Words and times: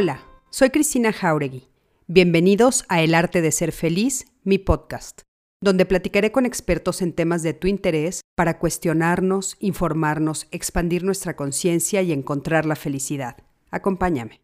Hola, 0.00 0.22
soy 0.50 0.70
Cristina 0.70 1.12
Jauregui. 1.12 1.66
Bienvenidos 2.06 2.84
a 2.88 3.02
El 3.02 3.16
Arte 3.16 3.42
de 3.42 3.50
Ser 3.50 3.72
Feliz, 3.72 4.26
mi 4.44 4.56
podcast, 4.56 5.22
donde 5.60 5.86
platicaré 5.86 6.30
con 6.30 6.46
expertos 6.46 7.02
en 7.02 7.12
temas 7.12 7.42
de 7.42 7.52
tu 7.52 7.66
interés 7.66 8.20
para 8.36 8.60
cuestionarnos, 8.60 9.56
informarnos, 9.58 10.46
expandir 10.52 11.02
nuestra 11.02 11.34
conciencia 11.34 12.00
y 12.02 12.12
encontrar 12.12 12.64
la 12.64 12.76
felicidad. 12.76 13.38
Acompáñame. 13.72 14.40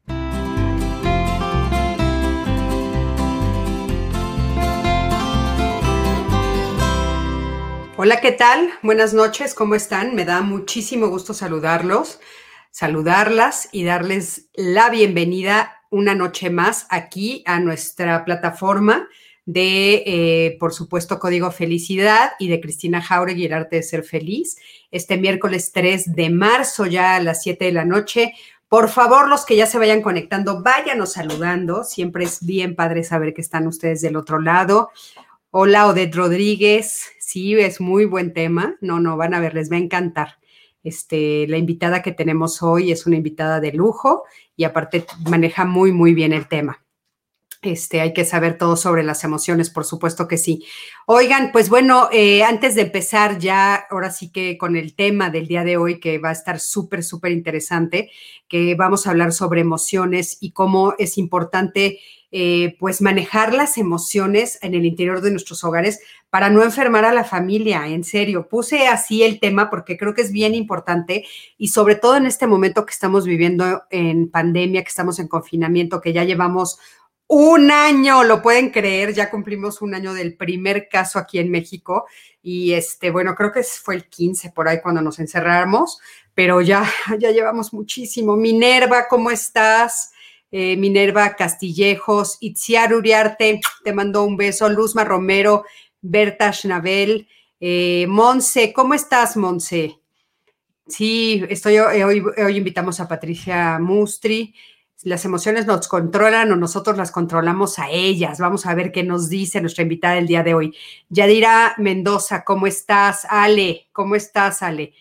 Hola, 7.96 8.20
¿qué 8.20 8.32
tal? 8.32 8.70
Buenas 8.82 9.14
noches, 9.14 9.54
¿cómo 9.54 9.76
están? 9.76 10.16
Me 10.16 10.24
da 10.24 10.40
muchísimo 10.42 11.06
gusto 11.10 11.32
saludarlos, 11.32 12.18
saludarlas 12.74 13.68
y 13.70 13.84
darles 13.84 14.48
la 14.52 14.90
bienvenida 14.90 15.84
una 15.90 16.16
noche 16.16 16.50
más 16.50 16.88
aquí 16.90 17.44
a 17.46 17.60
nuestra 17.60 18.24
plataforma 18.24 19.06
de, 19.46 20.02
eh, 20.04 20.56
por 20.58 20.74
supuesto, 20.74 21.20
Código 21.20 21.52
Felicidad 21.52 22.32
y 22.40 22.48
de 22.48 22.60
Cristina 22.60 23.00
Jauregui, 23.00 23.44
el 23.44 23.52
arte 23.52 23.76
de 23.76 23.84
ser 23.84 24.02
feliz, 24.02 24.56
este 24.90 25.16
miércoles 25.16 25.70
3 25.72 26.16
de 26.16 26.30
marzo, 26.30 26.86
ya 26.86 27.14
a 27.14 27.22
las 27.22 27.44
7 27.44 27.66
de 27.66 27.72
la 27.72 27.84
noche. 27.84 28.32
Por 28.68 28.88
favor, 28.88 29.28
los 29.28 29.44
que 29.46 29.54
ya 29.54 29.66
se 29.66 29.78
vayan 29.78 30.02
conectando, 30.02 30.60
váyanos 30.60 31.12
saludando. 31.12 31.84
Siempre 31.84 32.24
es 32.24 32.44
bien 32.44 32.74
padre 32.74 33.04
saber 33.04 33.34
que 33.34 33.40
están 33.40 33.68
ustedes 33.68 34.00
del 34.00 34.16
otro 34.16 34.40
lado. 34.40 34.90
Hola, 35.52 35.86
Odette 35.86 36.16
Rodríguez. 36.16 37.04
Sí, 37.20 37.54
es 37.54 37.80
muy 37.80 38.04
buen 38.04 38.32
tema. 38.32 38.74
No, 38.80 38.98
no, 38.98 39.16
van 39.16 39.32
a 39.34 39.38
ver, 39.38 39.54
les 39.54 39.70
va 39.70 39.76
a 39.76 39.78
encantar. 39.78 40.38
Este, 40.84 41.46
la 41.48 41.56
invitada 41.56 42.02
que 42.02 42.12
tenemos 42.12 42.62
hoy 42.62 42.92
es 42.92 43.06
una 43.06 43.16
invitada 43.16 43.58
de 43.58 43.72
lujo 43.72 44.24
y 44.54 44.64
aparte 44.64 45.06
maneja 45.28 45.64
muy, 45.64 45.92
muy 45.92 46.14
bien 46.14 46.32
el 46.32 46.46
tema. 46.46 46.84
Este, 47.62 48.02
hay 48.02 48.12
que 48.12 48.26
saber 48.26 48.58
todo 48.58 48.76
sobre 48.76 49.02
las 49.02 49.24
emociones, 49.24 49.70
por 49.70 49.86
supuesto 49.86 50.28
que 50.28 50.36
sí. 50.36 50.66
Oigan, 51.06 51.50
pues 51.50 51.70
bueno, 51.70 52.10
eh, 52.12 52.44
antes 52.44 52.74
de 52.74 52.82
empezar 52.82 53.38
ya, 53.38 53.86
ahora 53.90 54.10
sí 54.10 54.30
que 54.30 54.58
con 54.58 54.76
el 54.76 54.94
tema 54.94 55.30
del 55.30 55.46
día 55.46 55.64
de 55.64 55.78
hoy, 55.78 55.98
que 55.98 56.18
va 56.18 56.28
a 56.28 56.32
estar 56.32 56.60
súper, 56.60 57.02
súper 57.02 57.32
interesante, 57.32 58.10
que 58.48 58.74
vamos 58.74 59.06
a 59.06 59.10
hablar 59.10 59.32
sobre 59.32 59.62
emociones 59.62 60.36
y 60.40 60.52
cómo 60.52 60.94
es 60.98 61.16
importante 61.16 62.00
eh, 62.36 62.74
pues 62.80 63.00
manejar 63.00 63.54
las 63.54 63.78
emociones 63.78 64.58
en 64.60 64.74
el 64.74 64.84
interior 64.84 65.20
de 65.20 65.30
nuestros 65.30 65.62
hogares 65.62 66.00
para 66.30 66.50
no 66.50 66.64
enfermar 66.64 67.04
a 67.04 67.14
la 67.14 67.22
familia, 67.22 67.86
en 67.86 68.02
serio. 68.02 68.48
Puse 68.48 68.88
así 68.88 69.22
el 69.22 69.38
tema 69.38 69.70
porque 69.70 69.96
creo 69.96 70.14
que 70.14 70.22
es 70.22 70.32
bien 70.32 70.56
importante 70.56 71.24
y 71.58 71.68
sobre 71.68 71.94
todo 71.94 72.16
en 72.16 72.26
este 72.26 72.48
momento 72.48 72.84
que 72.84 72.90
estamos 72.90 73.24
viviendo 73.24 73.84
en 73.88 74.28
pandemia, 74.32 74.82
que 74.82 74.88
estamos 74.88 75.20
en 75.20 75.28
confinamiento, 75.28 76.00
que 76.00 76.12
ya 76.12 76.24
llevamos 76.24 76.80
un 77.28 77.70
año, 77.70 78.24
lo 78.24 78.42
pueden 78.42 78.70
creer, 78.70 79.14
ya 79.14 79.30
cumplimos 79.30 79.80
un 79.80 79.94
año 79.94 80.12
del 80.12 80.36
primer 80.36 80.88
caso 80.88 81.20
aquí 81.20 81.38
en 81.38 81.52
México 81.52 82.06
y 82.42 82.72
este, 82.72 83.12
bueno, 83.12 83.36
creo 83.36 83.52
que 83.52 83.62
fue 83.62 83.94
el 83.94 84.08
15 84.08 84.50
por 84.50 84.66
ahí 84.66 84.80
cuando 84.82 85.02
nos 85.02 85.20
encerramos, 85.20 86.00
pero 86.34 86.60
ya, 86.60 86.84
ya 87.20 87.30
llevamos 87.30 87.72
muchísimo. 87.72 88.34
Minerva, 88.34 89.06
¿cómo 89.08 89.30
estás? 89.30 90.13
Eh, 90.56 90.76
Minerva 90.76 91.34
Castillejos, 91.34 92.36
Itziar 92.38 92.94
Uriarte, 92.94 93.60
te 93.82 93.92
mando 93.92 94.22
un 94.22 94.36
beso, 94.36 94.68
Luzma 94.68 95.02
Romero, 95.02 95.64
Berta 96.00 96.52
Schnabel, 96.52 97.26
eh, 97.58 98.06
Monse, 98.08 98.72
¿cómo 98.72 98.94
estás, 98.94 99.36
Monse? 99.36 99.98
Sí, 100.86 101.44
estoy, 101.48 101.74
eh, 101.74 102.04
hoy, 102.04 102.22
hoy 102.38 102.56
invitamos 102.56 103.00
a 103.00 103.08
Patricia 103.08 103.80
Mustri. 103.80 104.54
Las 105.02 105.24
emociones 105.24 105.66
nos 105.66 105.88
controlan 105.88 106.52
o 106.52 106.54
nosotros 106.54 106.96
las 106.96 107.10
controlamos 107.10 107.80
a 107.80 107.90
ellas. 107.90 108.38
Vamos 108.38 108.64
a 108.66 108.76
ver 108.76 108.92
qué 108.92 109.02
nos 109.02 109.28
dice 109.28 109.60
nuestra 109.60 109.82
invitada 109.82 110.18
el 110.18 110.28
día 110.28 110.44
de 110.44 110.54
hoy. 110.54 110.72
Yadira 111.08 111.74
Mendoza, 111.78 112.44
¿cómo 112.44 112.68
estás? 112.68 113.26
Ale, 113.28 113.88
¿cómo 113.90 114.14
estás, 114.14 114.62
Ale? 114.62 114.92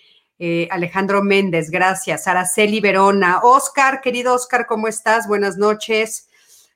Eh, 0.46 0.68
Alejandro 0.72 1.24
Méndez, 1.24 1.70
gracias. 1.70 2.28
Araceli 2.28 2.82
Verona. 2.82 3.40
Oscar, 3.44 4.02
querido 4.02 4.34
Oscar, 4.34 4.66
¿cómo 4.66 4.90
estás? 4.90 5.26
Buenas 5.26 5.58
noches. 5.58 6.28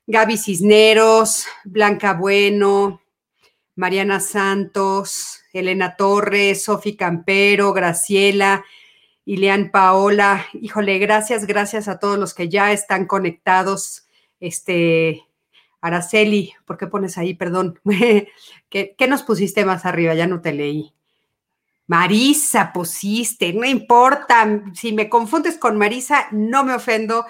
Gaby 0.06 0.38
Cisneros, 0.38 1.44
Blanca 1.66 2.14
Bueno, 2.14 3.02
Mariana 3.74 4.20
Santos, 4.20 5.42
Elena 5.52 5.96
Torres, 5.96 6.64
Sofi 6.64 6.96
Campero, 6.96 7.74
Graciela, 7.74 8.64
Ileán 9.26 9.70
Paola. 9.70 10.46
Híjole, 10.54 10.98
gracias, 10.98 11.46
gracias 11.46 11.88
a 11.88 11.98
todos 11.98 12.18
los 12.18 12.32
que 12.32 12.48
ya 12.48 12.72
están 12.72 13.04
conectados. 13.04 14.06
Este, 14.40 15.26
Araceli, 15.82 16.54
¿por 16.64 16.78
qué 16.78 16.86
pones 16.86 17.18
ahí? 17.18 17.34
Perdón. 17.34 17.78
¿Qué, 18.70 18.94
¿Qué, 18.96 19.08
nos 19.08 19.24
pusiste 19.24 19.66
más 19.66 19.84
arriba? 19.84 20.14
Ya 20.14 20.26
no 20.26 20.40
te 20.40 20.54
leí. 20.54 20.94
Marisa 21.88 22.70
pusiste, 22.72 23.52
no 23.54 23.66
importa, 23.66 24.62
si 24.74 24.92
me 24.92 25.08
confundes 25.08 25.56
con 25.56 25.78
Marisa, 25.78 26.28
no 26.32 26.62
me 26.62 26.74
ofendo, 26.74 27.24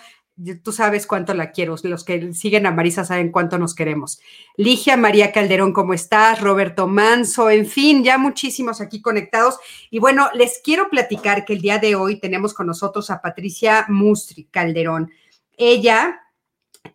tú 0.64 0.72
sabes 0.72 1.06
cuánto 1.06 1.32
la 1.32 1.52
quiero, 1.52 1.76
los 1.80 2.04
que 2.04 2.34
siguen 2.34 2.66
a 2.66 2.72
Marisa 2.72 3.04
saben 3.04 3.30
cuánto 3.30 3.56
nos 3.56 3.76
queremos. 3.76 4.20
Ligia 4.56 4.96
María 4.96 5.30
Calderón, 5.30 5.72
¿cómo 5.72 5.94
estás? 5.94 6.40
Roberto 6.40 6.88
Manso, 6.88 7.50
en 7.50 7.66
fin, 7.66 8.02
ya 8.02 8.18
muchísimos 8.18 8.80
aquí 8.80 9.00
conectados. 9.00 9.60
Y 9.90 10.00
bueno, 10.00 10.28
les 10.34 10.60
quiero 10.62 10.90
platicar 10.90 11.44
que 11.44 11.52
el 11.52 11.60
día 11.60 11.78
de 11.78 11.94
hoy 11.94 12.18
tenemos 12.18 12.52
con 12.52 12.66
nosotros 12.66 13.10
a 13.10 13.22
Patricia 13.22 13.86
Mustri 13.88 14.48
Calderón. 14.50 15.12
Ella 15.56 16.20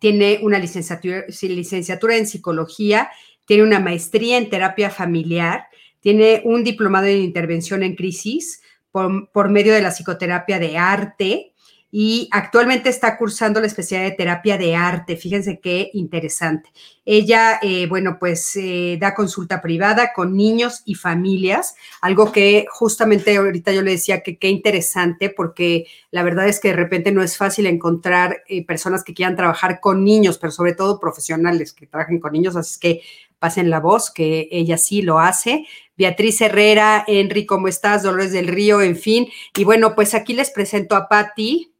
tiene 0.00 0.40
una 0.42 0.58
licenciatura, 0.58 1.24
licenciatura 1.40 2.16
en 2.16 2.26
psicología, 2.26 3.10
tiene 3.46 3.62
una 3.62 3.80
maestría 3.80 4.36
en 4.36 4.50
terapia 4.50 4.90
familiar 4.90 5.66
tiene 6.04 6.42
un 6.44 6.62
diplomado 6.62 7.06
en 7.06 7.22
intervención 7.22 7.82
en 7.82 7.96
crisis 7.96 8.60
por, 8.90 9.48
medio 9.48 9.72
de 9.72 9.80
la 9.80 9.90
psicoterapia 9.90 10.58
de 10.58 10.76
arte 10.76 11.54
y 11.90 12.28
actualmente 12.30 12.90
está 12.90 13.16
cursando 13.16 13.58
la 13.58 13.68
especialidad 13.68 14.10
de 14.10 14.16
terapia 14.16 14.58
de 14.58 14.76
arte. 14.76 15.16
Fíjense 15.16 15.60
qué 15.60 15.90
interesante. 15.94 16.68
Ella, 17.06 17.58
eh, 17.62 17.86
bueno, 17.86 18.18
pues 18.20 18.54
eh, 18.56 18.98
da 19.00 19.14
consulta 19.14 19.62
privada 19.62 20.12
con 20.12 20.36
niños 20.36 20.82
y 20.84 20.94
familias, 20.94 21.74
algo 22.02 22.32
que 22.32 22.66
justamente 22.68 23.36
ahorita 23.38 23.72
yo 23.72 23.80
le 23.80 23.92
decía 23.92 24.22
que 24.22 24.36
qué 24.36 24.50
interesante, 24.50 25.30
porque 25.30 25.86
la 26.10 26.22
verdad 26.22 26.48
es 26.48 26.60
que 26.60 26.68
de 26.68 26.76
repente 26.76 27.12
no 27.12 27.22
es 27.22 27.38
fácil 27.38 27.64
encontrar 27.64 28.42
eh, 28.46 28.66
personas 28.66 29.04
que 29.04 29.14
quieran 29.14 29.36
trabajar 29.36 29.80
con 29.80 30.04
niños, 30.04 30.36
pero 30.36 30.50
sobre 30.50 30.74
todo 30.74 31.00
profesionales 31.00 31.72
que 31.72 31.86
trabajen 31.86 32.20
con 32.20 32.32
niños, 32.32 32.56
así 32.56 32.78
que 32.78 33.00
pasen 33.44 33.68
la 33.68 33.78
voz, 33.78 34.10
que 34.10 34.48
ella 34.50 34.78
sí 34.78 35.02
lo 35.02 35.18
hace. 35.18 35.66
Beatriz 35.98 36.40
Herrera, 36.40 37.04
Henry, 37.06 37.44
¿cómo 37.44 37.68
estás? 37.68 38.02
Dolores 38.02 38.32
del 38.32 38.48
Río, 38.48 38.80
en 38.80 38.96
fin. 38.96 39.28
Y 39.54 39.64
bueno, 39.64 39.94
pues 39.94 40.14
aquí 40.14 40.32
les 40.32 40.50
presento 40.50 40.96
a 40.96 41.10
Patti. 41.10 41.70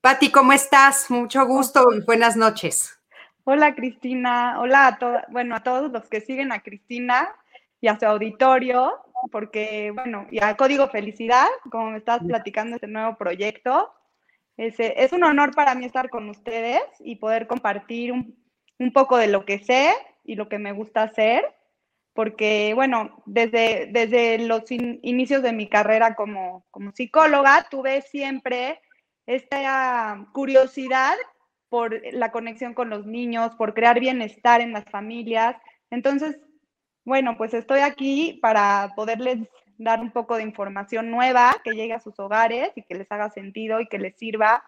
Patti, 0.00 0.30
¿cómo 0.30 0.54
estás? 0.54 1.10
Mucho 1.10 1.44
gusto 1.44 1.84
y 1.94 2.00
buenas 2.06 2.38
noches. 2.38 2.98
Hola 3.44 3.74
Cristina, 3.74 4.58
hola 4.60 4.86
a 4.86 4.98
todos, 4.98 5.20
bueno, 5.28 5.56
a 5.56 5.62
todos 5.62 5.92
los 5.92 6.08
que 6.08 6.22
siguen 6.22 6.52
a 6.52 6.62
Cristina 6.62 7.28
y 7.82 7.88
a 7.88 7.98
su 7.98 8.06
auditorio, 8.06 8.94
porque 9.30 9.90
bueno, 9.94 10.26
y 10.30 10.40
Código 10.56 10.88
Felicidad, 10.88 11.48
como 11.70 11.90
me 11.90 11.98
estás 11.98 12.22
platicando 12.26 12.76
este 12.76 12.86
nuevo 12.86 13.18
proyecto. 13.18 13.92
Es, 14.56 14.76
es 14.78 15.12
un 15.12 15.22
honor 15.22 15.54
para 15.54 15.74
mí 15.74 15.84
estar 15.84 16.08
con 16.08 16.30
ustedes 16.30 16.80
y 17.00 17.16
poder 17.16 17.46
compartir 17.46 18.10
un, 18.10 18.34
un 18.78 18.90
poco 18.90 19.18
de 19.18 19.26
lo 19.26 19.44
que 19.44 19.58
sé 19.58 19.92
y 20.28 20.36
lo 20.36 20.48
que 20.48 20.58
me 20.58 20.72
gusta 20.72 21.02
hacer, 21.02 21.42
porque, 22.12 22.72
bueno, 22.74 23.22
desde, 23.24 23.88
desde 23.90 24.38
los 24.46 24.70
inicios 24.70 25.42
de 25.42 25.52
mi 25.52 25.68
carrera 25.68 26.14
como, 26.14 26.66
como 26.70 26.92
psicóloga, 26.92 27.66
tuve 27.70 28.02
siempre 28.02 28.80
esta 29.26 30.26
curiosidad 30.32 31.14
por 31.70 32.00
la 32.12 32.30
conexión 32.30 32.74
con 32.74 32.90
los 32.90 33.06
niños, 33.06 33.54
por 33.56 33.72
crear 33.72 34.00
bienestar 34.00 34.60
en 34.60 34.72
las 34.72 34.84
familias. 34.86 35.56
Entonces, 35.90 36.38
bueno, 37.04 37.36
pues 37.38 37.54
estoy 37.54 37.80
aquí 37.80 38.38
para 38.42 38.92
poderles 38.94 39.38
dar 39.78 40.00
un 40.00 40.10
poco 40.10 40.36
de 40.36 40.42
información 40.42 41.10
nueva 41.10 41.56
que 41.64 41.72
llegue 41.72 41.94
a 41.94 42.00
sus 42.00 42.18
hogares 42.18 42.72
y 42.74 42.82
que 42.82 42.96
les 42.96 43.10
haga 43.10 43.30
sentido 43.30 43.80
y 43.80 43.86
que 43.86 43.98
les 43.98 44.16
sirva 44.16 44.62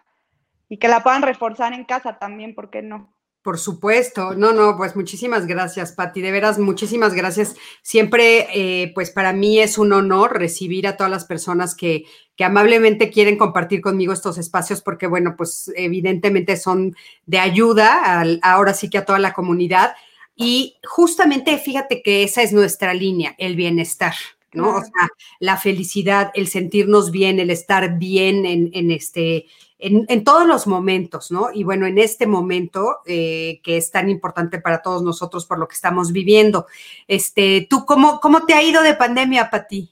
y 0.69 0.77
que 0.77 0.87
la 0.87 1.03
puedan 1.03 1.21
reforzar 1.21 1.73
en 1.73 1.83
casa 1.83 2.17
también, 2.17 2.55
¿por 2.55 2.71
qué 2.71 2.81
no? 2.81 3.13
Por 3.41 3.57
supuesto, 3.57 4.35
no, 4.35 4.53
no, 4.53 4.77
pues 4.77 4.95
muchísimas 4.95 5.47
gracias, 5.47 5.93
Patti, 5.93 6.21
de 6.21 6.31
veras, 6.31 6.59
muchísimas 6.59 7.15
gracias. 7.15 7.55
Siempre, 7.81 8.47
eh, 8.53 8.91
pues 8.93 9.09
para 9.09 9.33
mí 9.33 9.59
es 9.59 9.79
un 9.79 9.93
honor 9.93 10.37
recibir 10.37 10.85
a 10.85 10.95
todas 10.95 11.09
las 11.09 11.25
personas 11.25 11.73
que, 11.73 12.05
que 12.35 12.43
amablemente 12.43 13.09
quieren 13.09 13.39
compartir 13.39 13.81
conmigo 13.81 14.13
estos 14.13 14.37
espacios, 14.37 14.81
porque 14.81 15.07
bueno, 15.07 15.33
pues 15.35 15.71
evidentemente 15.75 16.55
son 16.55 16.95
de 17.25 17.39
ayuda 17.39 18.23
ahora 18.43 18.75
sí 18.75 18.91
que 18.91 18.99
a 18.99 19.05
toda 19.05 19.17
la 19.17 19.33
comunidad. 19.33 19.95
Y 20.35 20.77
justamente 20.87 21.57
fíjate 21.57 22.03
que 22.03 22.21
esa 22.23 22.43
es 22.43 22.53
nuestra 22.53 22.93
línea, 22.93 23.33
el 23.39 23.55
bienestar. 23.55 24.13
¿No? 24.53 24.75
O 24.75 24.81
sea, 24.81 25.09
la 25.39 25.57
felicidad, 25.57 26.31
el 26.33 26.47
sentirnos 26.47 27.11
bien, 27.11 27.39
el 27.39 27.49
estar 27.49 27.97
bien 27.97 28.45
en, 28.45 28.91
este, 28.91 29.45
en, 29.79 30.23
todos 30.23 30.45
los 30.47 30.67
momentos, 30.67 31.31
¿no? 31.31 31.49
Y 31.53 31.63
bueno, 31.63 31.85
en 31.85 31.97
este 31.97 32.27
momento 32.27 32.99
eh, 33.05 33.61
que 33.63 33.77
es 33.77 33.91
tan 33.91 34.09
importante 34.09 34.59
para 34.59 34.81
todos 34.81 35.03
nosotros 35.03 35.45
por 35.45 35.57
lo 35.57 35.67
que 35.67 35.75
estamos 35.75 36.11
viviendo. 36.11 36.67
Este, 37.07 37.67
¿tú 37.69 37.85
cómo, 37.85 38.19
cómo 38.19 38.45
te 38.45 38.53
ha 38.53 38.63
ido 38.63 38.81
de 38.83 38.95
pandemia, 38.95 39.49
Pati? 39.49 39.89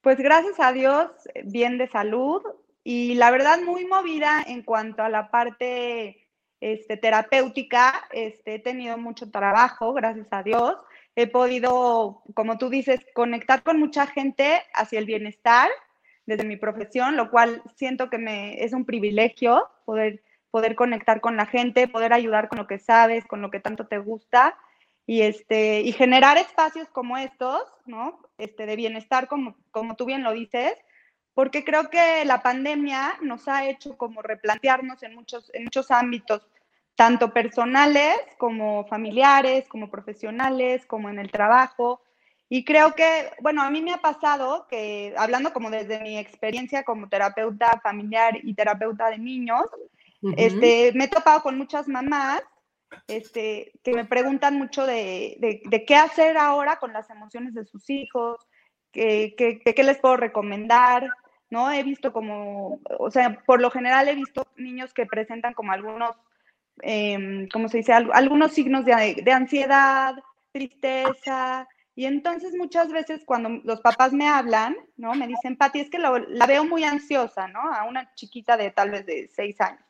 Pues 0.00 0.18
gracias 0.18 0.60
a 0.60 0.72
Dios, 0.72 1.10
bien 1.44 1.78
de 1.78 1.88
salud 1.88 2.42
y 2.82 3.14
la 3.14 3.30
verdad 3.30 3.60
muy 3.62 3.86
movida 3.86 4.44
en 4.46 4.62
cuanto 4.62 5.02
a 5.02 5.08
la 5.08 5.30
parte 5.30 6.28
este, 6.60 6.98
terapéutica. 6.98 8.04
Este, 8.12 8.56
he 8.56 8.58
tenido 8.58 8.98
mucho 8.98 9.30
trabajo, 9.30 9.94
gracias 9.94 10.26
a 10.30 10.42
Dios 10.42 10.76
he 11.16 11.26
podido, 11.26 12.22
como 12.34 12.58
tú 12.58 12.68
dices, 12.68 13.00
conectar 13.14 13.62
con 13.62 13.78
mucha 13.78 14.06
gente 14.06 14.62
hacia 14.72 14.98
el 14.98 15.06
bienestar 15.06 15.68
desde 16.26 16.44
mi 16.44 16.56
profesión, 16.56 17.16
lo 17.16 17.30
cual 17.30 17.62
siento 17.76 18.10
que 18.10 18.18
me 18.18 18.64
es 18.64 18.72
un 18.72 18.84
privilegio 18.84 19.68
poder, 19.84 20.22
poder 20.50 20.74
conectar 20.74 21.20
con 21.20 21.36
la 21.36 21.46
gente, 21.46 21.88
poder 21.88 22.12
ayudar 22.12 22.48
con 22.48 22.58
lo 22.58 22.66
que 22.66 22.78
sabes, 22.78 23.24
con 23.26 23.42
lo 23.42 23.50
que 23.50 23.60
tanto 23.60 23.86
te 23.86 23.98
gusta 23.98 24.56
y, 25.06 25.22
este, 25.22 25.82
y 25.82 25.92
generar 25.92 26.38
espacios 26.38 26.88
como 26.88 27.18
estos, 27.18 27.62
¿no? 27.86 28.20
Este, 28.38 28.66
de 28.66 28.76
bienestar, 28.76 29.28
como, 29.28 29.56
como 29.70 29.96
tú 29.96 30.06
bien 30.06 30.24
lo 30.24 30.32
dices, 30.32 30.74
porque 31.34 31.64
creo 31.64 31.90
que 31.90 32.24
la 32.24 32.42
pandemia 32.42 33.18
nos 33.20 33.48
ha 33.48 33.68
hecho 33.68 33.96
como 33.98 34.22
replantearnos 34.22 35.02
en 35.02 35.14
muchos, 35.14 35.50
en 35.54 35.64
muchos 35.64 35.90
ámbitos 35.90 36.48
tanto 36.96 37.32
personales 37.32 38.16
como 38.38 38.86
familiares, 38.86 39.68
como 39.68 39.90
profesionales, 39.90 40.86
como 40.86 41.08
en 41.08 41.18
el 41.18 41.30
trabajo. 41.30 42.02
Y 42.48 42.64
creo 42.64 42.94
que, 42.94 43.30
bueno, 43.40 43.62
a 43.62 43.70
mí 43.70 43.82
me 43.82 43.92
ha 43.92 43.98
pasado 43.98 44.66
que, 44.68 45.14
hablando 45.16 45.52
como 45.52 45.70
desde 45.70 46.00
mi 46.00 46.18
experiencia 46.18 46.84
como 46.84 47.08
terapeuta 47.08 47.80
familiar 47.82 48.38
y 48.42 48.54
terapeuta 48.54 49.10
de 49.10 49.18
niños, 49.18 49.64
este, 50.36 50.92
me 50.94 51.04
he 51.04 51.08
topado 51.08 51.42
con 51.42 51.58
muchas 51.58 51.86
mamás 51.86 52.42
este, 53.08 53.72
que 53.82 53.92
me 53.92 54.04
preguntan 54.04 54.56
mucho 54.56 54.86
de, 54.86 55.36
de, 55.38 55.84
qué 55.84 55.96
hacer 55.96 56.38
ahora 56.38 56.78
con 56.78 56.92
las 56.92 57.10
emociones 57.10 57.54
de 57.54 57.64
sus 57.64 57.90
hijos, 57.90 58.38
qué, 58.92 59.34
qué, 59.36 59.60
qué 59.60 59.82
les 59.82 59.98
puedo 59.98 60.16
recomendar, 60.16 61.10
¿no? 61.50 61.70
He 61.70 61.82
visto 61.82 62.12
como, 62.12 62.80
o 62.98 63.10
sea, 63.10 63.42
por 63.46 63.60
lo 63.60 63.70
general 63.70 64.08
he 64.08 64.14
visto 64.14 64.46
niños 64.56 64.94
que 64.94 65.06
presentan 65.06 65.54
como 65.54 65.72
algunos 65.72 66.16
eh, 66.82 67.48
¿cómo 67.52 67.68
se 67.68 67.78
dice? 67.78 67.92
algunos 67.92 68.52
signos 68.52 68.84
de, 68.84 69.32
ansiedad, 69.32 70.14
tristeza. 70.52 71.68
Y 71.96 72.06
entonces 72.06 72.54
muchas 72.56 72.90
veces 72.90 73.22
cuando 73.24 73.60
los 73.64 73.80
papás 73.80 74.12
me 74.12 74.28
hablan, 74.28 74.76
¿no? 74.96 75.14
Me 75.14 75.28
dicen, 75.28 75.56
Pati, 75.56 75.80
es 75.80 75.90
que 75.90 75.98
la 75.98 76.46
veo 76.46 76.64
muy 76.64 76.82
ansiosa, 76.82 77.46
¿no? 77.48 77.60
A 77.60 77.84
una 77.84 78.12
chiquita 78.14 78.56
de 78.56 78.70
tal 78.70 78.90
vez 78.90 79.06
de 79.06 79.28
seis 79.28 79.60
años. 79.60 79.84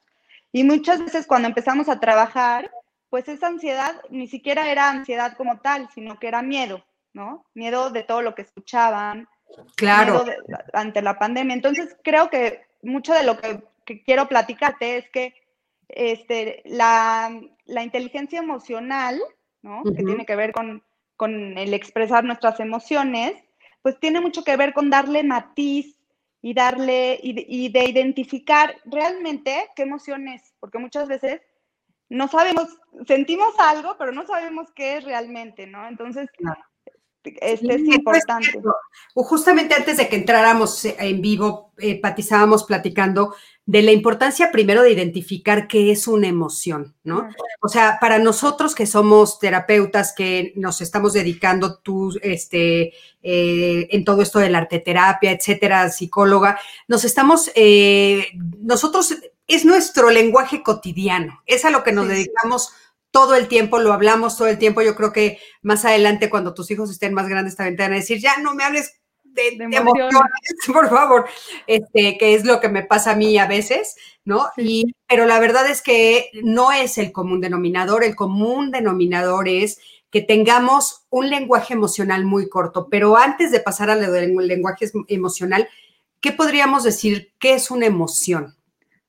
Y 0.53 0.65
muchas 0.65 1.01
veces 1.01 1.27
cuando 1.27 1.49
empezamos 1.49 1.89
a 1.89 1.99
trabajar, 1.99 2.71
pues 3.09 3.27
esa 3.29 3.47
ansiedad 3.47 3.95
ni 4.11 4.29
siquiera 4.29 4.71
era 4.71 4.91
ansiedad 4.91 5.37
como 5.37 5.61
tal, 5.61 5.89
sino 5.95 6.19
que 6.19 6.29
era 6.29 6.43
miedo, 6.43 6.85
¿no? 7.13 7.47
Miedo 7.55 7.91
de 7.91 8.03
todo 8.03 8.23
lo 8.23 8.35
que 8.35 8.43
escuchaban. 8.43 9.29
Claro. 9.77 10.25
ante 10.73 11.03
la 11.03 11.19
pandemia. 11.19 11.55
Entonces 11.55 11.97
creo 12.03 12.29
que 12.29 12.67
mucho 12.83 13.15
de 13.15 13.25
lo 13.25 13.39
que 13.39 14.03
quiero 14.05 14.29
platicarte 14.29 14.97
es 14.99 15.09
que 15.11 15.35
este, 15.89 16.63
la, 16.65 17.31
inteligencia 17.83 18.39
emocional, 18.39 19.21
¿no? 19.63 19.83
Que 19.85 20.03
tiene 20.03 20.27
que 20.27 20.37
ver 20.37 20.53
con, 20.53 20.83
el 21.57 21.73
expresar 21.73 22.25
nuestras 22.25 22.61
emociones, 22.61 23.35
pues 23.83 23.99
tiene 23.99 24.21
mucho 24.21 24.45
que 24.45 24.57
ver 24.57 24.75
con 24.75 24.91
darle 24.91 25.23
matiz 25.23 25.99
y 26.43 26.53
darle, 26.53 27.19
y, 27.23 27.69
de 27.71 27.85
identificar 27.85 28.77
realmente 28.85 29.71
qué 29.75 29.83
emociones, 29.83 30.55
porque 30.61 30.79
muchas 30.79 31.09
veces 31.09 31.41
no 32.11 32.29
sabemos, 32.29 32.69
sentimos 33.07 33.55
algo, 33.59 33.97
pero 33.99 34.13
no 34.13 34.27
sabemos 34.27 34.71
qué 34.73 34.99
es 34.99 35.05
realmente, 35.05 35.67
¿no? 35.67 35.89
Entonces, 35.89 36.29
este 37.25 37.75
es 37.75 37.81
importante. 37.83 38.61
Justamente 39.15 39.75
antes 39.75 39.97
de 39.97 40.09
que 40.09 40.17
entráramos 40.17 40.85
en 40.85 41.21
vivo, 41.21 41.73
eh, 41.79 42.01
patizábamos 42.01 42.65
platicando 42.65 43.35
de 43.67 43.83
la 43.83 43.93
importancia 43.93 44.53
primero 44.53 44.83
de 44.83 44.93
identificar 44.93 45.67
qué 45.67 45.91
es 45.91 46.07
una 46.07 46.29
emoción, 46.29 46.95
¿no? 47.03 47.29
O 47.63 47.69
sea, 47.69 47.99
para 47.99 48.19
nosotros 48.19 48.75
que 48.75 48.87
somos 48.87 49.39
terapeutas, 49.39 50.13
que 50.13 50.53
nos 50.57 50.83
estamos 50.83 51.15
dedicando 51.15 51.79
tú, 51.79 52.13
este, 52.21 52.93
eh, 53.23 53.89
en 53.91 54.05
todo 54.05 54.21
esto 54.21 54.39
de 54.39 54.51
la 54.51 54.59
arteterapia, 54.59 55.31
etcétera, 55.31 55.89
psicóloga, 55.91 56.59
nos 56.89 57.05
estamos, 57.05 57.51
eh, 57.55 58.27
nosotros, 58.61 59.15
es 59.47 59.65
nuestro 59.65 60.11
lenguaje 60.11 60.63
cotidiano, 60.63 61.43
es 61.47 61.65
a 61.65 61.71
lo 61.71 61.83
que 61.83 61.93
nos 61.93 62.09
dedicamos 62.09 62.75
todo 63.15 63.37
el 63.37 63.47
tiempo, 63.47 63.79
lo 63.79 63.93
hablamos 63.93 64.37
todo 64.37 64.49
el 64.49 64.59
tiempo. 64.59 64.83
Yo 64.83 64.97
creo 64.97 65.13
que 65.13 65.39
más 65.63 65.85
adelante, 65.85 66.29
cuando 66.29 66.53
tus 66.53 66.69
hijos 66.73 66.91
estén 66.91 67.15
más 67.15 67.29
grandes, 67.29 67.55
también 67.55 67.77
te 67.77 67.85
van 67.85 67.93
a 67.93 67.97
decir, 67.97 68.19
ya 68.19 68.39
no 68.39 68.57
me 68.57 68.65
hables 68.65 69.01
de, 69.23 69.51
emociones, 69.51 70.21
por 70.73 70.91
favor, 70.91 71.25
este, 71.69 72.19
que 72.19 72.35
es 72.35 72.45
lo 72.45 72.61
que 72.61 72.69
me 72.69 72.83
pasa 72.83 73.13
a 73.13 73.15
mí 73.15 73.39
a 73.39 73.47
veces, 73.47 73.95
¿no? 74.25 74.49
Y, 74.57 74.97
pero 75.07 75.27
la 75.27 75.39
verdad 75.39 75.71
es 75.71 75.81
que 75.81 76.29
no 76.43 76.73
es 76.73 76.99
el 76.99 77.13
común 77.13 77.41
denominador, 77.41 78.03
el 78.03 78.17
común 78.17 78.73
denominador 78.73 79.49
es 79.49 79.79
que 80.11 80.21
tengamos 80.21 81.07
un 81.09 81.31
lenguaje 81.31 81.75
emocional 81.75 82.25
muy 82.25 82.49
corto, 82.49 82.89
pero 82.91 83.17
antes 83.17 83.53
de 83.53 83.61
pasar 83.61 83.91
al 83.91 84.01
lenguaje 84.49 84.91
emocional, 85.07 85.69
¿qué 86.21 86.33
podríamos 86.33 86.83
decir? 86.83 87.33
¿Qué 87.39 87.55
es 87.55 87.71
una 87.71 87.87
emoción? 87.87 88.57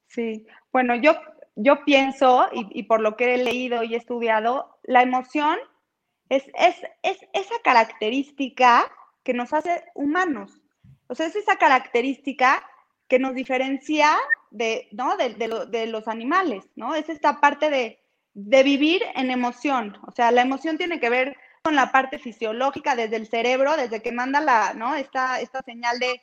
Sí, 0.07 0.45
bueno, 0.71 0.95
yo 0.95 1.15
yo 1.55 1.83
pienso, 1.85 2.47
y, 2.51 2.83
por 2.83 3.01
lo 3.01 3.15
que 3.15 3.35
he 3.35 3.37
leído 3.37 3.83
y 3.83 3.95
estudiado, 3.95 4.77
la 4.83 5.01
emoción 5.01 5.57
es, 6.29 6.43
es, 6.53 6.75
esa 7.33 7.55
característica 7.63 8.91
que 9.23 9.33
nos 9.33 9.53
hace 9.53 9.83
humanos. 9.95 10.61
O 11.07 11.15
sea, 11.15 11.27
es 11.27 11.35
esa 11.35 11.55
característica 11.55 12.63
que 13.07 13.19
nos 13.19 13.35
diferencia 13.35 14.17
de, 14.51 14.89
¿no? 14.91 15.15
de, 15.15 15.87
los 15.87 16.07
animales, 16.07 16.65
¿no? 16.75 16.93
Es 16.93 17.07
esta 17.07 17.39
parte 17.39 17.69
de, 17.69 17.99
vivir 18.63 19.01
en 19.15 19.31
emoción. 19.31 19.97
O 20.07 20.11
sea, 20.11 20.31
la 20.31 20.41
emoción 20.41 20.77
tiene 20.77 20.99
que 20.99 21.09
ver 21.09 21.37
con 21.61 21.75
la 21.75 21.91
parte 21.91 22.19
fisiológica 22.19 22.95
desde 22.95 23.15
el 23.15 23.27
cerebro, 23.27 23.77
desde 23.77 24.01
que 24.01 24.11
manda 24.11 24.41
la, 24.41 24.73
¿no? 24.73 24.93
esta, 24.95 25.39
esta 25.39 25.61
señal 25.63 25.99
de, 25.99 26.21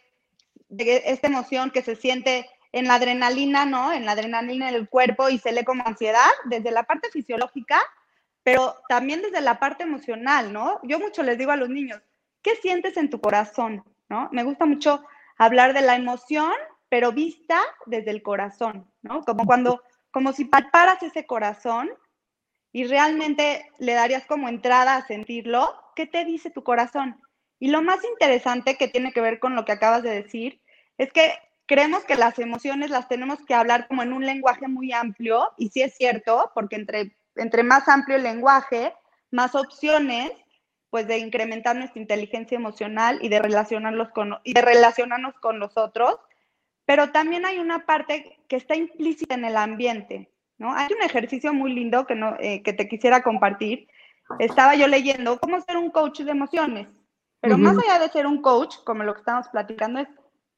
de 0.68 1.02
esta 1.06 1.28
emoción 1.28 1.70
que 1.70 1.82
se 1.82 1.96
siente 1.96 2.46
en 2.72 2.88
la 2.88 2.94
adrenalina, 2.94 3.66
¿no? 3.66 3.92
En 3.92 4.06
la 4.06 4.12
adrenalina 4.12 4.68
en 4.68 4.74
el 4.74 4.88
cuerpo 4.88 5.28
y 5.28 5.38
se 5.38 5.52
lee 5.52 5.64
como 5.64 5.86
ansiedad 5.86 6.30
desde 6.46 6.70
la 6.70 6.84
parte 6.84 7.10
fisiológica, 7.10 7.80
pero 8.42 8.76
también 8.88 9.22
desde 9.22 9.40
la 9.40 9.60
parte 9.60 9.84
emocional, 9.84 10.52
¿no? 10.52 10.80
Yo 10.82 10.98
mucho 10.98 11.22
les 11.22 11.38
digo 11.38 11.52
a 11.52 11.56
los 11.56 11.68
niños, 11.68 12.00
¿qué 12.42 12.56
sientes 12.56 12.96
en 12.96 13.10
tu 13.10 13.20
corazón? 13.20 13.84
¿No? 14.08 14.28
Me 14.32 14.42
gusta 14.42 14.66
mucho 14.66 15.04
hablar 15.38 15.74
de 15.74 15.82
la 15.82 15.96
emoción, 15.96 16.52
pero 16.88 17.12
vista 17.12 17.60
desde 17.86 18.10
el 18.10 18.22
corazón, 18.22 18.90
¿no? 19.02 19.22
Como 19.22 19.46
cuando, 19.46 19.82
como 20.10 20.32
si 20.32 20.44
palparas 20.44 21.02
ese 21.02 21.26
corazón 21.26 21.90
y 22.72 22.84
realmente 22.84 23.70
le 23.78 23.92
darías 23.92 24.26
como 24.26 24.48
entrada 24.48 24.96
a 24.96 25.06
sentirlo, 25.06 25.74
¿qué 25.94 26.06
te 26.06 26.24
dice 26.24 26.50
tu 26.50 26.62
corazón? 26.62 27.20
Y 27.58 27.68
lo 27.68 27.82
más 27.82 28.02
interesante 28.04 28.76
que 28.76 28.88
tiene 28.88 29.12
que 29.12 29.20
ver 29.20 29.38
con 29.38 29.54
lo 29.54 29.64
que 29.64 29.72
acabas 29.72 30.02
de 30.02 30.10
decir 30.10 30.60
es 30.98 31.12
que 31.12 31.34
creemos 31.66 32.04
que 32.04 32.16
las 32.16 32.38
emociones 32.38 32.90
las 32.90 33.08
tenemos 33.08 33.38
que 33.46 33.54
hablar 33.54 33.88
como 33.88 34.02
en 34.02 34.12
un 34.12 34.26
lenguaje 34.26 34.68
muy 34.68 34.92
amplio, 34.92 35.52
y 35.56 35.68
sí 35.68 35.82
es 35.82 35.94
cierto, 35.94 36.50
porque 36.54 36.76
entre, 36.76 37.16
entre 37.36 37.62
más 37.62 37.88
amplio 37.88 38.16
el 38.16 38.22
lenguaje, 38.22 38.94
más 39.30 39.54
opciones, 39.54 40.30
pues 40.90 41.06
de 41.06 41.18
incrementar 41.18 41.74
nuestra 41.74 42.02
inteligencia 42.02 42.56
emocional 42.56 43.18
y 43.22 43.28
de, 43.28 43.38
relacionarlos 43.38 44.10
con, 44.10 44.36
y 44.44 44.52
de 44.52 44.60
relacionarnos 44.60 45.34
con 45.40 45.58
los 45.58 45.76
otros, 45.78 46.16
pero 46.84 47.12
también 47.12 47.46
hay 47.46 47.58
una 47.58 47.86
parte 47.86 48.38
que 48.48 48.56
está 48.56 48.76
implícita 48.76 49.34
en 49.34 49.46
el 49.46 49.56
ambiente, 49.56 50.30
¿no? 50.58 50.74
Hay 50.74 50.88
un 50.92 51.02
ejercicio 51.02 51.54
muy 51.54 51.72
lindo 51.72 52.06
que, 52.06 52.14
no, 52.14 52.36
eh, 52.40 52.62
que 52.62 52.74
te 52.74 52.88
quisiera 52.88 53.22
compartir. 53.22 53.88
Estaba 54.38 54.74
yo 54.74 54.86
leyendo 54.86 55.38
cómo 55.38 55.60
ser 55.62 55.78
un 55.78 55.90
coach 55.90 56.20
de 56.20 56.30
emociones, 56.30 56.88
pero 57.40 57.56
más 57.56 57.76
allá 57.78 57.98
de 57.98 58.10
ser 58.10 58.26
un 58.26 58.42
coach, 58.42 58.76
como 58.84 59.02
lo 59.02 59.14
que 59.14 59.20
estamos 59.20 59.48
platicando, 59.48 60.00
es 60.00 60.08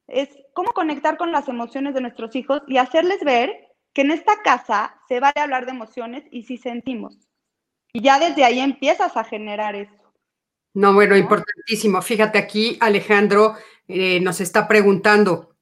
es 0.06 0.28
cómo 0.52 0.72
conectar 0.72 1.16
con 1.16 1.32
las 1.32 1.48
emociones 1.48 1.94
de 1.94 2.00
nuestros 2.00 2.34
hijos 2.36 2.62
y 2.66 2.78
hacerles 2.78 3.22
ver 3.24 3.68
que 3.92 4.02
en 4.02 4.10
esta 4.10 4.42
casa 4.42 4.96
se 5.08 5.20
vale 5.20 5.40
hablar 5.40 5.66
de 5.66 5.72
emociones 5.72 6.24
y 6.30 6.42
si 6.42 6.58
sentimos. 6.58 7.16
Y 7.92 8.02
ya 8.02 8.18
desde 8.18 8.44
ahí 8.44 8.58
empiezas 8.58 9.16
a 9.16 9.24
generar 9.24 9.76
eso. 9.76 9.94
No, 10.74 10.92
bueno, 10.92 11.16
importantísimo. 11.16 12.02
Fíjate 12.02 12.38
aquí, 12.38 12.76
Alejandro 12.80 13.54
eh, 13.86 14.18
nos 14.20 14.40
está 14.40 14.66
preguntando, 14.66 15.54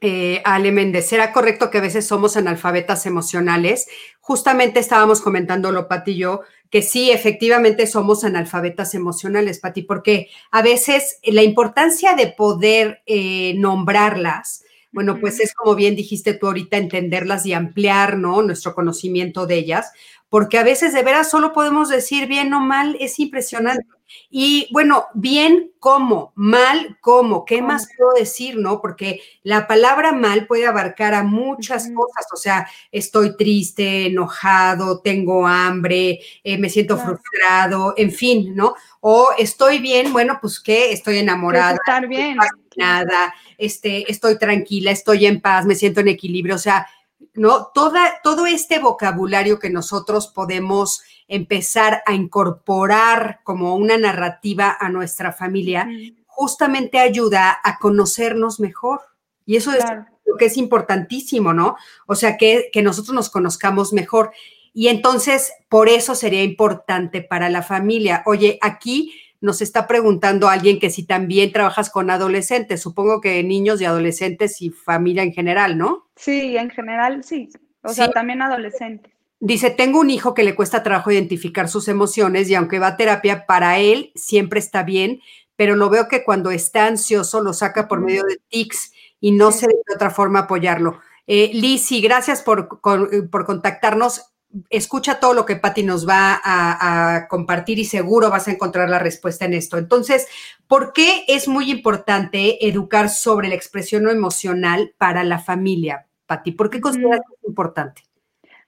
eh, 0.00 0.42
Ale 0.44 0.72
Méndez, 0.72 1.08
¿será 1.08 1.32
correcto 1.32 1.70
que 1.70 1.78
a 1.78 1.82
veces 1.82 2.06
somos 2.06 2.36
analfabetas 2.36 3.06
emocionales? 3.06 3.88
Justamente 4.20 4.80
estábamos 4.80 5.20
comentándolo, 5.20 5.86
Pati 5.86 6.12
y 6.12 6.18
yo, 6.18 6.42
que 6.70 6.82
sí, 6.82 7.10
efectivamente 7.10 7.86
somos 7.86 8.24
analfabetas 8.24 8.94
emocionales, 8.94 9.58
Pati, 9.58 9.82
porque 9.82 10.28
a 10.50 10.62
veces 10.62 11.18
la 11.24 11.42
importancia 11.42 12.14
de 12.14 12.28
poder 12.28 13.02
eh, 13.06 13.54
nombrarlas, 13.56 14.64
bueno, 14.90 15.18
pues 15.20 15.38
es 15.40 15.54
como 15.54 15.74
bien 15.74 15.96
dijiste 15.96 16.34
tú 16.34 16.46
ahorita, 16.46 16.78
entenderlas 16.78 17.44
y 17.44 17.52
ampliar, 17.52 18.16
¿no? 18.16 18.42
Nuestro 18.42 18.74
conocimiento 18.74 19.46
de 19.46 19.56
ellas, 19.56 19.92
porque 20.28 20.58
a 20.58 20.64
veces 20.64 20.92
de 20.92 21.02
veras 21.02 21.30
solo 21.30 21.52
podemos 21.52 21.88
decir 21.88 22.26
bien 22.26 22.52
o 22.52 22.60
mal, 22.60 22.96
es 23.00 23.18
impresionante. 23.18 23.86
Y 24.30 24.68
bueno, 24.72 25.06
bien 25.14 25.72
cómo, 25.78 26.32
mal 26.34 26.98
cómo, 27.00 27.44
¿qué 27.44 27.60
más 27.60 27.88
puedo 27.96 28.12
decir, 28.12 28.56
no? 28.56 28.80
Porque 28.80 29.20
la 29.42 29.66
palabra 29.66 30.12
mal 30.12 30.46
puede 30.46 30.66
abarcar 30.66 31.14
a 31.14 31.22
muchas 31.22 31.90
cosas, 31.94 32.26
o 32.32 32.36
sea, 32.36 32.66
estoy 32.90 33.36
triste, 33.36 34.06
enojado, 34.06 35.00
tengo 35.00 35.46
hambre, 35.46 36.20
eh, 36.42 36.58
me 36.58 36.70
siento 36.70 36.96
frustrado, 36.96 37.94
en 37.96 38.10
fin, 38.10 38.54
¿no? 38.54 38.74
O 39.00 39.28
estoy 39.38 39.78
bien, 39.78 40.12
bueno, 40.12 40.38
pues 40.40 40.58
qué, 40.58 40.92
estoy 40.92 41.18
enamorada, 41.18 41.74
estar 41.74 42.06
bien. 42.06 42.38
nada, 42.76 43.34
este, 43.58 44.10
estoy 44.10 44.38
tranquila, 44.38 44.90
estoy 44.90 45.26
en 45.26 45.40
paz, 45.40 45.66
me 45.66 45.74
siento 45.74 46.00
en 46.00 46.08
equilibrio, 46.08 46.54
o 46.54 46.58
sea, 46.58 46.86
¿no? 47.34 47.66
Toda, 47.74 48.20
todo 48.22 48.46
este 48.46 48.78
vocabulario 48.78 49.58
que 49.58 49.70
nosotros 49.70 50.28
podemos 50.28 51.02
empezar 51.28 52.02
a 52.06 52.14
incorporar 52.14 53.40
como 53.44 53.74
una 53.76 53.98
narrativa 53.98 54.76
a 54.78 54.88
nuestra 54.88 55.32
familia, 55.32 55.88
justamente 56.26 56.98
ayuda 56.98 57.58
a 57.62 57.78
conocernos 57.78 58.60
mejor. 58.60 59.00
Y 59.44 59.56
eso 59.56 59.72
es 59.72 59.84
lo 60.24 60.36
que 60.36 60.46
es 60.46 60.56
importantísimo, 60.56 61.52
¿no? 61.52 61.76
O 62.06 62.14
sea, 62.14 62.36
que, 62.36 62.70
que 62.72 62.82
nosotros 62.82 63.14
nos 63.14 63.30
conozcamos 63.30 63.92
mejor. 63.92 64.32
Y 64.72 64.88
entonces, 64.88 65.52
por 65.68 65.88
eso 65.88 66.14
sería 66.14 66.42
importante 66.42 67.22
para 67.22 67.48
la 67.50 67.62
familia. 67.62 68.22
Oye, 68.26 68.58
aquí 68.62 69.12
nos 69.40 69.62
está 69.62 69.86
preguntando 69.86 70.48
alguien 70.48 70.80
que 70.80 70.90
si 70.90 71.04
también 71.04 71.52
trabajas 71.52 71.90
con 71.90 72.10
adolescentes, 72.10 72.82
supongo 72.82 73.20
que 73.20 73.42
niños 73.44 73.80
y 73.80 73.84
adolescentes 73.84 74.60
y 74.60 74.70
familia 74.70 75.22
en 75.22 75.32
general, 75.32 75.78
¿no? 75.78 76.08
Sí, 76.16 76.56
en 76.56 76.70
general 76.70 77.22
sí, 77.22 77.48
o 77.82 77.90
sea, 77.90 78.10
también 78.10 78.42
adolescentes. 78.42 79.12
Dice, 79.40 79.70
tengo 79.70 80.00
un 80.00 80.10
hijo 80.10 80.34
que 80.34 80.42
le 80.42 80.56
cuesta 80.56 80.82
trabajo 80.82 81.12
identificar 81.12 81.68
sus 81.68 81.86
emociones 81.86 82.50
y 82.50 82.56
aunque 82.56 82.80
va 82.80 82.88
a 82.88 82.96
terapia, 82.96 83.46
para 83.46 83.78
él 83.78 84.10
siempre 84.16 84.58
está 84.58 84.82
bien, 84.82 85.20
pero 85.54 85.76
lo 85.76 85.88
veo 85.90 86.08
que 86.08 86.24
cuando 86.24 86.50
está 86.50 86.86
ansioso 86.86 87.40
lo 87.40 87.52
saca 87.52 87.86
por 87.86 88.00
medio 88.00 88.24
de 88.24 88.40
tics 88.48 88.92
y 89.20 89.30
no 89.30 89.52
sé 89.52 89.68
de 89.68 89.94
otra 89.94 90.10
forma 90.10 90.40
apoyarlo. 90.40 91.00
Eh, 91.28 91.50
Lizzy, 91.52 92.00
gracias 92.00 92.42
por, 92.42 92.80
por 92.80 93.44
contactarnos 93.44 94.22
escucha 94.70 95.20
todo 95.20 95.34
lo 95.34 95.44
que 95.44 95.56
Patti 95.56 95.82
nos 95.82 96.08
va 96.08 96.40
a, 96.42 97.28
compartir 97.28 97.78
y 97.78 97.84
seguro 97.84 98.30
vas 98.30 98.48
a 98.48 98.52
encontrar 98.52 98.88
la 98.88 98.98
respuesta 98.98 99.44
en 99.44 99.54
esto. 99.54 99.78
Entonces, 99.78 100.26
¿por 100.66 100.92
qué 100.92 101.24
es 101.28 101.48
muy 101.48 101.70
importante 101.70 102.66
educar 102.66 103.08
sobre 103.08 103.48
la 103.48 103.54
expresión 103.54 104.08
emocional 104.08 104.94
para 104.98 105.24
la 105.24 105.38
familia, 105.38 106.06
Patti? 106.26 106.52
¿Por 106.52 106.70
qué 106.70 106.80
consideras 106.80 107.20
importante? 107.46 108.02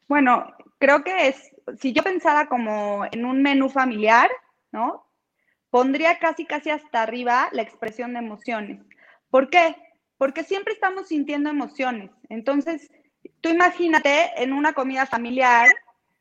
Bueno, 0.09 0.53
creo 0.79 1.03
que 1.03 1.29
es, 1.29 1.51
si 1.79 1.93
yo 1.93 2.03
pensara 2.03 2.47
como 2.47 3.05
en 3.11 3.25
un 3.25 3.43
menú 3.43 3.69
familiar, 3.69 4.29
¿no? 4.73 5.07
Pondría 5.71 6.19
casi, 6.19 6.45
casi 6.47 6.71
hasta 6.71 7.03
arriba 7.03 7.49
la 7.53 7.63
expresión 7.63 8.13
de 8.13 8.19
emociones. 8.19 8.81
¿Por 9.31 9.51
qué? 9.51 9.77
Porque 10.19 10.43
siempre 10.43 10.75
estamos 10.75 11.09
sintiendo 11.09 11.49
emociones. 11.49 12.11
Entonces, 12.29 12.91
tú 13.41 13.49
imagínate 13.49 14.31
en 14.37 14.53
una 14.53 14.73
comida 14.73 15.07
familiar, 15.07 15.69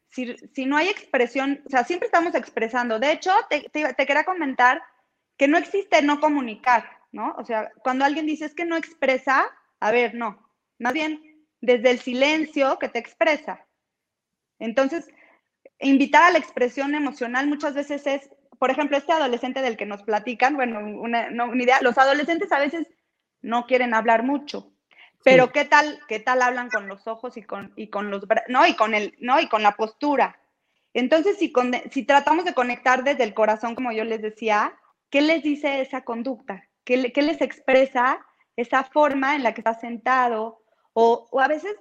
si, 0.10 0.66
no 0.66 0.78
hay 0.78 0.90
expresión, 0.90 1.62
o 1.66 1.70
sea, 1.70 1.84
siempre 1.84 2.08
estamos 2.08 2.34
expresando. 2.36 3.00
De 3.00 3.12
hecho, 3.12 3.32
te, 3.50 3.70
quería 3.70 4.24
comentar 4.24 4.82
que 5.38 5.48
no 5.48 5.58
existe 5.58 6.02
no 6.02 6.20
comunicar, 6.20 6.90
¿no? 7.12 7.36
O 7.38 7.46
sea, 7.46 7.72
cuando 7.84 8.06
alguien 8.06 8.26
dice 8.26 8.46
es 8.46 8.56
que 8.56 8.66
no 8.66 8.76
expresa, 8.76 9.46
a 9.80 9.92
ver, 9.92 10.16
no, 10.16 10.52
más 10.80 10.94
bien 10.94 11.22
desde 11.62 11.92
el 11.92 12.00
silencio 12.00 12.80
que 12.80 12.90
te 12.90 13.00
expresa. 13.00 13.66
Entonces, 14.60 15.08
invitar 15.80 16.24
a 16.24 16.32
la 16.32 16.40
expresión 16.40 16.96
emocional 16.96 17.48
muchas 17.48 17.74
veces 17.74 18.06
es, 18.08 18.30
por 18.58 18.72
ejemplo, 18.72 18.98
este 18.98 19.14
adolescente 19.14 19.62
del 19.62 19.78
que 19.78 19.86
nos 19.86 20.04
platican, 20.04 20.56
bueno, 20.56 20.80
una, 20.80 21.30
una 21.30 21.64
idea, 21.64 21.80
los 21.82 21.98
adolescentes 21.98 22.52
a 22.52 22.60
veces 22.60 22.88
no 23.42 23.66
quieren 23.68 23.94
hablar 23.94 24.24
mucho, 24.24 24.74
pero 25.24 25.52
qué 25.52 25.66
tal, 25.66 26.00
qué 26.08 26.20
tal 26.20 26.42
hablan 26.42 26.70
con 26.70 26.88
los 26.88 27.08
ojos 27.08 27.36
y 27.38 27.44
con, 27.44 27.74
y 27.76 27.88
con 27.88 28.10
los 28.10 28.24
no 28.48 28.66
y 28.66 28.76
con 28.76 28.94
el, 28.94 29.16
no 29.20 29.40
y 29.40 29.48
con 29.48 29.64
la 29.64 29.76
postura. 29.76 30.40
Entonces, 30.94 31.38
si, 31.38 31.54
si 31.92 32.04
tratamos 32.04 32.46
de 32.46 32.54
conectar 32.54 33.04
desde 33.04 33.24
el 33.24 33.34
corazón, 33.34 33.76
como 33.76 33.92
yo 33.92 34.04
les 34.04 34.22
decía, 34.22 34.74
¿qué 35.10 35.22
les 35.22 35.44
dice 35.44 35.82
esa 35.82 36.02
conducta? 36.02 36.64
¿Qué, 36.84 37.12
qué 37.12 37.22
les 37.22 37.42
expresa 37.42 38.26
esa 38.56 38.84
forma 38.84 39.36
en 39.36 39.44
la 39.44 39.54
que 39.54 39.62
está 39.62 39.74
sentado? 39.76 40.62
O, 40.94 41.28
o, 41.32 41.40
a 41.40 41.48
veces, 41.48 41.76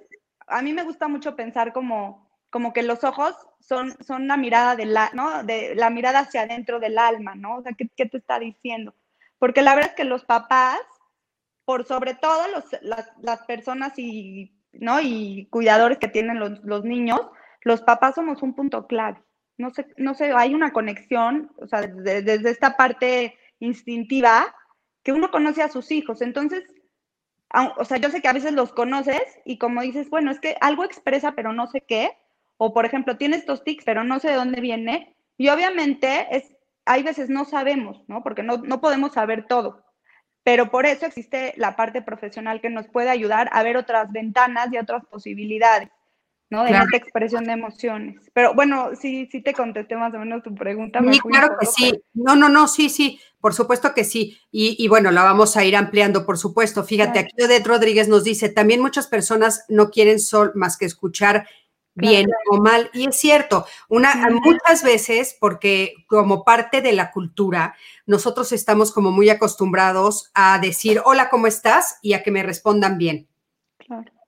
a 0.47 0.61
mí 0.61 0.73
me 0.73 0.83
gusta 0.83 1.07
mucho 1.07 1.35
pensar 1.35 1.73
como, 1.73 2.29
como 2.49 2.73
que 2.73 2.83
los 2.83 3.03
ojos 3.03 3.35
son, 3.59 3.95
son 4.03 4.27
la 4.27 4.37
mirada 4.37 4.75
de 4.75 4.85
la, 4.85 5.09
¿no? 5.13 5.43
de 5.43 5.75
la 5.75 5.89
mirada 5.89 6.19
hacia 6.19 6.41
adentro 6.41 6.79
del 6.79 6.97
alma, 6.97 7.35
¿no? 7.35 7.57
O 7.57 7.63
sea, 7.63 7.73
¿qué, 7.73 7.89
¿qué 7.95 8.05
te 8.05 8.17
está 8.17 8.37
diciendo? 8.37 8.93
Porque 9.39 9.61
la 9.61 9.73
verdad 9.73 9.91
es 9.91 9.95
que 9.95 10.03
los 10.03 10.25
papás 10.25 10.79
por 11.69 11.85
sobre 11.85 12.15
todo 12.15 12.41
las, 13.21 13.41
personas 13.41 13.93
y, 13.99 14.51
¿no? 14.73 14.99
y 15.01 15.47
cuidadores 15.51 15.99
que 15.99 16.07
tienen 16.07 16.39
los, 16.39 16.83
niños, 16.83 17.21
los 17.61 17.83
papás 17.83 18.15
somos 18.15 18.41
un 18.41 18.55
punto 18.55 18.87
clave. 18.87 19.21
No 19.59 19.69
sé, 19.69 19.85
no 19.95 20.15
sé, 20.15 20.33
hay 20.33 20.55
una 20.55 20.73
conexión, 20.73 21.51
o 21.57 21.67
sea, 21.67 21.81
desde, 21.81 22.23
desde 22.23 22.49
esta 22.49 22.75
parte 22.75 23.37
instintiva 23.59 24.47
que 25.03 25.13
uno 25.13 25.29
conoce 25.29 25.61
a 25.61 25.69
sus 25.69 25.91
hijos. 25.91 26.23
Entonces, 26.23 26.63
o 27.77 27.85
sea, 27.85 27.97
yo 27.97 28.09
sé 28.09 28.19
que 28.23 28.29
a 28.29 28.33
veces 28.33 28.53
los 28.53 28.73
conoces 28.73 29.21
y 29.45 29.59
como 29.59 29.83
dices, 29.83 30.09
bueno, 30.09 30.31
es 30.31 30.39
que 30.39 30.57
algo 30.61 30.83
expresa, 30.83 31.33
pero 31.33 31.53
no 31.53 31.67
sé 31.67 31.81
qué, 31.81 32.17
o 32.57 32.73
por 32.73 32.87
ejemplo, 32.87 33.15
tiene 33.15 33.37
estos 33.37 33.63
tics, 33.63 33.85
pero 33.85 34.03
no 34.03 34.19
sé 34.19 34.29
de 34.29 34.37
dónde 34.37 34.59
viene, 34.59 35.15
y 35.37 35.49
obviamente 35.49 36.35
es, 36.35 36.51
hay 36.85 37.03
veces 37.03 37.29
no 37.29 37.45
sabemos, 37.45 38.03
¿no? 38.07 38.23
Porque 38.23 38.41
no, 38.41 38.57
no 38.57 38.81
podemos 38.81 39.13
saber 39.13 39.45
todo 39.45 39.85
pero 40.49 40.71
por 40.71 40.87
eso 40.87 41.05
existe 41.05 41.53
la 41.57 41.75
parte 41.75 42.01
profesional 42.01 42.59
que 42.59 42.71
nos 42.71 42.87
puede 42.87 43.11
ayudar 43.11 43.51
a 43.51 43.61
ver 43.61 43.77
otras 43.77 44.11
ventanas 44.11 44.69
y 44.71 44.79
otras 44.79 45.05
posibilidades, 45.05 45.89
¿no? 46.49 46.63
De 46.63 46.71
esta 46.71 46.97
expresión 46.97 47.43
de 47.43 47.51
emociones. 47.51 48.31
Pero 48.33 48.55
bueno, 48.55 48.89
sí, 48.99 49.29
sí 49.31 49.43
te 49.43 49.53
contesté 49.53 49.95
más 49.95 50.11
o 50.15 50.17
menos 50.17 50.41
tu 50.41 50.55
pregunta. 50.55 51.01
Sí, 51.11 51.19
claro 51.19 51.55
que 51.59 51.67
sí. 51.67 52.03
No, 52.15 52.35
no, 52.35 52.49
no, 52.49 52.67
sí, 52.67 52.89
sí, 52.89 53.19
por 53.39 53.53
supuesto 53.53 53.93
que 53.93 54.03
sí. 54.03 54.39
Y, 54.49 54.87
bueno, 54.87 55.11
la 55.11 55.21
vamos 55.21 55.55
a 55.55 55.63
ir 55.65 55.75
ampliando, 55.75 56.25
por 56.25 56.39
supuesto. 56.39 56.83
Fíjate, 56.83 57.19
aquí 57.19 57.43
Odette 57.43 57.67
Rodríguez 57.67 58.07
nos 58.07 58.23
dice, 58.23 58.49
también 58.49 58.81
muchas 58.81 59.05
personas 59.05 59.65
no 59.69 59.91
quieren 59.91 60.19
sol 60.19 60.51
más 60.55 60.77
que 60.77 60.85
escuchar 60.85 61.47
bien 61.99 62.29
o 62.49 62.57
mal. 62.57 62.89
Y 62.93 63.07
es 63.07 63.17
cierto, 63.17 63.65
una, 63.87 64.15
muchas 64.43 64.83
veces, 64.83 65.35
porque 65.39 65.93
como 66.07 66.43
parte 66.43 66.81
de 66.81 66.93
la 66.93 67.11
cultura, 67.11 67.75
nosotros 68.05 68.51
estamos 68.51 68.91
como 68.91 69.11
muy 69.11 69.29
acostumbrados 69.29 70.31
a 70.33 70.59
decir, 70.59 71.01
hola, 71.05 71.29
¿cómo 71.29 71.47
estás? 71.47 71.97
Y 72.01 72.13
a 72.13 72.23
que 72.23 72.31
me 72.31 72.43
respondan 72.43 72.97
bien. 72.97 73.27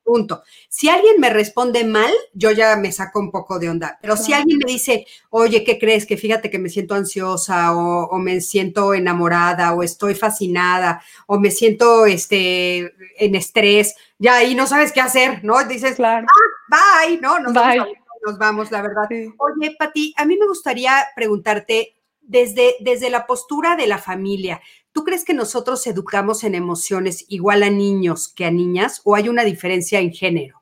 Punto. 0.03 0.43
Si 0.67 0.89
alguien 0.89 1.20
me 1.20 1.29
responde 1.29 1.84
mal, 1.84 2.12
yo 2.34 2.51
ya 2.51 2.75
me 2.75 2.91
saco 2.91 3.20
un 3.20 3.31
poco 3.31 3.60
de 3.60 3.70
onda. 3.70 4.00
Pero 4.01 4.17
si 4.17 4.34
alguien 4.34 4.58
me 4.58 4.72
dice, 4.72 5.05
oye, 5.29 5.63
¿qué 5.63 5.77
crees? 5.77 6.05
Que 6.05 6.17
fíjate 6.17 6.50
que 6.50 6.60
me 6.60 6.70
siento 6.70 6.96
ansiosa 6.96 7.75
o, 7.75 8.17
me 8.17 8.41
siento 8.41 8.93
enamorada 8.93 9.74
o 9.74 9.84
estoy 9.84 10.15
fascinada 10.15 11.01
o 11.27 11.39
me 11.39 11.51
siento 11.51 12.05
este, 12.05 12.93
en 13.17 13.36
estrés, 13.36 13.96
ya 14.17 14.36
ahí 14.38 14.55
no 14.55 14.67
sabes 14.67 14.91
qué 14.91 15.01
hacer, 15.01 15.43
¿no? 15.43 15.63
Dices, 15.63 15.96
claro. 15.96 16.25
ah, 16.72 17.05
bye, 17.05 17.20
¿no? 17.20 17.39
Nos, 17.39 17.53
Vamos, 17.53 17.88
nos 18.25 18.38
vamos, 18.38 18.72
la 18.72 18.81
verdad. 18.81 19.03
Oye, 19.10 19.75
Pati, 19.77 20.13
a 20.17 20.25
mí 20.25 20.36
me 20.38 20.48
gustaría 20.48 20.93
preguntarte 21.15 21.96
desde, 22.22 22.75
desde 22.79 23.10
la 23.10 23.25
postura 23.25 23.75
de 23.75 23.88
la 23.88 23.98
familia. 23.98 24.62
¿Tú 24.93 25.03
crees 25.03 25.24
que 25.24 25.33
nosotros 25.33 25.86
educamos 25.88 26.43
en 26.43 26.55
emociones 26.55 27.25
igual 27.29 27.63
a 27.63 27.69
niños 27.69 28.33
que 28.33 28.45
a 28.45 28.51
niñas 28.51 29.01
o 29.03 29.15
hay 29.15 29.29
una 29.29 29.43
diferencia 29.43 30.00
en 30.00 30.12
género? 30.12 30.62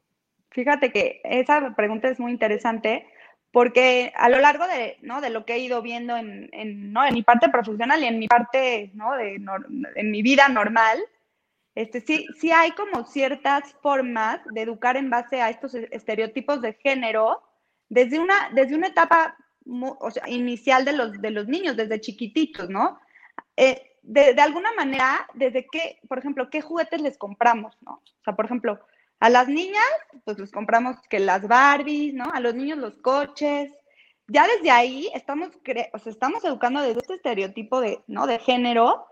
Fíjate 0.51 0.91
que 0.91 1.21
esa 1.23 1.75
pregunta 1.75 2.09
es 2.09 2.19
muy 2.19 2.31
interesante 2.31 3.07
porque 3.51 4.13
a 4.15 4.29
lo 4.29 4.39
largo 4.39 4.67
de, 4.67 4.97
¿no? 5.01 5.21
de 5.21 5.31
lo 5.31 5.45
que 5.45 5.53
he 5.53 5.59
ido 5.59 5.81
viendo 5.81 6.15
en, 6.15 6.49
en, 6.51 6.93
¿no? 6.93 7.05
en 7.05 7.13
mi 7.13 7.23
parte 7.23 7.49
profesional 7.49 8.03
y 8.03 8.07
en 8.07 8.19
mi 8.19 8.27
parte, 8.27 8.91
¿no? 8.93 9.15
de, 9.15 9.41
en 9.95 10.11
mi 10.11 10.21
vida 10.21 10.47
normal, 10.49 10.99
este, 11.73 12.01
sí, 12.01 12.27
sí 12.39 12.51
hay 12.51 12.71
como 12.71 13.05
ciertas 13.05 13.73
formas 13.81 14.41
de 14.53 14.61
educar 14.61 14.97
en 14.97 15.09
base 15.09 15.41
a 15.41 15.49
estos 15.49 15.73
estereotipos 15.73 16.61
de 16.61 16.73
género 16.73 17.41
desde 17.87 18.19
una, 18.19 18.49
desde 18.53 18.75
una 18.75 18.87
etapa 18.87 19.35
inicial 20.27 20.85
de 20.85 20.93
los, 20.93 21.21
de 21.21 21.31
los 21.31 21.47
niños, 21.47 21.75
desde 21.75 22.01
chiquititos, 22.01 22.69
¿no? 22.69 22.99
Eh, 23.55 23.88
de, 24.01 24.41
alguna 24.41 24.71
manera, 24.73 25.27
desde 25.33 25.67
que, 25.67 25.99
por 26.07 26.19
ejemplo, 26.19 26.49
qué 26.49 26.61
juguetes 26.61 27.01
les 27.01 27.17
compramos, 27.17 27.77
¿no? 27.81 27.93
O 27.93 28.23
sea, 28.23 28.35
por 28.35 28.45
ejemplo, 28.45 28.79
a 29.19 29.29
las 29.29 29.47
niñas, 29.47 29.83
pues 30.25 30.39
les 30.39 30.51
compramos 30.51 30.97
que 31.09 31.19
las 31.19 31.47
Barbies, 31.47 32.13
¿no? 32.13 32.25
A 32.33 32.39
los 32.39 32.55
niños 32.55 32.77
los 32.77 32.95
coches, 32.97 33.71
ya 34.27 34.47
desde 34.47 34.71
ahí 34.71 35.09
estamos, 35.13 35.49
o 35.49 35.99
sea, 35.99 36.11
estamos 36.11 36.43
educando 36.45 36.81
desde 36.81 36.99
este 36.99 37.15
estereotipo 37.15 37.81
de, 37.81 38.01
¿no? 38.07 38.27
de 38.27 38.39
género 38.39 39.07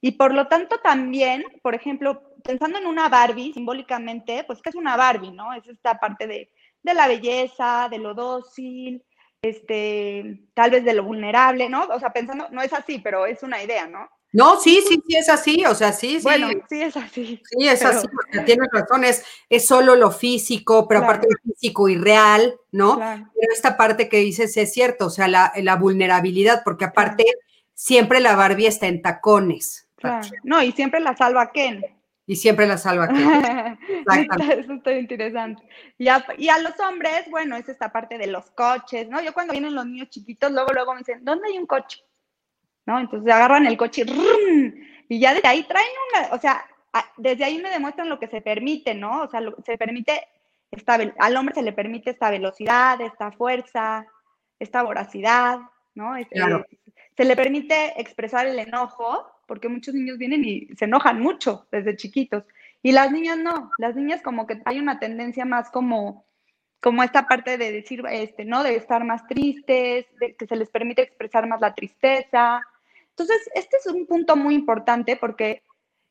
y 0.00 0.12
por 0.12 0.34
lo 0.34 0.48
tanto 0.48 0.78
también, 0.78 1.44
por 1.62 1.74
ejemplo, 1.74 2.22
pensando 2.42 2.78
en 2.78 2.86
una 2.86 3.08
Barbie 3.08 3.52
simbólicamente, 3.52 4.44
pues 4.44 4.60
¿qué 4.62 4.70
es 4.70 4.74
una 4.74 4.96
Barbie? 4.96 5.30
¿no? 5.30 5.52
Es 5.52 5.66
esta 5.68 5.98
parte 5.98 6.26
de, 6.26 6.50
de 6.82 6.94
la 6.94 7.06
belleza, 7.06 7.88
de 7.90 7.98
lo 7.98 8.14
dócil, 8.14 9.04
este, 9.42 10.40
tal 10.54 10.70
vez 10.70 10.84
de 10.84 10.94
lo 10.94 11.04
vulnerable, 11.04 11.68
¿no? 11.68 11.84
O 11.84 11.98
sea, 11.98 12.12
pensando, 12.12 12.48
no 12.50 12.62
es 12.62 12.72
así, 12.72 12.98
pero 12.98 13.26
es 13.26 13.42
una 13.42 13.62
idea, 13.62 13.86
¿no? 13.86 14.08
No, 14.32 14.58
sí, 14.58 14.82
sí, 14.88 15.02
sí 15.06 15.16
es 15.16 15.28
así, 15.28 15.64
o 15.66 15.74
sea, 15.74 15.92
sí, 15.92 16.16
sí. 16.16 16.22
Bueno, 16.22 16.48
sí 16.66 16.80
es 16.80 16.96
así. 16.96 17.42
Sí, 17.44 17.68
es 17.68 17.84
así, 17.84 18.08
tienes 18.46 18.68
razón, 18.72 19.04
es, 19.04 19.22
solo 19.64 19.94
lo 19.94 20.10
físico, 20.10 20.88
pero 20.88 21.00
aparte 21.00 21.28
lo 21.30 21.52
físico 21.52 21.88
y 21.90 21.96
real, 21.96 22.54
¿no? 22.70 22.96
Pero 22.96 23.52
esta 23.52 23.76
parte 23.76 24.08
que 24.08 24.16
dices 24.18 24.56
es 24.56 24.72
cierto, 24.72 25.06
o 25.06 25.10
sea, 25.10 25.28
la, 25.28 25.76
vulnerabilidad, 25.76 26.62
porque 26.64 26.86
aparte 26.86 27.24
siempre 27.74 28.20
la 28.20 28.34
Barbie 28.34 28.66
está 28.66 28.86
en 28.86 29.02
tacones. 29.02 29.86
No, 30.42 30.62
y 30.62 30.72
siempre 30.72 31.00
la 31.00 31.14
salva 31.14 31.52
Ken. 31.52 31.84
Y 32.26 32.36
siempre 32.36 32.66
la 32.66 32.78
salva 32.78 33.08
Ken. 33.08 33.78
Eso 34.58 34.72
está 34.72 34.92
interesante. 34.94 35.62
Y 35.98 36.08
a, 36.08 36.24
y 36.38 36.48
a, 36.48 36.58
los 36.58 36.78
hombres, 36.80 37.24
bueno, 37.30 37.56
es 37.56 37.68
esta 37.68 37.92
parte 37.92 38.16
de 38.16 38.28
los 38.28 38.50
coches, 38.52 39.08
¿no? 39.10 39.20
Yo 39.20 39.34
cuando 39.34 39.52
vienen 39.52 39.74
los 39.74 39.84
niños 39.84 40.08
chiquitos, 40.08 40.50
luego, 40.50 40.72
luego 40.72 40.94
me 40.94 41.00
dicen, 41.00 41.22
¿dónde 41.22 41.48
hay 41.48 41.58
un 41.58 41.66
coche? 41.66 42.02
¿No? 42.86 42.98
Entonces 42.98 43.32
agarran 43.32 43.66
el 43.66 43.76
coche 43.76 44.04
y 45.08 45.18
ya 45.18 45.34
desde 45.34 45.48
ahí 45.48 45.62
traen 45.64 45.88
una, 46.10 46.34
o 46.34 46.40
sea, 46.40 46.64
desde 47.16 47.44
ahí 47.44 47.58
me 47.58 47.70
demuestran 47.70 48.08
lo 48.08 48.18
que 48.18 48.28
se 48.28 48.40
permite, 48.40 48.94
¿no? 48.94 49.22
O 49.22 49.28
sea, 49.28 49.40
se 49.64 49.78
permite, 49.78 50.26
esta, 50.70 50.98
al 51.18 51.36
hombre 51.36 51.54
se 51.54 51.62
le 51.62 51.72
permite 51.72 52.10
esta 52.10 52.30
velocidad, 52.30 53.00
esta 53.00 53.32
fuerza, 53.32 54.06
esta 54.58 54.82
voracidad, 54.82 55.60
¿no? 55.94 56.16
Este, 56.16 56.40
se 57.16 57.24
le 57.24 57.36
permite 57.36 58.00
expresar 58.00 58.46
el 58.46 58.58
enojo, 58.58 59.26
porque 59.46 59.68
muchos 59.68 59.94
niños 59.94 60.18
vienen 60.18 60.44
y 60.44 60.68
se 60.76 60.86
enojan 60.86 61.20
mucho 61.20 61.66
desde 61.70 61.96
chiquitos. 61.96 62.44
Y 62.82 62.92
las 62.92 63.12
niñas 63.12 63.38
no, 63.38 63.70
las 63.78 63.94
niñas 63.94 64.22
como 64.22 64.46
que 64.46 64.60
hay 64.64 64.78
una 64.78 64.98
tendencia 64.98 65.44
más 65.44 65.70
como, 65.70 66.24
como 66.80 67.02
esta 67.02 67.26
parte 67.26 67.58
de 67.58 67.70
decir, 67.70 68.02
este, 68.10 68.44
¿no? 68.44 68.62
De 68.62 68.76
estar 68.76 69.04
más 69.04 69.26
tristes, 69.26 70.06
de 70.18 70.34
que 70.36 70.46
se 70.46 70.56
les 70.56 70.70
permite 70.70 71.02
expresar 71.02 71.46
más 71.46 71.60
la 71.60 71.74
tristeza, 71.74 72.62
entonces, 73.16 73.50
este 73.54 73.76
es 73.76 73.86
un 73.86 74.06
punto 74.06 74.36
muy 74.36 74.54
importante 74.54 75.16
porque 75.16 75.62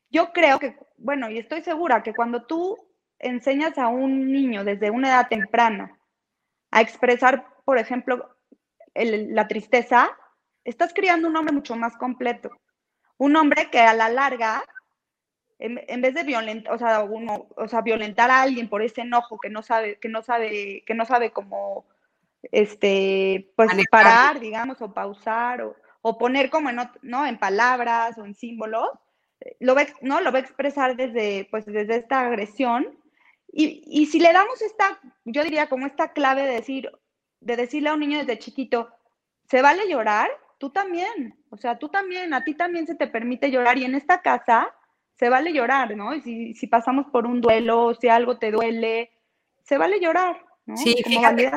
yo 0.10 0.32
creo 0.34 0.60
que, 0.60 0.78
bueno, 0.98 1.30
y 1.30 1.40
estoy 1.40 1.64
segura 1.64 2.04
que 2.04 2.14
cuando 2.14 2.44
tú 2.46 2.78
enseñas 3.18 3.78
a 3.78 3.88
un 3.88 4.32
niño 4.32 4.64
desde 4.64 4.92
una 4.92 5.10
edad 5.10 5.28
temprana 5.28 5.98
a 6.70 6.82
expresar, 6.82 7.48
por 7.66 7.78
ejemplo, 7.78 8.38
la 8.94 9.48
tristeza, 9.48 10.10
estás 10.64 10.94
criando 10.94 11.28
un 11.28 11.36
hombre 11.36 11.54
mucho 11.54 11.76
más 11.76 11.98
completo. 11.98 12.52
Un 13.18 13.36
hombre 13.36 13.70
que 13.72 13.80
a 13.80 13.94
la 13.94 14.10
larga, 14.10 14.64
en, 15.60 16.02
vez 16.02 16.14
de 16.14 16.24
violentar, 16.24 16.74
o 16.74 16.78
sea, 16.78 17.04
uno, 17.04 17.48
o 17.56 17.68
sea, 17.68 17.82
violentar 17.82 18.30
a 18.30 18.42
alguien 18.42 18.70
por 18.70 18.82
ese 18.84 19.02
enojo 19.02 19.40
que 19.40 19.50
no 19.50 19.64
sabe, 19.64 19.98
que 19.98 20.10
no 20.10 20.22
sabe, 20.22 20.84
que 20.86 20.94
no 20.94 21.06
sabe 21.06 21.32
cómo 21.32 21.86
este, 22.52 23.52
pues 23.56 23.70
parar, 23.90 24.40
digamos, 24.40 24.82
o 24.82 24.94
pausar, 24.94 25.62
o, 25.62 25.76
o 26.02 26.18
poner 26.18 26.50
como 26.50 26.70
en, 26.70 26.80
¿no? 27.02 27.26
en 27.26 27.38
palabras 27.38 28.18
o 28.18 28.26
en 28.26 28.36
símbolos, 28.36 28.90
lo 29.60 29.76
va, 29.76 29.86
¿no? 30.02 30.22
lo 30.22 30.32
va 30.32 30.40
a 30.40 30.42
expresar 30.42 30.96
desde, 30.96 31.48
pues, 31.52 31.66
desde 31.66 31.98
esta 31.98 32.22
agresión. 32.22 32.98
Y, 33.52 33.84
y, 33.86 34.06
si 34.06 34.20
le 34.20 34.32
damos 34.32 34.62
esta, 34.62 35.00
yo 35.26 35.44
diría 35.44 35.68
como 35.68 35.86
esta 35.86 36.14
clave 36.14 36.44
de 36.44 36.54
decir, 36.54 36.92
de 37.42 37.56
decirle 37.58 37.90
a 37.90 37.94
un 37.94 38.00
niño 38.00 38.20
desde 38.20 38.40
chiquito, 38.40 38.90
¿se 39.50 39.62
vale 39.62 39.90
llorar? 39.90 40.30
Tú 40.58 40.70
también, 40.70 41.38
o 41.50 41.58
sea, 41.58 41.78
tú 41.78 41.90
también, 41.90 42.34
a 42.34 42.44
ti 42.44 42.54
también 42.54 42.88
se 42.88 42.96
te 42.96 43.08
permite 43.08 43.52
llorar 43.52 43.78
y 43.78 43.84
en 43.84 43.96
esta 43.96 44.22
casa 44.22 44.74
se 45.16 45.30
vale 45.30 45.52
llorar, 45.54 45.96
¿no? 45.98 46.16
Y 46.16 46.22
si, 46.22 46.54
si 46.54 46.68
pasamos 46.68 47.08
por 47.12 47.26
un 47.26 47.42
duelo, 47.42 47.94
si 47.96 48.08
algo 48.08 48.38
te 48.38 48.52
duele, 48.52 49.12
se 49.64 49.78
vale 49.78 50.00
llorar, 50.00 50.44
¿no? 50.66 50.78
Sí, 50.78 50.96
fíjate, 51.04 51.52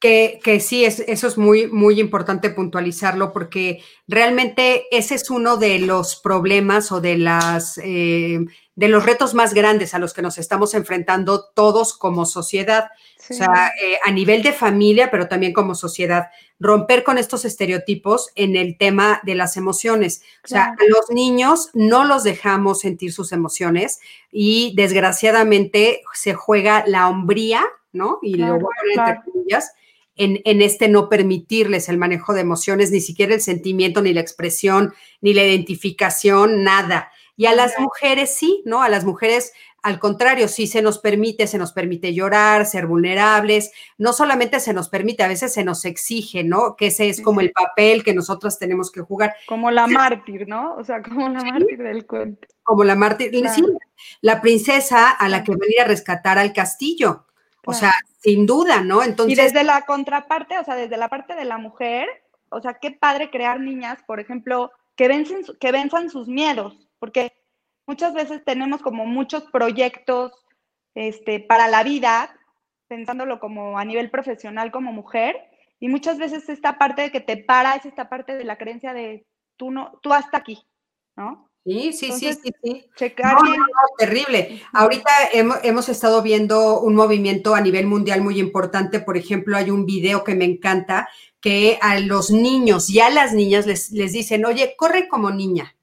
que, 0.00 0.40
que, 0.42 0.60
sí, 0.60 0.84
es, 0.84 1.00
eso 1.00 1.28
es 1.28 1.36
muy, 1.36 1.66
muy 1.66 2.00
importante 2.00 2.48
puntualizarlo 2.48 3.32
porque 3.32 3.82
realmente 4.08 4.86
ese 4.90 5.14
es 5.14 5.28
uno 5.28 5.58
de 5.58 5.78
los 5.78 6.16
problemas 6.16 6.90
o 6.90 7.02
de, 7.02 7.18
las, 7.18 7.78
eh, 7.84 8.40
de 8.74 8.88
los 8.88 9.04
retos 9.04 9.34
más 9.34 9.52
grandes 9.52 9.92
a 9.92 9.98
los 9.98 10.14
que 10.14 10.22
nos 10.22 10.38
estamos 10.38 10.72
enfrentando 10.72 11.44
todos 11.54 11.96
como 11.96 12.24
sociedad. 12.24 12.88
O 13.28 13.34
sea, 13.34 13.72
eh, 13.80 13.98
a 14.04 14.10
nivel 14.10 14.42
de 14.42 14.52
familia, 14.52 15.10
pero 15.10 15.28
también 15.28 15.52
como 15.52 15.74
sociedad, 15.74 16.30
romper 16.58 17.04
con 17.04 17.18
estos 17.18 17.44
estereotipos 17.44 18.30
en 18.34 18.56
el 18.56 18.78
tema 18.78 19.20
de 19.22 19.34
las 19.34 19.56
emociones. 19.58 20.22
O 20.42 20.48
sea, 20.48 20.74
a 20.78 20.84
los 20.88 21.10
niños 21.10 21.68
no 21.74 22.04
los 22.04 22.24
dejamos 22.24 22.80
sentir 22.80 23.12
sus 23.12 23.32
emociones 23.32 24.00
y 24.32 24.72
desgraciadamente 24.74 26.02
se 26.14 26.32
juega 26.34 26.84
la 26.86 27.08
hombría, 27.08 27.64
¿no? 27.92 28.18
Y 28.22 28.34
luego, 28.34 28.70
entre 28.96 29.20
comillas, 29.30 29.74
en, 30.20 30.62
este 30.62 30.88
no 30.88 31.08
permitirles 31.08 31.88
el 31.88 31.96
manejo 31.96 32.34
de 32.34 32.42
emociones, 32.42 32.90
ni 32.90 33.00
siquiera 33.00 33.34
el 33.34 33.40
sentimiento, 33.40 34.02
ni 34.02 34.12
la 34.12 34.20
expresión, 34.20 34.92
ni 35.22 35.32
la 35.32 35.44
identificación, 35.44 36.62
nada. 36.62 37.10
Y 37.36 37.46
a 37.46 37.54
las 37.54 37.78
mujeres 37.78 38.34
sí, 38.34 38.62
¿no? 38.66 38.82
A 38.82 38.90
las 38.90 39.06
mujeres, 39.06 39.54
al 39.82 39.98
contrario, 39.98 40.46
sí 40.46 40.66
se 40.66 40.82
nos 40.82 40.98
permite, 40.98 41.46
se 41.46 41.56
nos 41.56 41.72
permite 41.72 42.12
llorar, 42.12 42.66
ser 42.66 42.86
vulnerables. 42.86 43.72
No 43.96 44.12
solamente 44.12 44.60
se 44.60 44.74
nos 44.74 44.90
permite, 44.90 45.22
a 45.22 45.28
veces 45.28 45.54
se 45.54 45.64
nos 45.64 45.86
exige, 45.86 46.44
¿no? 46.44 46.76
Que 46.76 46.88
ese 46.88 47.08
es 47.08 47.22
como 47.22 47.40
el 47.40 47.52
papel 47.52 48.04
que 48.04 48.12
nosotras 48.12 48.58
tenemos 48.58 48.92
que 48.92 49.00
jugar. 49.00 49.34
Como 49.46 49.70
la 49.70 49.86
mártir, 49.86 50.46
¿no? 50.46 50.74
O 50.76 50.84
sea, 50.84 51.00
como 51.00 51.30
la 51.30 51.42
mártir 51.42 51.78
del 51.78 52.04
cuento. 52.04 52.46
Como 52.62 52.84
la 52.84 52.94
mártir, 52.94 53.30
sí, 53.54 53.64
la 54.20 54.42
princesa 54.42 55.10
a 55.10 55.28
la 55.30 55.42
que 55.42 55.52
venía 55.52 55.84
a 55.84 55.88
rescatar 55.88 56.36
al 56.36 56.52
castillo. 56.52 57.24
O 57.66 57.72
sea, 57.72 57.92
sin 58.18 58.46
duda, 58.46 58.82
¿no? 58.82 59.02
Entonces. 59.02 59.38
Y 59.38 59.40
desde 59.40 59.64
la 59.64 59.82
contraparte, 59.82 60.58
o 60.58 60.64
sea, 60.64 60.74
desde 60.74 60.96
la 60.96 61.08
parte 61.08 61.34
de 61.34 61.44
la 61.44 61.58
mujer, 61.58 62.08
o 62.50 62.60
sea, 62.60 62.74
qué 62.74 62.90
padre 62.90 63.30
crear 63.30 63.60
niñas, 63.60 64.02
por 64.06 64.20
ejemplo, 64.20 64.70
que 64.96 65.08
vencen, 65.08 65.44
que 65.58 65.72
venzan 65.72 66.10
sus 66.10 66.28
miedos, 66.28 66.88
porque 66.98 67.32
muchas 67.86 68.14
veces 68.14 68.44
tenemos 68.44 68.82
como 68.82 69.06
muchos 69.06 69.44
proyectos 69.50 70.32
este, 70.94 71.40
para 71.40 71.68
la 71.68 71.82
vida, 71.82 72.34
pensándolo 72.88 73.40
como 73.40 73.78
a 73.78 73.84
nivel 73.84 74.10
profesional 74.10 74.70
como 74.70 74.92
mujer, 74.92 75.36
y 75.78 75.88
muchas 75.88 76.18
veces 76.18 76.48
esta 76.48 76.78
parte 76.78 77.02
de 77.02 77.10
que 77.10 77.20
te 77.20 77.36
para 77.36 77.74
es 77.74 77.86
esta 77.86 78.08
parte 78.08 78.36
de 78.36 78.44
la 78.44 78.58
creencia 78.58 78.92
de 78.92 79.26
tú 79.56 79.70
no, 79.70 79.98
tú 80.02 80.12
hasta 80.12 80.38
aquí, 80.38 80.66
¿no? 81.16 81.49
Sí, 81.64 81.92
sí, 81.92 82.12
sí, 82.12 82.32
sí, 82.32 82.52
sí. 82.62 82.86
Checar 82.96 83.36
terrible. 83.98 84.62
Ahorita 84.72 85.10
hemos, 85.32 85.88
estado 85.90 86.22
viendo 86.22 86.80
un 86.80 86.94
movimiento 86.94 87.54
a 87.54 87.60
nivel 87.60 87.86
mundial 87.86 88.22
muy 88.22 88.40
importante. 88.40 89.00
Por 89.00 89.18
ejemplo, 89.18 89.56
hay 89.56 89.70
un 89.70 89.84
video 89.84 90.24
que 90.24 90.34
me 90.34 90.46
encanta 90.46 91.08
que 91.40 91.78
a 91.82 92.00
los 92.00 92.30
niños 92.30 92.88
y 92.88 93.00
a 93.00 93.10
las 93.10 93.34
niñas 93.34 93.66
les, 93.66 93.90
les 93.92 94.12
dicen, 94.12 94.46
oye, 94.46 94.74
corre 94.76 95.06
como 95.06 95.30
niña. 95.30 95.76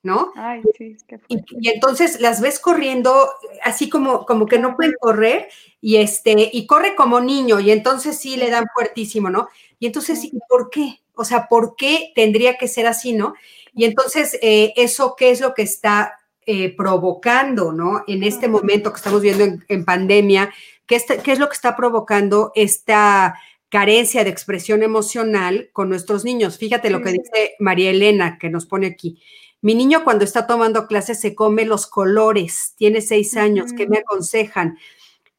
¿No? 0.00 0.32
Ay, 0.36 0.62
sí, 0.78 0.96
y, 1.26 1.38
y, 1.60 1.68
entonces 1.70 2.20
las 2.20 2.40
ves 2.40 2.60
corriendo 2.60 3.28
así 3.64 3.90
como, 3.90 4.24
como 4.26 4.46
que 4.46 4.60
no 4.60 4.76
pueden 4.76 4.94
correr 5.00 5.48
y 5.80 5.96
este, 5.96 6.50
y 6.52 6.66
corre 6.68 6.94
como 6.94 7.20
niño, 7.20 7.58
y 7.58 7.72
entonces 7.72 8.16
sí 8.16 8.36
le 8.36 8.48
dan 8.48 8.66
fuertísimo, 8.72 9.28
¿no? 9.28 9.48
Y 9.80 9.86
entonces, 9.86 10.24
¿y 10.24 10.38
por 10.48 10.70
qué? 10.70 11.00
O 11.18 11.24
sea, 11.24 11.48
¿por 11.48 11.76
qué 11.76 12.12
tendría 12.14 12.56
que 12.56 12.68
ser 12.68 12.86
así, 12.86 13.12
no? 13.12 13.34
Y 13.74 13.84
entonces, 13.84 14.38
eh, 14.42 14.72
¿eso 14.76 15.14
qué 15.16 15.30
es 15.30 15.40
lo 15.40 15.54
que 15.54 15.62
está 15.62 16.14
eh, 16.46 16.74
provocando, 16.74 17.72
¿no? 17.72 18.04
En 18.06 18.22
este 18.22 18.48
momento 18.48 18.90
que 18.92 18.96
estamos 18.96 19.20
viendo 19.20 19.44
en, 19.44 19.84
pandemia, 19.84 20.50
¿qué, 20.86 21.00
¿qué, 21.22 21.32
es 21.32 21.38
lo 21.38 21.48
que 21.48 21.54
está 21.54 21.76
provocando 21.76 22.52
esta 22.54 23.34
carencia 23.68 24.24
de 24.24 24.30
expresión 24.30 24.82
emocional 24.82 25.70
con 25.72 25.88
nuestros 25.88 26.24
niños? 26.24 26.56
Fíjate 26.56 26.90
lo 26.90 27.02
que 27.02 27.12
dice 27.12 27.54
María 27.58 27.90
Elena, 27.90 28.38
que 28.38 28.48
nos 28.48 28.66
pone 28.66 28.86
aquí. 28.86 29.20
Mi 29.60 29.74
niño 29.74 30.04
cuando 30.04 30.24
está 30.24 30.46
tomando 30.46 30.86
clases 30.86 31.20
se 31.20 31.34
come 31.34 31.64
los 31.64 31.86
colores, 31.86 32.74
tiene 32.76 33.00
seis 33.00 33.36
años, 33.36 33.72
¿qué 33.76 33.88
me 33.88 33.98
aconsejan? 33.98 34.78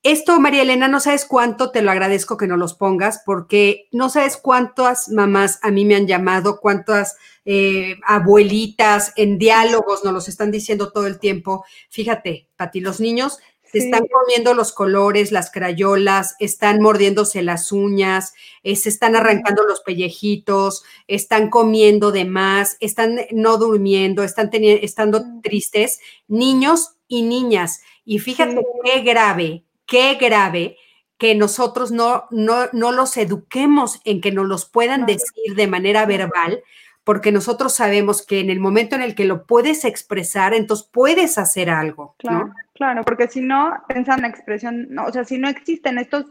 Esto, 0.01 0.39
María 0.39 0.61
Elena, 0.61 0.87
no 0.87 1.01
sabes 1.01 1.25
cuánto 1.25 1.71
te 1.71 1.81
lo 1.81 1.91
agradezco 1.91 2.37
que 2.37 2.47
no 2.47 2.55
los 2.55 2.73
pongas, 2.73 3.21
porque 3.25 3.89
no 3.91 4.09
sabes 4.09 4.37
cuántas 4.37 5.09
mamás 5.09 5.59
a 5.61 5.71
mí 5.71 5.83
me 5.83 5.95
han 5.95 6.07
llamado, 6.07 6.61
cuántas 6.61 7.17
eh, 7.43 7.97
abuelitas 8.05 9.11
en 9.17 9.37
diálogos 9.37 10.05
nos 10.05 10.13
los 10.13 10.29
están 10.29 10.51
diciendo 10.51 10.93
todo 10.93 11.05
el 11.05 11.19
tiempo. 11.19 11.65
Fíjate, 11.89 12.47
Pati, 12.55 12.79
los 12.79 13.01
niños 13.01 13.39
se 13.71 13.79
están 13.79 14.05
comiendo 14.07 14.53
los 14.53 14.71
colores, 14.71 15.33
las 15.33 15.51
crayolas, 15.51 16.35
están 16.39 16.81
mordiéndose 16.81 17.43
las 17.43 17.71
uñas, 17.71 18.33
eh, 18.63 18.77
se 18.77 18.89
están 18.89 19.17
arrancando 19.17 19.63
los 19.63 19.81
pellejitos, 19.81 20.83
están 21.07 21.49
comiendo 21.49 22.11
de 22.11 22.23
más, 22.23 22.77
están 22.79 23.19
no 23.31 23.57
durmiendo, 23.57 24.23
están 24.23 24.49
estando 24.53 25.23
tristes, 25.43 25.99
niños 26.27 26.95
y 27.07 27.23
niñas. 27.23 27.81
Y 28.05 28.19
fíjate 28.19 28.59
qué 28.83 29.01
grave 29.01 29.65
qué 29.89 30.15
grave 30.15 30.77
que 31.17 31.35
nosotros 31.35 31.91
no, 31.91 32.25
no, 32.31 32.67
no 32.71 32.93
los 32.93 33.17
eduquemos 33.17 33.99
en 34.05 34.21
que 34.21 34.31
nos 34.31 34.45
los 34.45 34.65
puedan 34.65 35.05
decir 35.05 35.55
de 35.55 35.67
manera 35.67 36.05
verbal, 36.05 36.63
porque 37.03 37.33
nosotros 37.33 37.73
sabemos 37.73 38.25
que 38.25 38.39
en 38.39 38.49
el 38.49 38.61
momento 38.61 38.95
en 38.95 39.01
el 39.01 39.15
que 39.15 39.25
lo 39.25 39.45
puedes 39.45 39.83
expresar, 39.83 40.53
entonces 40.53 40.87
puedes 40.89 41.37
hacer 41.37 41.69
algo. 41.69 42.15
Claro, 42.19 42.53
claro, 42.73 43.03
porque 43.03 43.27
si 43.27 43.41
no, 43.41 43.73
pensan 43.89 44.19
en 44.19 44.21
la 44.21 44.27
expresión, 44.29 44.87
no, 44.89 45.05
o 45.05 45.11
sea, 45.11 45.25
si 45.25 45.37
no 45.37 45.49
existen 45.49 45.97
estos 45.97 46.25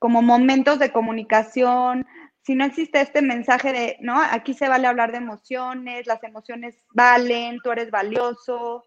como 0.00 0.22
momentos 0.22 0.80
de 0.80 0.90
comunicación, 0.90 2.04
si 2.40 2.56
no 2.56 2.64
existe 2.64 3.00
este 3.00 3.22
mensaje 3.22 3.72
de, 3.72 3.96
¿no? 4.00 4.20
Aquí 4.20 4.54
se 4.54 4.68
vale 4.68 4.88
hablar 4.88 5.12
de 5.12 5.18
emociones, 5.18 6.08
las 6.08 6.24
emociones 6.24 6.76
valen, 6.92 7.58
tú 7.62 7.70
eres 7.70 7.92
valioso, 7.92 8.84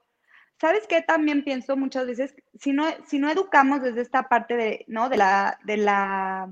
¿Sabes 0.59 0.87
qué? 0.87 1.01
También 1.01 1.43
pienso 1.43 1.75
muchas 1.75 2.07
veces, 2.07 2.33
si 2.59 2.71
no, 2.71 2.85
si 3.05 3.19
no 3.19 3.29
educamos 3.29 3.81
desde 3.81 4.01
esta 4.01 4.23
parte 4.29 4.55
de, 4.55 4.85
¿no? 4.87 5.09
De 5.09 5.17
la, 5.17 5.59
de 5.65 5.77
la, 5.77 6.49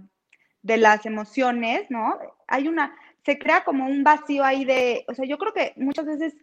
de 0.62 0.78
las 0.78 1.06
emociones, 1.06 1.90
¿no? 1.90 2.20
Hay 2.48 2.68
una, 2.68 2.96
se 3.26 3.40
crea 3.40 3.64
como 3.64 3.86
un 3.88 4.04
vacío 4.04 4.44
ahí 4.44 4.66
de, 4.66 5.06
o 5.08 5.14
sea, 5.14 5.26
yo 5.26 5.38
creo 5.38 5.54
que 5.54 5.74
muchas 5.78 6.06
veces, 6.06 6.36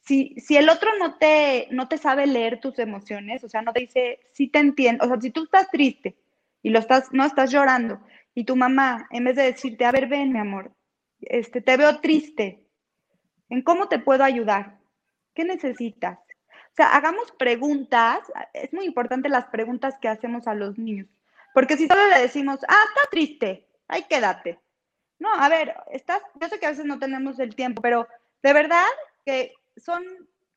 si, 0.00 0.34
si 0.38 0.56
el 0.56 0.68
otro 0.68 0.90
no 0.98 1.16
te, 1.16 1.68
no 1.70 1.88
te 1.88 1.98
sabe 1.98 2.26
leer 2.26 2.60
tus 2.60 2.78
emociones, 2.78 3.42
o 3.44 3.48
sea, 3.48 3.62
no 3.62 3.72
te 3.72 3.80
dice, 3.80 4.20
sí 4.32 4.48
te 4.48 4.58
entiendo, 4.58 5.04
o 5.04 5.08
sea, 5.08 5.20
si 5.20 5.30
tú 5.30 5.44
estás 5.44 5.70
triste 5.70 6.16
y 6.62 6.70
lo 6.70 6.78
estás, 6.78 7.12
no 7.12 7.24
estás 7.24 7.50
llorando, 7.50 8.00
y 8.34 8.44
tu 8.44 8.56
mamá, 8.56 9.08
en 9.10 9.24
vez 9.24 9.36
de 9.36 9.44
decirte, 9.44 9.86
a 9.86 9.92
ver, 9.92 10.06
ven, 10.08 10.32
mi 10.32 10.38
amor, 10.38 10.70
este, 11.22 11.62
te 11.62 11.76
veo 11.78 12.00
triste, 12.00 12.66
¿en 13.48 13.62
cómo 13.62 13.88
te 13.88 13.98
puedo 13.98 14.22
ayudar? 14.22 14.78
¿Qué 15.34 15.44
necesitas? 15.44 16.18
Sea, 16.76 16.94
hagamos 16.94 17.32
preguntas, 17.32 18.20
es 18.52 18.72
muy 18.72 18.84
importante 18.84 19.28
las 19.30 19.46
preguntas 19.46 19.94
que 20.00 20.08
hacemos 20.08 20.46
a 20.46 20.54
los 20.54 20.76
niños, 20.76 21.08
porque 21.54 21.76
si 21.76 21.88
solo 21.88 22.06
le 22.08 22.20
decimos, 22.20 22.58
ah, 22.68 22.84
está 22.88 23.10
triste, 23.10 23.66
ahí 23.88 24.02
quédate. 24.02 24.60
No, 25.18 25.32
a 25.32 25.48
ver, 25.48 25.74
estás, 25.90 26.20
yo 26.38 26.48
sé 26.48 26.60
que 26.60 26.66
a 26.66 26.70
veces 26.70 26.84
no 26.84 26.98
tenemos 26.98 27.38
el 27.38 27.54
tiempo, 27.54 27.80
pero 27.80 28.06
de 28.42 28.52
verdad 28.52 28.84
que 29.24 29.54
son, 29.78 30.04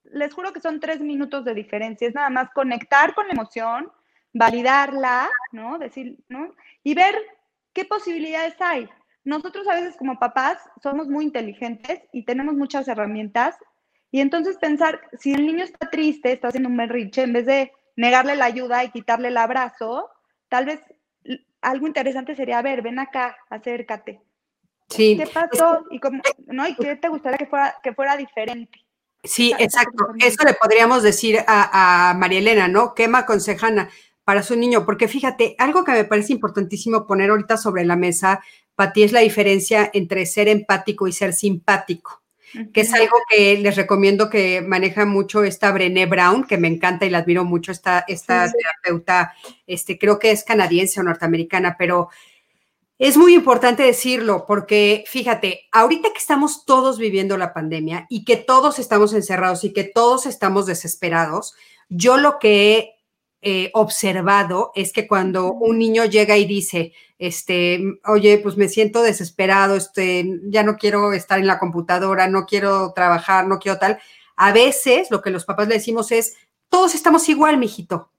les 0.04 0.34
juro 0.34 0.52
que 0.52 0.60
son 0.60 0.82
tres 0.82 1.00
minutos 1.00 1.46
de 1.46 1.54
diferencia, 1.54 2.08
es 2.08 2.14
nada 2.14 2.30
más 2.30 2.50
conectar 2.50 3.16
con 3.16 3.28
la 3.28 3.34
emoción, 3.34 3.90
validarla, 4.34 5.30
¿no? 5.54 5.80
Decir, 5.80 6.18
¿no? 6.28 6.54
Y 6.84 6.96
ver 6.96 7.16
qué 7.72 7.86
posibilidades 7.86 8.56
hay. 8.60 8.90
Nosotros 9.24 9.68
a 9.68 9.76
veces 9.76 9.96
como 9.96 10.20
papás 10.20 10.58
somos 10.84 11.08
muy 11.08 11.24
inteligentes 11.24 12.02
y 12.12 12.26
tenemos 12.26 12.56
muchas 12.56 12.88
herramientas 12.90 13.58
y 14.12 14.22
entonces 14.22 14.58
pensar, 14.58 15.02
si 15.20 15.34
el 15.34 15.46
niño 15.46 15.64
está 15.64 15.90
triste, 15.90 16.32
está 16.32 16.48
haciendo 16.48 16.70
un 16.70 16.78
berrinche, 16.78 17.24
en 17.24 17.34
vez 17.34 17.46
de 17.46 17.72
negarle 17.96 18.36
la 18.36 18.46
ayuda 18.46 18.84
y 18.84 18.92
quitarle 18.92 19.28
el 19.28 19.38
abrazo, 19.38 20.10
tal 20.48 20.66
vez 20.66 20.80
algo 21.62 21.86
interesante 21.86 22.36
sería, 22.36 22.60
a 22.60 22.64
ver, 22.64 22.82
ven 22.82 22.98
acá, 22.98 23.38
acércate. 23.50 24.22
Sí. 24.88 25.16
¿Qué 25.18 25.28
pasó? 25.28 25.86
¿Y, 25.92 26.00
cómo, 26.00 26.22
¿no? 26.48 26.68
¿Y 26.68 26.76
qué 26.76 26.96
te 26.96 27.10
gustaría 27.10 27.38
que 27.38 27.46
fuera, 27.46 27.76
que 27.84 27.94
fuera 27.94 28.18
diferente? 28.18 28.80
Sí, 29.24 29.54
exacto. 29.60 30.08
Eso 30.18 30.44
le 30.44 30.54
podríamos 30.54 31.04
decir 31.04 31.40
a, 31.46 32.16
María 32.18 32.40
Elena, 32.40 32.68
¿no? 32.68 32.96
¿Qué 32.96 33.08
me 33.08 33.20
aconsejan 33.20 33.90
para 34.24 34.42
su 34.42 34.56
niño? 34.56 34.86
Porque 34.86 35.08
fíjate, 35.08 35.56
algo 35.60 35.84
que 35.84 35.92
me 35.92 36.06
parece 36.06 36.34
importantísimo 36.34 37.06
poner 37.06 37.30
ahorita 37.30 37.58
sobre 37.58 37.86
la 37.86 37.98
mesa, 37.98 38.42
Pati, 38.74 39.04
es 39.04 39.12
la 39.12 39.20
diferencia 39.20 39.92
entre 39.94 40.26
ser 40.26 40.48
empático 40.48 41.08
y 41.08 41.12
ser 41.12 41.34
simpático 41.34 42.24
que 42.74 42.82
es 42.82 42.94
algo 42.94 43.18
que 43.30 43.58
les 43.58 43.76
recomiendo 43.76 44.30
que 44.30 44.62
maneja 44.62 45.06
mucho 45.06 45.44
esta 45.44 45.72
Brené 45.72 46.06
Brown, 46.06 46.46
que 46.46 46.58
me 46.58 46.68
encanta 46.68 47.06
y 47.06 47.10
la 47.10 47.20
admiro 47.20 47.46
mucho, 47.46 47.72
esta, 47.72 48.06
esta 48.08 48.52
terapeuta, 48.52 49.34
este, 49.68 49.98
creo 49.98 50.20
que 50.20 50.32
es 50.32 50.44
canadiense 50.44 51.00
o 51.00 51.04
norteamericana, 51.04 51.76
pero 51.78 52.10
es 53.00 53.16
muy 53.16 53.34
importante 53.34 53.84
decirlo 53.84 54.46
porque 54.46 55.06
fíjate, 55.08 55.68
ahorita 55.72 56.12
que 56.12 56.20
estamos 56.20 56.66
todos 56.66 56.98
viviendo 56.98 57.38
la 57.38 57.54
pandemia 57.54 58.06
y 58.10 58.26
que 58.26 58.36
todos 58.36 58.78
estamos 58.78 59.14
encerrados 59.14 59.64
y 59.64 59.72
que 59.72 59.86
todos 59.86 60.26
estamos 60.26 60.66
desesperados, 60.66 61.56
yo 61.88 62.18
lo 62.18 62.40
que 62.40 62.78
he 62.78 62.99
eh, 63.42 63.72
observado 63.74 64.72
es 64.76 64.92
que 64.92 65.08
cuando 65.08 65.54
un 65.54 65.78
niño 65.78 66.06
llega 66.06 66.38
y 66.38 66.46
dice, 66.46 66.94
este, 67.18 67.82
oye, 68.06 68.38
pues 68.40 68.58
me 68.58 68.68
siento 68.68 69.02
desesperado, 69.02 69.76
este, 69.76 70.40
ya 70.46 70.64
no 70.64 70.76
quiero 70.76 71.14
estar 71.14 71.40
en 71.40 71.48
la 71.48 71.60
computadora, 71.60 72.28
no 72.28 72.46
quiero 72.46 72.92
trabajar, 72.94 73.48
no 73.48 73.60
quiero 73.60 73.80
tal, 73.80 74.00
a 74.36 74.52
veces 74.52 75.10
lo 75.12 75.22
que 75.22 75.30
los 75.30 75.46
papás 75.46 75.68
le 75.68 75.76
decimos 75.76 76.12
es, 76.12 76.38
todos 76.70 76.96
estamos 76.96 77.30
igual, 77.30 77.58
mijito, 77.58 78.12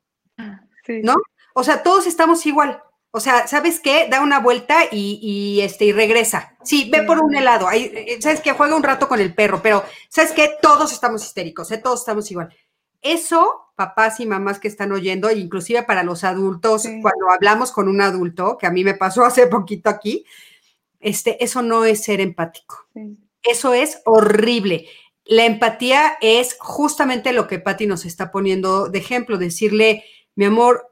¿no? 1.03 1.15
O 1.55 1.63
sea, 1.65 1.83
todos 1.83 2.07
estamos 2.07 2.47
igual. 2.47 2.83
O 3.13 3.19
sea, 3.19 3.49
¿sabes 3.49 3.81
qué? 3.81 4.07
Da 4.09 4.21
una 4.21 4.39
vuelta 4.39 4.85
y, 4.91 5.61
este, 5.63 5.87
y 5.87 5.93
regresa. 5.93 6.57
Sí, 6.63 6.89
ve 6.91 7.03
por 7.03 7.19
un 7.19 7.35
helado. 7.35 7.69
Eh, 7.73 8.19
¿Sabes 8.21 8.41
qué? 8.41 8.53
Juega 8.53 8.77
un 8.77 8.85
rato 8.85 9.09
con 9.09 9.21
el 9.21 9.35
perro, 9.35 9.61
pero 9.63 9.85
¿sabes 10.09 10.33
qué? 10.33 10.57
Todos 10.63 10.93
estamos 10.93 11.25
histéricos, 11.25 11.71
¿eh? 11.73 11.79
todos 11.79 12.01
estamos 12.01 12.31
igual. 12.31 12.55
Eso 13.03 13.71
papás 13.81 14.21
y 14.21 14.27
mamás 14.27 14.59
que 14.59 14.69
están 14.69 14.93
oyendo, 14.93 15.31
inclusive 15.31 15.83
para 15.85 16.03
los 16.03 16.23
adultos, 16.23 16.83
cuando 17.01 17.31
hablamos 17.31 17.73
con 17.73 17.89
un 17.89 18.03
adulto, 18.03 18.59
que 18.59 18.67
a 18.67 18.71
mí 18.71 18.85
me 18.85 18.93
pasó 18.93 19.25
hace 19.25 19.47
poquito 19.47 19.89
aquí, 19.89 20.27
este, 21.01 21.43
eso 21.43 21.63
no 21.63 21.87
es 21.87 22.05
ser 22.05 22.21
empático. 22.21 22.87
Eso 23.43 23.73
es 23.73 24.03
horrible. 24.05 24.87
La 25.25 25.47
empatía 25.47 26.19
es 26.21 26.59
justamente 26.61 27.33
lo 27.33 27.47
que 27.47 27.59
Patti 27.59 27.87
nos 27.87 28.05
está 28.05 28.31
poniendo 28.31 28.91
de 28.91 28.99
ejemplo, 28.99 29.39
decirle, 29.39 30.05
mi 30.35 30.45
amor, 30.45 30.87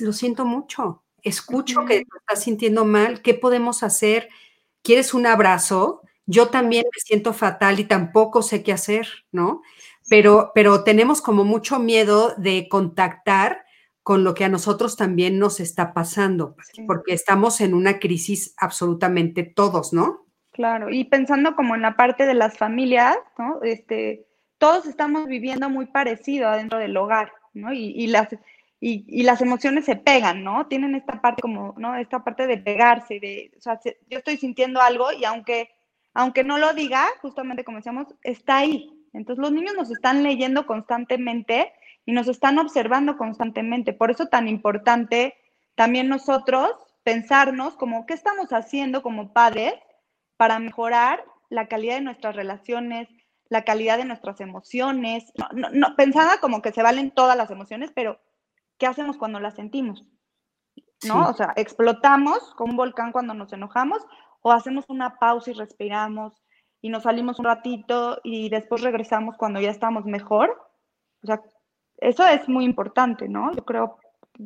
lo 0.00 0.14
siento 0.14 0.46
mucho, 0.46 1.02
escucho 1.22 1.84
que 1.84 1.98
te 1.98 2.18
estás 2.18 2.42
sintiendo 2.42 2.86
mal, 2.86 3.20
¿qué 3.20 3.34
podemos 3.34 3.82
hacer? 3.82 4.30
¿Quieres 4.80 5.12
un 5.12 5.26
abrazo? 5.26 6.00
Yo 6.24 6.48
también 6.48 6.84
me 6.84 7.00
siento 7.00 7.34
fatal 7.34 7.78
y 7.78 7.84
tampoco 7.84 8.40
sé 8.40 8.62
qué 8.62 8.72
hacer, 8.72 9.06
¿no? 9.32 9.60
Pero, 10.08 10.52
pero 10.54 10.84
tenemos 10.84 11.20
como 11.20 11.44
mucho 11.44 11.78
miedo 11.78 12.34
de 12.36 12.68
contactar 12.68 13.64
con 14.02 14.22
lo 14.22 14.34
que 14.34 14.44
a 14.44 14.48
nosotros 14.48 14.96
también 14.96 15.40
nos 15.40 15.58
está 15.58 15.92
pasando, 15.92 16.54
porque 16.86 17.12
estamos 17.12 17.60
en 17.60 17.74
una 17.74 17.98
crisis 17.98 18.54
absolutamente 18.56 19.42
todos, 19.42 19.92
¿no? 19.92 20.26
Claro, 20.52 20.90
y 20.90 21.04
pensando 21.04 21.56
como 21.56 21.74
en 21.74 21.82
la 21.82 21.96
parte 21.96 22.24
de 22.24 22.34
las 22.34 22.56
familias, 22.56 23.16
¿no? 23.36 23.60
Este, 23.62 24.24
todos 24.58 24.86
estamos 24.86 25.26
viviendo 25.26 25.68
muy 25.68 25.86
parecido 25.86 26.48
adentro 26.48 26.78
del 26.78 26.96
hogar, 26.96 27.32
¿no? 27.52 27.72
Y, 27.72 28.06
las, 28.06 28.28
y, 28.80 29.22
las 29.24 29.40
emociones 29.42 29.84
se 29.84 29.96
pegan, 29.96 30.44
¿no? 30.44 30.66
Tienen 30.66 30.94
esta 30.94 31.20
parte 31.20 31.42
como, 31.42 31.74
¿no? 31.76 31.96
Esta 31.96 32.22
parte 32.22 32.46
de 32.46 32.58
pegarse, 32.58 33.18
de, 33.20 33.52
o 33.58 33.60
sea, 33.60 33.80
yo 33.84 34.18
estoy 34.18 34.36
sintiendo 34.36 34.80
algo 34.80 35.12
y 35.12 35.24
aunque, 35.24 35.68
aunque 36.14 36.44
no 36.44 36.58
lo 36.58 36.72
diga, 36.74 37.06
justamente 37.20 37.64
como 37.64 37.78
decíamos, 37.78 38.06
está 38.22 38.58
ahí, 38.58 38.95
entonces 39.16 39.42
los 39.42 39.52
niños 39.52 39.74
nos 39.74 39.90
están 39.90 40.22
leyendo 40.22 40.66
constantemente 40.66 41.72
y 42.04 42.12
nos 42.12 42.28
están 42.28 42.58
observando 42.58 43.16
constantemente. 43.16 43.92
Por 43.92 44.10
eso 44.10 44.26
tan 44.26 44.46
importante 44.46 45.34
también 45.74 46.08
nosotros 46.08 46.70
pensarnos 47.02 47.76
como 47.76 48.04
qué 48.06 48.14
estamos 48.14 48.52
haciendo 48.52 49.02
como 49.02 49.32
padres 49.32 49.74
para 50.36 50.58
mejorar 50.58 51.24
la 51.48 51.66
calidad 51.66 51.94
de 51.94 52.02
nuestras 52.02 52.36
relaciones, 52.36 53.08
la 53.48 53.64
calidad 53.64 53.96
de 53.96 54.04
nuestras 54.04 54.40
emociones. 54.40 55.32
No, 55.36 55.70
no, 55.70 55.96
pensada 55.96 56.38
como 56.40 56.60
que 56.60 56.72
se 56.72 56.82
valen 56.82 57.10
todas 57.10 57.36
las 57.36 57.50
emociones, 57.50 57.92
pero 57.94 58.20
¿qué 58.78 58.86
hacemos 58.86 59.16
cuando 59.16 59.40
las 59.40 59.54
sentimos? 59.54 60.04
¿No? 61.06 61.28
O 61.28 61.34
sea, 61.34 61.52
explotamos 61.56 62.54
como 62.54 62.72
un 62.72 62.76
volcán 62.76 63.12
cuando 63.12 63.34
nos 63.34 63.52
enojamos 63.52 64.02
o 64.42 64.52
hacemos 64.52 64.84
una 64.88 65.18
pausa 65.18 65.50
y 65.50 65.54
respiramos 65.54 66.34
y 66.86 66.88
nos 66.88 67.02
salimos 67.02 67.40
un 67.40 67.46
ratito 67.46 68.20
y 68.22 68.48
después 68.48 68.80
regresamos 68.80 69.36
cuando 69.36 69.60
ya 69.60 69.70
estamos 69.70 70.04
mejor. 70.04 70.56
O 71.20 71.26
sea, 71.26 71.42
eso 71.96 72.24
es 72.24 72.48
muy 72.48 72.64
importante, 72.64 73.28
¿no? 73.28 73.52
Yo 73.52 73.64
creo, 73.64 73.98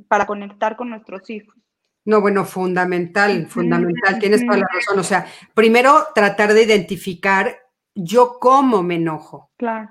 para 0.08 0.24
conectar 0.24 0.74
con 0.74 0.88
nuestros 0.88 1.28
hijos. 1.28 1.54
No, 2.06 2.22
bueno, 2.22 2.46
fundamental, 2.46 3.46
fundamental, 3.46 4.18
tienes 4.18 4.40
toda 4.46 4.56
la 4.56 4.68
razón. 4.72 4.98
O 4.98 5.02
sea, 5.02 5.26
primero 5.52 6.06
tratar 6.14 6.54
de 6.54 6.62
identificar 6.62 7.58
yo 7.94 8.38
cómo 8.40 8.82
me 8.82 8.94
enojo. 8.94 9.50
Claro 9.58 9.90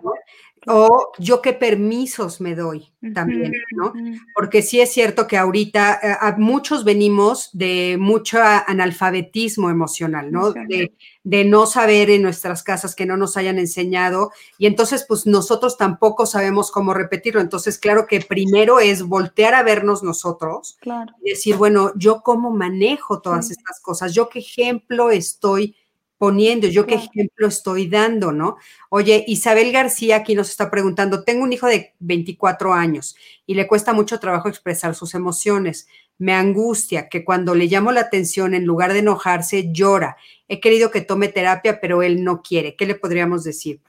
o 0.68 1.12
yo 1.18 1.42
qué 1.42 1.54
permisos 1.54 2.42
me 2.42 2.56
doy 2.56 2.92
también, 3.14 3.54
¿no? 3.72 3.94
Porque 4.36 4.62
sí 4.62 4.82
es 4.82 4.92
cierto 4.92 5.26
que 5.26 5.38
ahorita 5.38 6.00
eh, 6.04 6.34
muchos 6.38 6.84
venimos 6.84 7.50
de 7.54 7.98
mucho 8.00 8.40
analfabetismo 8.42 9.70
emocional, 9.70 10.32
¿no? 10.32 10.52
De, 10.52 10.94
de, 11.24 11.46
no 11.46 11.66
saber 11.66 12.10
en 12.10 12.24
nuestras 12.24 12.62
casas 12.62 12.94
que 12.94 13.06
no 13.06 13.16
nos 13.16 13.38
hayan 13.38 13.58
enseñado 13.58 14.32
y 14.58 14.66
entonces 14.66 15.06
pues 15.08 15.26
nosotros 15.26 15.78
tampoco 15.78 16.26
sabemos 16.26 16.72
cómo 16.72 16.94
repetirlo. 16.94 17.40
Entonces, 17.40 17.78
claro 17.78 18.06
que 18.06 18.20
primero 18.20 18.80
es 18.80 19.04
voltear 19.04 19.54
a 19.54 19.64
vernos 19.64 20.04
nosotros 20.04 20.78
y 21.24 21.30
decir, 21.30 21.56
bueno, 21.56 21.94
yo 21.96 22.22
cómo 22.22 22.52
manejo 22.52 23.22
todas 23.22 23.50
estas 23.50 23.80
cosas, 23.80 24.14
yo 24.14 24.28
qué 24.28 24.40
ejemplo 24.40 25.10
estoy 25.10 25.76
poniendo, 26.20 26.68
yo 26.68 26.86
qué 26.86 26.96
ejemplo 26.96 27.48
estoy 27.48 27.88
dando, 27.88 28.34
¿no? 28.34 28.58
Oye, 28.90 29.24
Isabel 29.26 29.72
García 29.72 30.18
aquí 30.18 30.36
nos 30.36 30.50
está 30.50 30.70
preguntando, 30.70 31.24
tengo 31.24 31.44
un 31.44 31.54
hijo 31.54 31.66
de 31.66 31.96
24 32.00 32.74
años 32.74 33.16
y 33.48 33.56
le 33.56 33.68
cuesta 33.68 33.94
mucho 33.94 34.20
trabajo 34.20 34.50
expresar 34.50 34.94
sus 34.96 35.16
emociones. 35.16 35.88
Me 36.18 36.34
angustia 36.34 37.08
que 37.08 37.24
cuando 37.24 37.56
le 37.56 37.68
llamo 37.68 37.94
la 37.94 38.02
atención, 38.02 38.54
en 38.54 38.66
lugar 38.66 38.92
de 38.92 39.00
enojarse, 39.00 39.72
llora. 39.72 40.18
He 40.50 40.60
querido 40.60 40.92
que 40.92 41.00
tome 41.00 41.30
terapia, 41.30 41.80
pero 41.80 42.04
él 42.04 42.22
no 42.22 42.42
quiere. 42.42 42.76
¿Qué 42.76 42.86
le 42.86 42.96
podríamos 42.96 43.46
decir? 43.46 43.80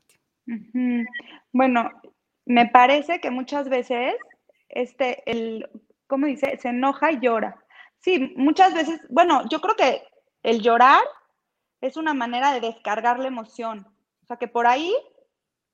Bueno, 1.52 1.90
me 2.46 2.66
parece 2.68 3.20
que 3.20 3.32
muchas 3.32 3.68
veces, 3.68 4.14
este, 4.68 5.28
el, 5.28 5.68
¿cómo 6.06 6.26
dice? 6.26 6.56
Se 6.62 6.68
enoja 6.68 7.10
y 7.10 7.18
llora. 7.18 7.56
Sí, 7.98 8.32
muchas 8.36 8.72
veces, 8.72 9.00
bueno, 9.08 9.42
yo 9.50 9.60
creo 9.60 9.74
que 9.74 10.02
el 10.44 10.62
llorar 10.62 11.00
es 11.80 11.96
una 11.96 12.14
manera 12.14 12.52
de 12.52 12.60
descargar 12.60 13.18
la 13.18 13.28
emoción. 13.28 13.86
O 14.22 14.26
sea, 14.26 14.36
que 14.36 14.48
por 14.48 14.66
ahí 14.66 14.94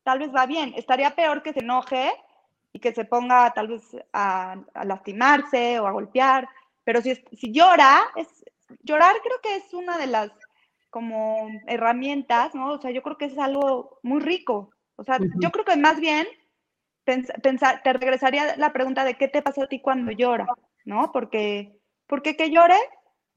tal 0.02 0.20
vez 0.20 0.34
va 0.34 0.46
bien. 0.46 0.72
Estaría 0.76 1.14
peor 1.14 1.42
que 1.42 1.52
se 1.52 1.60
enoje 1.60 2.12
y 2.72 2.78
que 2.78 2.92
se 2.92 3.04
ponga 3.04 3.52
tal 3.54 3.68
vez 3.68 3.82
a, 4.12 4.56
lastimarse 4.84 5.80
o 5.80 5.86
a 5.86 5.92
golpear. 5.92 6.48
Pero 6.84 7.00
si, 7.00 7.14
si 7.32 7.52
llora, 7.52 8.02
es, 8.16 8.44
llorar 8.82 9.16
creo 9.22 9.40
que 9.42 9.56
es 9.56 9.74
una 9.74 9.98
de 9.98 10.06
las 10.06 10.30
como 10.90 11.48
herramientas, 11.66 12.54
¿no? 12.54 12.72
O 12.72 12.80
sea, 12.80 12.90
yo 12.90 13.02
creo 13.02 13.18
que 13.18 13.26
es 13.26 13.38
algo 13.38 13.98
muy 14.02 14.20
rico. 14.20 14.70
O 14.96 15.04
sea, 15.04 15.18
yo 15.40 15.50
creo 15.50 15.64
que 15.64 15.76
más 15.76 16.00
bien 16.00 16.26
pensar, 17.42 17.82
te 17.82 17.92
regresaría 17.92 18.56
la 18.56 18.72
pregunta 18.72 19.04
de 19.04 19.14
qué 19.14 19.28
te 19.28 19.42
pasa 19.42 19.64
a 19.64 19.68
ti 19.68 19.80
cuando 19.80 20.10
llora, 20.12 20.46
¿no? 20.84 21.12
Porque, 21.12 21.78
porque 22.06 22.36
que 22.36 22.50
llore 22.50 22.78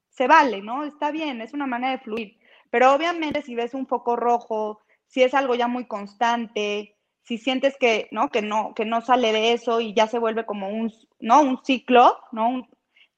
se 0.09 0.27
vale, 0.27 0.61
¿no? 0.61 0.85
Está 0.85 1.11
bien, 1.11 1.41
es 1.41 1.53
una 1.53 1.67
manera 1.67 1.91
de 1.91 1.99
fluir. 1.99 2.38
Pero 2.69 2.93
obviamente 2.93 3.41
si 3.41 3.55
ves 3.55 3.73
un 3.73 3.87
foco 3.87 4.15
rojo, 4.15 4.81
si 5.07 5.23
es 5.23 5.33
algo 5.33 5.55
ya 5.55 5.67
muy 5.67 5.85
constante, 5.85 6.95
si 7.23 7.37
sientes 7.37 7.77
que, 7.77 8.07
¿no? 8.11 8.29
Que 8.29 8.41
no, 8.41 8.73
que 8.73 8.85
no 8.85 9.01
sale 9.01 9.31
de 9.31 9.53
eso 9.53 9.81
y 9.81 9.93
ya 9.93 10.07
se 10.07 10.19
vuelve 10.19 10.45
como 10.45 10.69
un, 10.69 10.91
¿no? 11.19 11.41
Un 11.41 11.63
ciclo, 11.63 12.17
¿no? 12.31 12.67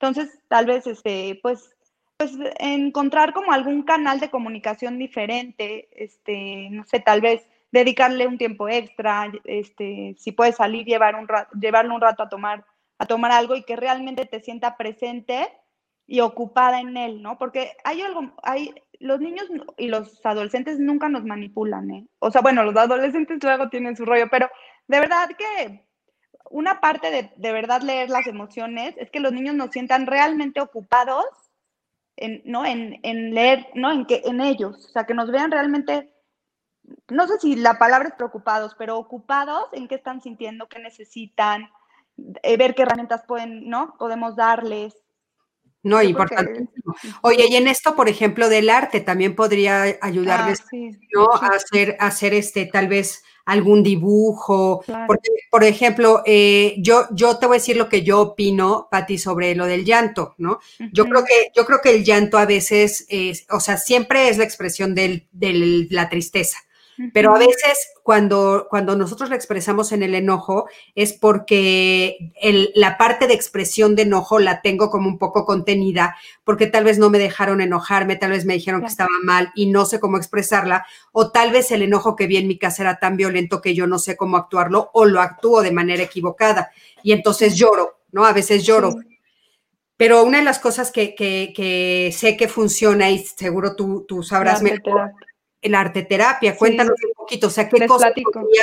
entonces, 0.01 0.41
tal 0.47 0.65
vez, 0.65 0.87
este, 0.87 1.39
pues, 1.43 1.69
pues 2.17 2.31
encontrar 2.59 3.33
como 3.33 3.51
algún 3.51 3.83
canal 3.83 4.19
de 4.19 4.31
comunicación 4.31 4.97
diferente, 4.97 5.89
este, 5.91 6.69
no 6.71 6.83
sé, 6.85 6.99
tal 6.99 7.21
vez 7.21 7.47
dedicarle 7.71 8.27
un 8.27 8.39
tiempo 8.39 8.67
extra, 8.67 9.31
este, 9.43 10.15
si 10.17 10.31
puedes 10.31 10.55
salir, 10.55 10.85
llevar 10.85 11.15
un 11.15 11.27
rato, 11.27 11.55
llevarle 11.57 11.93
un 11.93 12.01
rato 12.01 12.23
a 12.23 12.29
tomar, 12.29 12.65
a 12.97 13.05
tomar 13.05 13.31
algo 13.31 13.55
y 13.55 13.63
que 13.63 13.75
realmente 13.75 14.25
te 14.25 14.41
sienta 14.41 14.75
presente 14.75 15.47
y 16.11 16.19
ocupada 16.19 16.81
en 16.81 16.97
él, 16.97 17.21
¿no? 17.21 17.37
Porque 17.37 17.71
hay 17.85 18.01
algo, 18.01 18.33
hay, 18.43 18.75
los 18.99 19.21
niños 19.21 19.47
y 19.77 19.87
los 19.87 20.19
adolescentes 20.25 20.77
nunca 20.77 21.07
nos 21.07 21.23
manipulan, 21.23 21.89
¿eh? 21.89 22.05
O 22.19 22.29
sea, 22.29 22.41
bueno, 22.41 22.65
los 22.65 22.75
adolescentes 22.75 23.41
luego 23.41 23.69
tienen 23.69 23.95
su 23.95 24.03
rollo, 24.03 24.25
pero 24.29 24.49
de 24.89 24.99
verdad 24.99 25.29
que 25.37 25.87
una 26.49 26.81
parte 26.81 27.11
de, 27.11 27.31
de 27.37 27.51
verdad 27.53 27.81
leer 27.81 28.09
las 28.09 28.27
emociones 28.27 28.93
es 28.97 29.09
que 29.09 29.21
los 29.21 29.31
niños 29.31 29.55
nos 29.55 29.71
sientan 29.71 30.05
realmente 30.05 30.59
ocupados 30.59 31.23
en, 32.17 32.41
¿no? 32.43 32.65
En, 32.65 32.99
en, 33.03 33.33
leer, 33.33 33.67
¿no? 33.73 33.89
En, 33.89 34.05
que, 34.05 34.21
en 34.25 34.41
ellos, 34.41 34.85
o 34.87 34.89
sea, 34.89 35.05
que 35.05 35.13
nos 35.13 35.31
vean 35.31 35.49
realmente, 35.49 36.13
no 37.07 37.25
sé 37.25 37.39
si 37.39 37.55
la 37.55 37.79
palabra 37.79 38.09
es 38.09 38.15
preocupados, 38.15 38.75
pero 38.77 38.97
ocupados 38.97 39.69
en 39.71 39.87
qué 39.87 39.95
están 39.95 40.19
sintiendo, 40.19 40.67
qué 40.67 40.79
necesitan, 40.79 41.69
eh, 42.43 42.57
ver 42.57 42.75
qué 42.75 42.81
herramientas 42.81 43.23
pueden, 43.25 43.69
¿no? 43.69 43.95
Podemos 43.97 44.35
darles. 44.35 45.00
No, 45.83 46.01
importante. 46.01 46.67
Oye, 47.21 47.47
y 47.49 47.55
en 47.55 47.67
esto, 47.67 47.95
por 47.95 48.07
ejemplo, 48.07 48.49
del 48.49 48.69
arte, 48.69 49.01
también 49.01 49.35
podría 49.35 49.97
ayudarles, 50.01 50.61
ah, 50.61 50.75
¿no? 51.13 51.27
A 51.33 51.55
hacer, 51.55 51.97
hacer 51.99 52.33
este, 52.33 52.65
tal 52.65 52.87
vez 52.87 53.23
algún 53.45 53.81
dibujo. 53.81 54.83
Porque, 55.07 55.29
por 55.49 55.63
ejemplo, 55.63 56.21
eh, 56.25 56.75
yo, 56.77 57.07
yo 57.11 57.37
te 57.37 57.47
voy 57.47 57.55
a 57.55 57.59
decir 57.59 57.77
lo 57.77 57.89
que 57.89 58.03
yo 58.03 58.21
opino, 58.21 58.87
Patti, 58.91 59.17
sobre 59.17 59.55
lo 59.55 59.65
del 59.65 59.85
llanto, 59.85 60.35
¿no? 60.37 60.59
Yo 60.93 61.05
creo 61.05 61.23
que, 61.25 61.51
yo 61.55 61.65
creo 61.65 61.79
que 61.81 61.95
el 61.95 62.03
llanto 62.03 62.37
a 62.37 62.45
veces 62.45 63.05
es, 63.09 63.45
o 63.49 63.59
sea, 63.59 63.77
siempre 63.77 64.29
es 64.29 64.37
la 64.37 64.43
expresión 64.43 64.93
de 64.93 65.25
la 65.89 66.09
tristeza. 66.09 66.57
Pero 67.13 67.35
a 67.35 67.39
veces 67.39 67.91
cuando, 68.03 68.67
cuando 68.69 68.95
nosotros 68.95 69.29
lo 69.29 69.35
expresamos 69.35 69.91
en 69.91 70.03
el 70.03 70.13
enojo 70.13 70.67
es 70.95 71.13
porque 71.13 72.33
la 72.75 72.97
parte 72.97 73.27
de 73.27 73.33
expresión 73.33 73.95
de 73.95 74.03
enojo 74.03 74.39
la 74.39 74.61
tengo 74.61 74.89
como 74.89 75.07
un 75.07 75.17
poco 75.17 75.45
contenida, 75.45 76.15
porque 76.43 76.67
tal 76.67 76.83
vez 76.83 76.99
no 76.99 77.09
me 77.09 77.19
dejaron 77.19 77.61
enojarme, 77.61 78.15
tal 78.17 78.31
vez 78.31 78.45
me 78.45 78.53
dijeron 78.53 78.81
que 78.81 78.87
estaba 78.87 79.09
mal 79.23 79.51
y 79.55 79.67
no 79.67 79.85
sé 79.85 79.99
cómo 79.99 80.17
expresarla, 80.17 80.85
o 81.11 81.31
tal 81.31 81.51
vez 81.51 81.71
el 81.71 81.81
enojo 81.81 82.15
que 82.15 82.27
vi 82.27 82.37
en 82.37 82.47
mi 82.47 82.57
casa 82.57 82.83
era 82.83 82.99
tan 82.99 83.17
violento 83.17 83.61
que 83.61 83.73
yo 83.73 83.87
no 83.87 83.97
sé 83.97 84.17
cómo 84.17 84.37
actuarlo 84.37 84.89
o 84.93 85.05
lo 85.05 85.21
actúo 85.21 85.61
de 85.61 85.71
manera 85.71 86.03
equivocada 86.03 86.71
y 87.03 87.13
entonces 87.13 87.55
lloro, 87.55 87.99
¿no? 88.11 88.25
A 88.25 88.33
veces 88.33 88.63
lloro. 88.63 88.95
Pero 89.97 90.23
una 90.23 90.39
de 90.39 90.43
las 90.43 90.59
cosas 90.59 90.91
que, 90.91 91.13
que, 91.15 92.13
sé 92.15 92.35
que 92.35 92.47
funciona 92.47 93.11
y 93.11 93.19
seguro 93.19 93.75
tú, 93.75 94.03
tú 94.07 94.23
sabrás 94.23 94.61
mejor 94.63 95.13
el 95.61 95.75
arte 95.75 96.03
terapia. 96.03 96.57
Cuéntanos 96.57 96.95
un 97.03 97.13
poquito, 97.13 97.47
o 97.47 97.49
sea, 97.49 97.69
qué 97.69 97.85
cosas 97.87 98.13
podría 98.33 98.61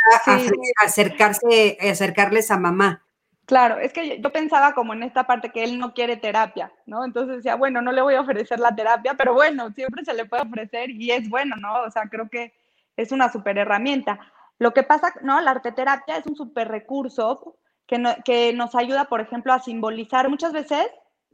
acercarse, 0.82 1.78
acercarles 1.80 2.50
a 2.50 2.58
mamá. 2.58 3.04
Claro, 3.46 3.78
es 3.78 3.94
que 3.94 4.20
yo 4.20 4.30
pensaba 4.30 4.74
como 4.74 4.92
en 4.92 5.02
esta 5.02 5.26
parte 5.26 5.50
que 5.50 5.64
él 5.64 5.78
no 5.78 5.94
quiere 5.94 6.18
terapia, 6.18 6.70
¿no? 6.84 7.02
Entonces 7.02 7.36
decía, 7.36 7.54
bueno, 7.54 7.80
no 7.80 7.92
le 7.92 8.02
voy 8.02 8.14
a 8.14 8.20
ofrecer 8.20 8.60
la 8.60 8.76
terapia, 8.76 9.14
pero 9.14 9.32
bueno, 9.32 9.70
siempre 9.70 10.04
se 10.04 10.12
le 10.12 10.26
puede 10.26 10.42
ofrecer 10.42 10.90
y 10.90 11.12
es 11.12 11.30
bueno, 11.30 11.56
¿no? 11.56 11.80
O 11.80 11.90
sea, 11.90 12.02
creo 12.10 12.28
que 12.28 12.52
es 12.96 13.10
una 13.10 13.32
súper 13.32 13.56
herramienta. 13.56 14.18
Lo 14.58 14.74
que 14.74 14.82
pasa, 14.82 15.14
¿no? 15.22 15.40
La 15.40 15.52
arte 15.52 15.72
terapia 15.72 16.18
es 16.18 16.26
un 16.26 16.36
súper 16.36 16.68
recurso 16.68 17.56
que, 17.86 18.02
que 18.22 18.52
nos 18.52 18.74
ayuda, 18.74 19.06
por 19.06 19.22
ejemplo, 19.22 19.54
a 19.54 19.60
simbolizar. 19.60 20.28
Muchas 20.28 20.52
veces 20.52 20.86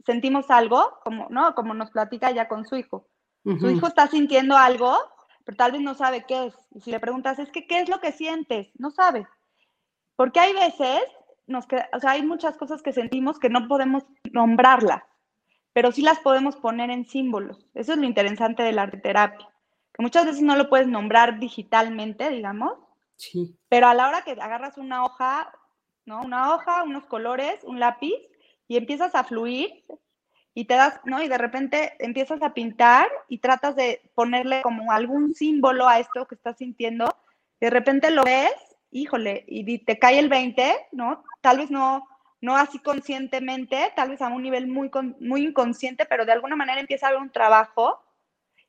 sentimos 0.05 0.49
algo, 0.49 0.99
como, 1.03 1.27
¿no? 1.29 1.53
Como 1.53 1.73
nos 1.73 1.91
platica 1.91 2.31
ya 2.31 2.47
con 2.47 2.65
su 2.65 2.77
hijo. 2.77 3.07
Su 3.59 3.69
hijo 3.69 3.87
está 3.87 4.07
sintiendo 4.07 4.57
algo 4.57 4.97
pero 5.45 5.55
tal 5.55 5.71
vez 5.71 5.81
no 5.81 5.93
sabe 5.93 6.25
qué 6.27 6.47
es. 6.47 6.55
Y 6.71 6.81
si 6.81 6.91
le 6.91 6.99
preguntas, 6.99 7.39
es 7.39 7.49
que, 7.51 7.67
¿qué 7.67 7.79
es 7.79 7.87
lo 7.87 8.01
que 8.01 8.11
sientes? 8.11 8.69
No 8.77 8.91
sabe. 8.91 9.27
Porque 10.15 10.39
hay 10.39 10.53
veces, 10.53 11.01
nos 11.47 11.65
o 11.65 11.99
sea, 11.99 12.11
hay 12.11 12.23
muchas 12.23 12.57
cosas 12.57 12.81
que 12.81 12.91
sentimos 12.91 13.39
que 13.39 13.49
no 13.49 13.67
podemos 13.67 14.03
nombrarlas, 14.31 15.03
pero 15.71 15.91
sí 15.91 16.01
las 16.01 16.19
podemos 16.19 16.55
poner 16.55 16.89
en 16.89 17.05
símbolos. 17.05 17.67
Eso 17.75 17.93
es 17.93 17.99
lo 17.99 18.05
interesante 18.05 18.63
de 18.63 18.71
la 18.71 18.83
arte 18.83 18.97
terapia, 18.97 19.47
que 19.93 20.01
muchas 20.01 20.25
veces 20.25 20.41
no 20.41 20.55
lo 20.55 20.69
puedes 20.69 20.87
nombrar 20.87 21.39
digitalmente, 21.39 22.29
digamos, 22.29 22.73
sí. 23.15 23.55
pero 23.69 23.87
a 23.87 23.93
la 23.93 24.07
hora 24.07 24.23
que 24.23 24.31
agarras 24.31 24.77
una 24.77 25.05
hoja, 25.05 25.51
¿no? 26.05 26.21
Una 26.21 26.55
hoja, 26.55 26.83
unos 26.83 27.05
colores, 27.05 27.63
un 27.63 27.79
lápiz, 27.79 28.15
y 28.67 28.77
empiezas 28.77 29.13
a 29.13 29.23
fluir, 29.23 29.83
y 30.57 30.65
te 30.65 30.75
das, 30.75 31.01
¿no? 31.03 31.21
Y 31.21 31.27
de 31.27 31.37
repente 31.37 31.93
empiezas 31.99 32.41
a 32.41 32.53
pintar 32.53 33.07
y 33.27 33.39
tratas 33.39 33.75
de 33.75 34.01
ponerle 34.15 34.61
como 34.61 34.91
algún 34.91 35.35
símbolo 35.35 35.87
a 35.87 35.99
esto 35.99 36.25
que 36.25 36.35
estás 36.35 36.57
sintiendo. 36.57 37.15
de 37.59 37.69
repente 37.69 38.11
lo 38.11 38.23
ves, 38.23 38.53
híjole, 38.91 39.43
y 39.47 39.79
te 39.79 39.97
cae 39.97 40.19
el 40.19 40.29
20, 40.29 40.87
¿no? 40.91 41.23
Tal 41.41 41.57
vez 41.57 41.71
no, 41.71 42.07
no 42.41 42.55
así 42.55 42.79
conscientemente, 42.79 43.91
tal 43.95 44.09
vez 44.09 44.21
a 44.21 44.27
un 44.27 44.43
nivel 44.43 44.67
muy, 44.67 44.89
muy 45.19 45.45
inconsciente, 45.45 46.05
pero 46.05 46.25
de 46.25 46.31
alguna 46.31 46.55
manera 46.55 46.79
empieza 46.79 47.07
a 47.07 47.09
haber 47.09 47.21
un 47.21 47.31
trabajo 47.31 48.01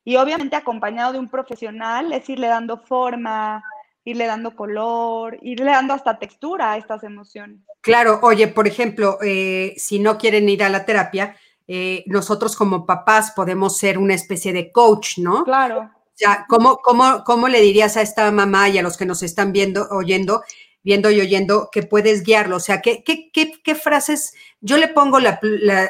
y 0.05 0.17
obviamente 0.17 0.57
acompañado 0.57 1.13
de 1.13 1.19
un 1.19 1.29
profesional, 1.29 2.13
es 2.13 2.29
irle 2.29 2.49
dando 2.49 2.79
forma, 2.79 3.63
irle 4.05 4.27
dando 4.27 4.57
color, 4.57 5.39
irle 5.43 5.71
dando 5.71 5.95
hasta 5.95 6.19
textura 6.19 6.73
a 6.73 6.77
estas 6.79 7.05
emociones. 7.05 7.61
Claro, 7.81 8.21
oye, 8.23 8.49
por 8.49 8.67
ejemplo, 8.67 9.19
eh, 9.23 9.75
si 9.77 9.99
no 9.99 10.17
quieren 10.17 10.49
ir 10.49 10.63
a 10.63 10.69
la 10.69 10.85
terapia, 10.87 11.37
eh, 11.69 12.05
nosotros 12.07 12.55
como 12.55 12.87
papás 12.87 13.33
podemos 13.35 13.77
ser 13.77 13.99
una 13.99 14.15
especie 14.15 14.53
de 14.53 14.71
coach, 14.71 15.19
¿no? 15.19 15.45
Claro. 15.45 15.91
Ya, 16.17 16.47
¿cómo, 16.49 16.79
cómo, 16.79 17.25
cómo 17.25 17.49
le 17.49 17.61
dirías 17.61 17.97
a 17.97 18.03
esta 18.03 18.31
mamá 18.31 18.69
y 18.69 18.79
a 18.79 18.83
los 18.83 18.97
que 18.97 19.05
nos 19.05 19.23
están 19.23 19.53
viendo, 19.53 19.87
oyendo, 19.91 20.43
viendo 20.83 21.11
y 21.11 21.21
oyendo, 21.21 21.69
que 21.71 21.83
puedes 21.83 22.23
guiarlo? 22.23 22.57
O 22.57 22.61
sea, 22.61 22.81
¿qué, 22.81 23.03
qué, 23.05 23.31
qué, 23.33 23.75
frases 23.75 24.33
yo 24.61 24.79
le 24.79 24.89
pongo 24.89 25.19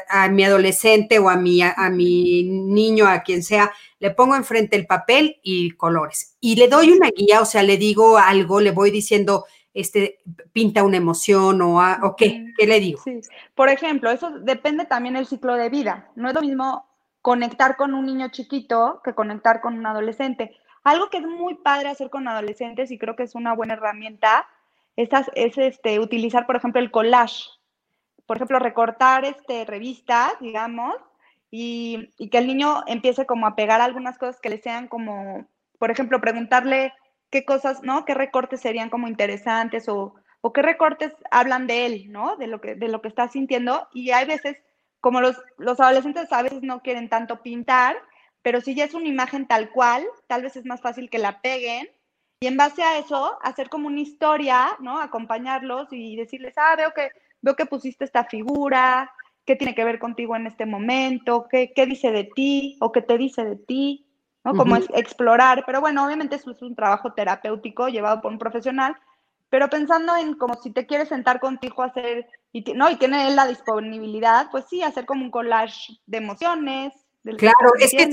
a 0.09 0.29
mi 0.29 0.45
adolescente 0.45 1.19
o 1.19 1.29
a 1.29 1.37
mi, 1.37 1.63
a, 1.63 1.75
mi 1.91 2.43
niño, 2.45 3.07
a 3.07 3.23
quien 3.23 3.43
sea, 3.43 3.73
le 4.01 4.11
pongo 4.11 4.35
enfrente 4.35 4.77
el 4.77 4.87
papel 4.87 5.39
y 5.43 5.71
colores. 5.73 6.37
Y 6.41 6.57
le 6.57 6.69
doy 6.69 6.91
una 6.91 7.11
guía, 7.11 7.41
o 7.41 7.47
sea, 7.47 7.63
le 7.63 7.77
digo 7.77 8.19
algo, 8.19 8.61
le 8.61 8.73
voy 8.73 8.91
diciendo, 8.91 9.45
este, 9.77 10.21
pinta 10.53 10.83
una 10.85 10.97
emoción 10.97 11.61
o, 11.61 11.79
o 12.03 12.17
qué, 12.17 12.47
¿qué 12.57 12.67
le 12.67 12.81
digo? 12.81 13.03
Sí. 13.05 13.21
Por 13.55 13.69
ejemplo, 13.69 14.11
eso 14.11 14.31
depende 14.41 14.87
también 14.87 15.17
del 15.17 15.27
ciclo 15.27 15.55
de 15.55 15.69
vida. 15.69 16.11
No 16.17 16.29
es 16.29 16.35
lo 16.35 16.41
mismo 16.41 16.87
conectar 17.21 17.77
con 17.77 17.93
un 17.93 18.07
niño 18.07 18.29
chiquito 18.31 19.03
que 19.05 19.15
conectar 19.15 19.61
con 19.61 19.79
un 19.79 19.85
adolescente. 19.85 20.57
Algo 20.83 21.11
que 21.11 21.19
es 21.19 21.27
muy 21.27 21.57
padre 21.57 21.91
hacer 21.91 22.09
con 22.09 22.27
adolescentes 22.27 22.91
y 22.91 22.97
creo 22.97 23.17
que 23.17 23.25
es 23.25 23.35
una 23.35 23.53
buena 23.53 23.75
herramienta 23.75 24.47
es, 24.97 25.11
es 25.35 25.59
este, 25.59 26.01
utilizar, 26.01 26.47
por 26.47 26.57
ejemplo, 26.57 26.81
el 26.81 26.91
collage. 26.91 27.45
Por 28.25 28.39
ejemplo, 28.39 28.59
recortar 28.59 29.27
este, 29.27 29.67
revistas, 29.67 30.33
digamos, 30.41 30.95
y, 31.51 32.09
y, 32.17 32.31
que 32.31 32.39
el 32.39 32.47
niño 32.47 32.83
empiece 32.87 33.27
como 33.27 33.47
a 33.47 33.55
pegar 33.57 33.83
algunas 33.83 34.17
cosas 34.17 34.41
que 34.41 34.49
le 34.49 34.59
sean 34.59 34.89
como, 34.89 35.47
por 35.79 35.91
ejemplo, 35.91 36.21
preguntarle 36.21 36.95
qué 37.31 37.45
cosas, 37.45 37.83
¿no? 37.83 38.05
¿Qué 38.05 38.15
recortes 38.15 38.61
serían 38.61 38.91
como 38.91 39.09
interesantes 39.09 39.89
o, 39.89 40.15
o 40.41 40.53
qué 40.53 40.63
recortes 40.63 41.13
hablan 41.31 41.67
de 41.67 41.87
él, 41.87 42.13
¿no? 42.13 42.37
De 42.37 42.47
lo 42.47 42.61
que, 42.61 42.75
de 42.75 42.89
lo 42.89 43.03
que 43.03 43.09
está 43.09 43.29
sintiendo. 43.29 43.89
Y 43.93 44.11
hay 44.11 44.27
veces, 44.27 44.57
como 45.01 45.21
los, 45.21 45.37
los 45.59 45.81
adolescentes 45.81 46.33
a 46.33 46.43
veces 46.43 46.63
no 46.63 46.83
quieren 46.83 47.09
tanto 47.09 47.43
pintar, 47.43 47.97
pero 48.43 48.61
si 48.61 48.75
ya 48.75 48.85
es 48.85 48.95
una 48.95 49.09
imagen 49.09 49.49
tal 49.49 49.71
cual, 49.71 50.07
tal 50.29 50.43
vez 50.43 50.57
es 50.57 50.65
más 50.65 50.81
fácil 50.81 51.11
que 51.11 51.19
la 51.19 51.41
peguen. 51.41 51.89
Y 52.41 52.47
en 52.47 52.57
base 52.57 52.83
a 52.83 52.99
eso, 52.99 53.39
hacer 53.43 53.69
como 53.69 53.89
una 53.89 54.01
historia, 54.01 54.77
¿no? 54.81 55.01
Acompañarlos 55.01 55.89
y 55.91 56.17
decirles, 56.17 56.55
ah, 56.57 56.77
veo 56.77 56.93
que, 56.95 57.11
veo 57.41 57.57
que 57.57 57.67
pusiste 57.67 58.05
esta 58.05 58.25
figura, 58.25 59.11
qué 59.47 59.57
tiene 59.57 59.75
que 59.75 59.85
ver 59.85 59.99
contigo 59.99 60.37
en 60.37 60.47
este 60.47 60.67
momento, 60.67 61.47
qué, 61.51 61.73
qué 61.75 61.87
dice 61.87 62.11
de 62.11 62.25
ti 62.25 62.77
o 62.81 62.93
qué 62.93 63.01
te 63.01 63.17
dice 63.17 63.45
de 63.45 63.57
ti. 63.57 64.06
¿No? 64.47 64.55
Como 64.55 64.77
es 64.77 64.87
explorar, 64.95 65.65
pero 65.67 65.81
bueno, 65.81 66.07
obviamente 66.07 66.37
eso 66.37 66.53
es 66.53 66.63
un 66.63 66.77
trabajo 66.77 67.13
terapéutico 67.13 67.89
llevado 67.89 68.21
por 68.21 68.31
un 68.31 68.39
profesional, 68.39 68.95
pero 69.51 69.69
pensando 69.69 70.15
en 70.15 70.35
como 70.35 70.55
si 70.63 70.71
te 70.71 70.87
quieres 70.87 71.09
sentar 71.09 71.41
contigo 71.41 71.83
a 71.83 71.87
hacer, 71.87 72.27
y, 72.53 72.63
¿no? 72.75 72.89
Y 72.89 72.95
tiene 72.95 73.29
la 73.33 73.49
disponibilidad, 73.49 74.49
pues 74.53 74.67
sí, 74.71 74.85
hacer 74.85 75.05
como 75.05 75.25
un 75.25 75.33
collage 75.33 75.99
de 76.07 76.19
emociones. 76.19 76.93
claro, 77.37 77.73
es 77.81 77.91
que, 77.91 78.09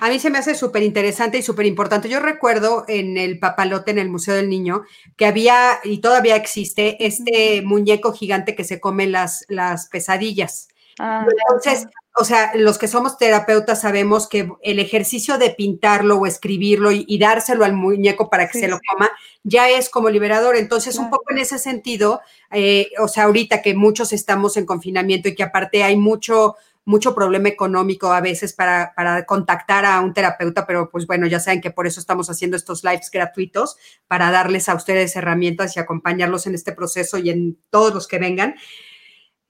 a 0.00 0.08
mí 0.10 0.18
se 0.18 0.28
me 0.28 0.36
hace 0.36 0.54
súper 0.54 0.82
interesante 0.82 1.38
y 1.38 1.42
súper 1.42 1.64
importante. 1.64 2.10
Yo 2.10 2.20
recuerdo 2.20 2.84
en 2.86 3.16
el 3.16 3.38
papalote, 3.38 3.90
en 3.92 3.98
el 3.98 4.10
Museo 4.10 4.34
del 4.34 4.50
Niño, 4.50 4.82
que 5.16 5.24
había, 5.24 5.78
y 5.82 6.02
todavía 6.02 6.36
existe, 6.36 7.06
este 7.06 7.62
muñeco 7.62 8.12
gigante 8.12 8.54
que 8.54 8.64
se 8.64 8.80
come 8.80 9.06
las, 9.06 9.46
las 9.48 9.88
pesadillas. 9.88 10.68
Ah, 10.98 11.26
Entonces, 11.48 11.86
o 12.16 12.24
sea, 12.24 12.52
los 12.54 12.78
que 12.78 12.86
somos 12.86 13.18
terapeutas 13.18 13.80
sabemos 13.80 14.28
que 14.28 14.48
el 14.62 14.78
ejercicio 14.78 15.36
de 15.36 15.50
pintarlo 15.50 16.16
o 16.16 16.26
escribirlo 16.26 16.92
y, 16.92 17.18
dárselo 17.18 17.64
al 17.64 17.72
muñeco 17.72 18.30
para 18.30 18.48
que 18.48 18.60
se 18.60 18.68
lo 18.68 18.78
coma 18.88 19.10
ya 19.42 19.68
es 19.68 19.88
como 19.88 20.08
liberador. 20.10 20.56
Entonces, 20.56 20.96
un 20.96 21.10
poco 21.10 21.32
en 21.32 21.38
ese 21.38 21.58
sentido, 21.58 22.20
eh, 22.52 22.90
o 23.00 23.08
sea, 23.08 23.24
ahorita 23.24 23.62
que 23.62 23.74
muchos 23.74 24.12
estamos 24.12 24.56
en 24.56 24.64
confinamiento 24.64 25.28
y 25.28 25.34
que 25.34 25.42
aparte 25.42 25.82
hay 25.82 25.96
mucho 25.96 26.54
mucho 26.86 27.14
problema 27.14 27.48
económico 27.48 28.12
a 28.12 28.20
veces 28.20 28.52
para, 28.52 28.92
para, 28.94 29.24
contactar 29.24 29.86
a 29.86 30.00
un 30.00 30.12
terapeuta, 30.12 30.66
pero 30.66 30.90
pues 30.90 31.06
bueno, 31.06 31.26
ya 31.26 31.40
saben 31.40 31.62
que 31.62 31.70
por 31.70 31.86
eso 31.86 31.98
estamos 31.98 32.28
haciendo 32.28 32.58
estos 32.58 32.84
lives 32.84 33.10
gratuitos, 33.10 33.78
para 34.06 34.30
darles 34.30 34.68
a 34.68 34.74
ustedes 34.74 35.16
herramientas 35.16 35.76
y 35.76 35.80
acompañarlos 35.80 36.46
en 36.46 36.54
este 36.54 36.72
proceso 36.72 37.16
y 37.16 37.30
en 37.30 37.58
todos 37.70 37.94
los 37.94 38.06
que 38.06 38.18
vengan. 38.18 38.56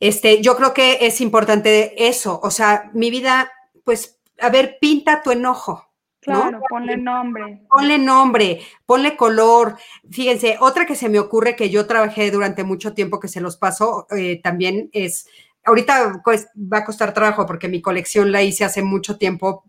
Este, 0.04 0.42
yo 0.42 0.54
creo 0.54 0.74
que 0.74 0.98
es 1.06 1.22
importante 1.22 2.06
eso, 2.08 2.38
o 2.42 2.50
sea, 2.50 2.90
mi 2.92 3.10
vida, 3.10 3.50
pues, 3.84 4.20
a 4.38 4.50
ver, 4.50 4.76
pinta 4.78 5.22
tu 5.22 5.30
enojo. 5.30 5.94
Claro, 6.20 6.60
ponle 6.68 6.98
nombre. 6.98 7.62
Ponle 7.70 7.96
nombre, 7.96 8.60
ponle 8.84 9.16
color. 9.16 9.78
Fíjense, 10.10 10.58
otra 10.60 10.84
que 10.84 10.94
se 10.94 11.08
me 11.08 11.18
ocurre 11.18 11.56
que 11.56 11.70
yo 11.70 11.86
trabajé 11.86 12.30
durante 12.30 12.64
mucho 12.64 12.92
tiempo, 12.92 13.18
que 13.18 13.28
se 13.28 13.40
los 13.40 13.56
paso, 13.56 14.06
eh, 14.10 14.42
también 14.42 14.90
es, 14.92 15.26
ahorita 15.64 16.20
pues, 16.22 16.48
va 16.54 16.78
a 16.80 16.84
costar 16.84 17.14
trabajo 17.14 17.46
porque 17.46 17.68
mi 17.68 17.80
colección 17.80 18.30
la 18.30 18.42
hice 18.42 18.64
hace 18.64 18.82
mucho 18.82 19.16
tiempo, 19.16 19.64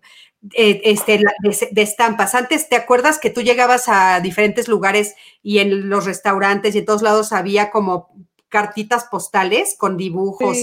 eh, 0.54 0.82
este, 0.84 1.18
de, 1.18 1.70
de, 1.72 1.82
estampas. 1.82 2.36
Antes, 2.36 2.68
¿te 2.68 2.76
acuerdas 2.76 3.20
que 3.20 3.30
tú 3.30 3.42
llegabas 3.42 3.88
a 3.88 4.20
diferentes 4.20 4.68
lugares 4.68 5.16
y 5.42 5.60
en 5.60 5.88
los 5.88 6.04
restaurantes 6.04 6.76
y 6.76 6.80
en 6.80 6.86
todos 6.86 7.04
lados 7.04 7.32
había 7.32 7.72
como 7.72 8.10
cartitas 8.50 9.06
postales 9.06 9.76
con 9.78 9.98
dibujos. 9.98 10.58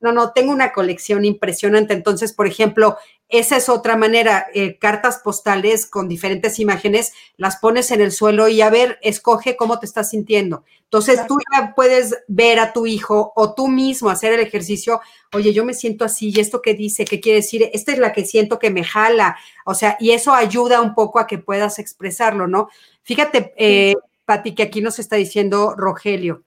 No, 0.00 0.10
no, 0.10 0.32
tengo 0.32 0.52
una 0.52 0.72
colección 0.72 1.24
impresionante. 1.24 1.94
Entonces, 1.94 2.32
por 2.32 2.48
ejemplo, 2.48 2.96
esa 3.32 3.56
es 3.56 3.70
otra 3.70 3.96
manera, 3.96 4.46
eh, 4.52 4.76
cartas 4.78 5.20
postales 5.24 5.86
con 5.86 6.06
diferentes 6.06 6.58
imágenes, 6.58 7.12
las 7.38 7.56
pones 7.56 7.90
en 7.90 8.02
el 8.02 8.12
suelo 8.12 8.46
y 8.48 8.60
a 8.60 8.68
ver, 8.68 8.98
escoge 9.00 9.56
cómo 9.56 9.78
te 9.78 9.86
estás 9.86 10.10
sintiendo. 10.10 10.64
Entonces 10.82 11.26
tú 11.26 11.38
ya 11.50 11.72
puedes 11.74 12.14
ver 12.28 12.58
a 12.58 12.74
tu 12.74 12.86
hijo 12.86 13.32
o 13.34 13.54
tú 13.54 13.68
mismo 13.68 14.10
hacer 14.10 14.34
el 14.34 14.40
ejercicio, 14.40 15.00
oye, 15.32 15.54
yo 15.54 15.64
me 15.64 15.72
siento 15.72 16.04
así, 16.04 16.30
y 16.34 16.40
esto 16.40 16.60
que 16.60 16.74
dice, 16.74 17.06
¿qué 17.06 17.20
quiere 17.20 17.36
decir? 17.36 17.70
Esta 17.72 17.92
es 17.92 17.98
la 17.98 18.12
que 18.12 18.26
siento 18.26 18.58
que 18.58 18.68
me 18.68 18.84
jala, 18.84 19.38
o 19.64 19.74
sea, 19.74 19.96
y 19.98 20.10
eso 20.10 20.34
ayuda 20.34 20.82
un 20.82 20.94
poco 20.94 21.18
a 21.18 21.26
que 21.26 21.38
puedas 21.38 21.78
expresarlo, 21.78 22.46
¿no? 22.46 22.68
Fíjate, 23.02 23.54
eh, 23.56 23.94
Pati, 24.26 24.54
que 24.54 24.64
aquí 24.64 24.82
nos 24.82 24.98
está 24.98 25.16
diciendo 25.16 25.74
Rogelio, 25.74 26.42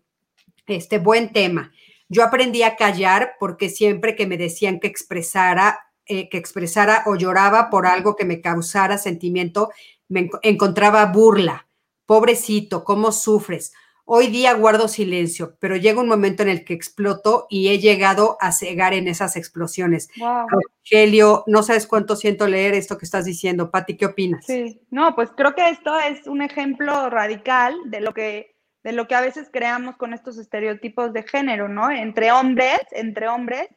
este 0.68 1.00
buen 1.00 1.32
tema. 1.32 1.72
Yo 2.10 2.24
aprendí 2.24 2.64
a 2.64 2.76
callar 2.76 3.34
porque 3.40 3.70
siempre 3.70 4.16
que 4.16 4.28
me 4.28 4.38
decían 4.38 4.80
que 4.80 4.88
expresara, 4.88 5.80
eh, 6.06 6.30
que 6.30 6.38
expresara 6.38 7.04
o 7.06 7.16
lloraba 7.16 7.70
por 7.70 7.88
algo 7.88 8.16
que 8.16 8.26
me 8.26 8.42
causara 8.42 8.98
sentimiento, 8.98 9.70
me 10.08 10.30
encontraba 10.44 11.06
burla. 11.06 11.68
Pobrecito, 12.06 12.84
¿cómo 12.84 13.12
sufres? 13.12 13.74
Hoy 14.08 14.28
día 14.28 14.54
guardo 14.54 14.88
silencio, 14.88 15.58
pero 15.60 15.78
llega 15.78 16.00
un 16.00 16.08
momento 16.08 16.44
en 16.44 16.50
el 16.50 16.64
que 16.64 16.76
exploto 16.76 17.48
y 17.50 17.70
he 17.70 17.80
llegado 17.80 18.38
a 18.40 18.52
cegar 18.52 18.94
en 18.94 19.08
esas 19.08 19.36
explosiones. 19.36 20.10
Wow. 20.18 20.46
Rogelio, 20.48 21.44
no 21.48 21.64
sabes 21.64 21.88
cuánto 21.88 22.16
siento 22.16 22.48
leer 22.48 22.76
esto 22.76 23.00
que 23.00 23.06
estás 23.06 23.26
diciendo. 23.26 23.72
Pati, 23.72 23.98
¿qué 23.98 24.06
opinas? 24.06 24.46
Sí, 24.46 24.80
no, 24.92 25.16
pues 25.16 25.32
creo 25.36 25.56
que 25.56 25.70
esto 25.70 25.98
es 25.98 26.28
un 26.28 26.44
ejemplo 26.44 27.10
radical 27.10 27.76
de 27.86 28.02
lo 28.02 28.14
que 28.14 28.55
de 28.86 28.92
lo 28.92 29.08
que 29.08 29.16
a 29.16 29.22
veces 29.22 29.50
creamos 29.52 29.98
con 29.98 30.14
estos 30.14 30.38
estereotipos 30.38 31.12
de 31.12 31.24
género, 31.24 31.68
¿no? 31.68 31.90
Entre 31.90 32.32
hombres, 32.32 32.82
entre 32.92 33.28
hombres, 33.28 33.68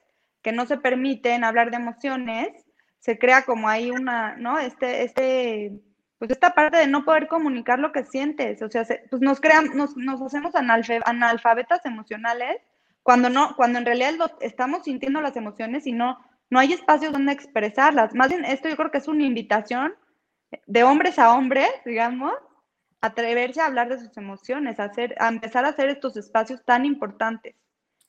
que 0.43 0.53
no 0.53 0.67
se 0.67 0.77
permiten 0.77 1.45
hablar 1.45 1.71
de 1.71 1.79
emociones, 1.79 2.49
se 2.99 3.19
crea 3.19 3.47
como 3.47 3.71
ahí 3.71 3.91
una, 3.91 4.37
¿no? 4.37 4.59
Este, 4.59 5.05
este, 5.05 5.81
pues 6.19 6.31
esta 6.31 6.51
parte 6.51 6.77
de 6.77 6.89
no 6.89 7.07
poder 7.07 7.27
comunicar 7.27 7.79
lo 7.79 7.91
que 7.91 8.05
sientes, 8.05 8.61
o 8.61 8.69
sea, 8.69 8.87
pues 9.09 9.23
nos 9.23 9.41
crean, 9.41 9.71
nos, 9.75 9.97
nos 9.97 10.21
hacemos 10.21 10.55
analfabetas 10.55 11.87
emocionales 11.87 12.59
cuando 13.03 13.31
no, 13.31 13.57
cuando 13.57 13.79
en 13.79 13.87
realidad 13.87 14.13
estamos 14.43 14.83
sintiendo 14.85 15.23
las 15.23 15.37
emociones 15.37 15.87
y 15.87 15.93
no, 15.93 16.19
no 16.51 16.59
hay 16.59 16.75
espacios 16.75 17.15
donde 17.15 17.33
expresarlas. 17.33 18.15
Más 18.15 18.29
bien, 18.29 18.45
esto 18.45 18.69
yo 18.69 18.77
creo 18.77 18.91
que 18.91 18.99
es 18.99 19.09
una 19.09 19.25
invitación 19.25 19.95
de 20.67 20.83
hombres 20.83 21.19
a 21.19 21.33
hombres, 21.33 21.71
digamos, 21.87 22.35
atreverse 23.01 23.61
a 23.61 23.67
hablar 23.67 23.89
de 23.89 23.99
sus 23.99 24.17
emociones, 24.17 24.81
a, 24.81 24.85
hacer, 24.85 25.15
a 25.19 25.29
empezar 25.29 25.65
a 25.65 25.69
hacer 25.69 25.89
estos 25.89 26.17
espacios 26.17 26.65
tan 26.65 26.85
importantes. 26.85 27.55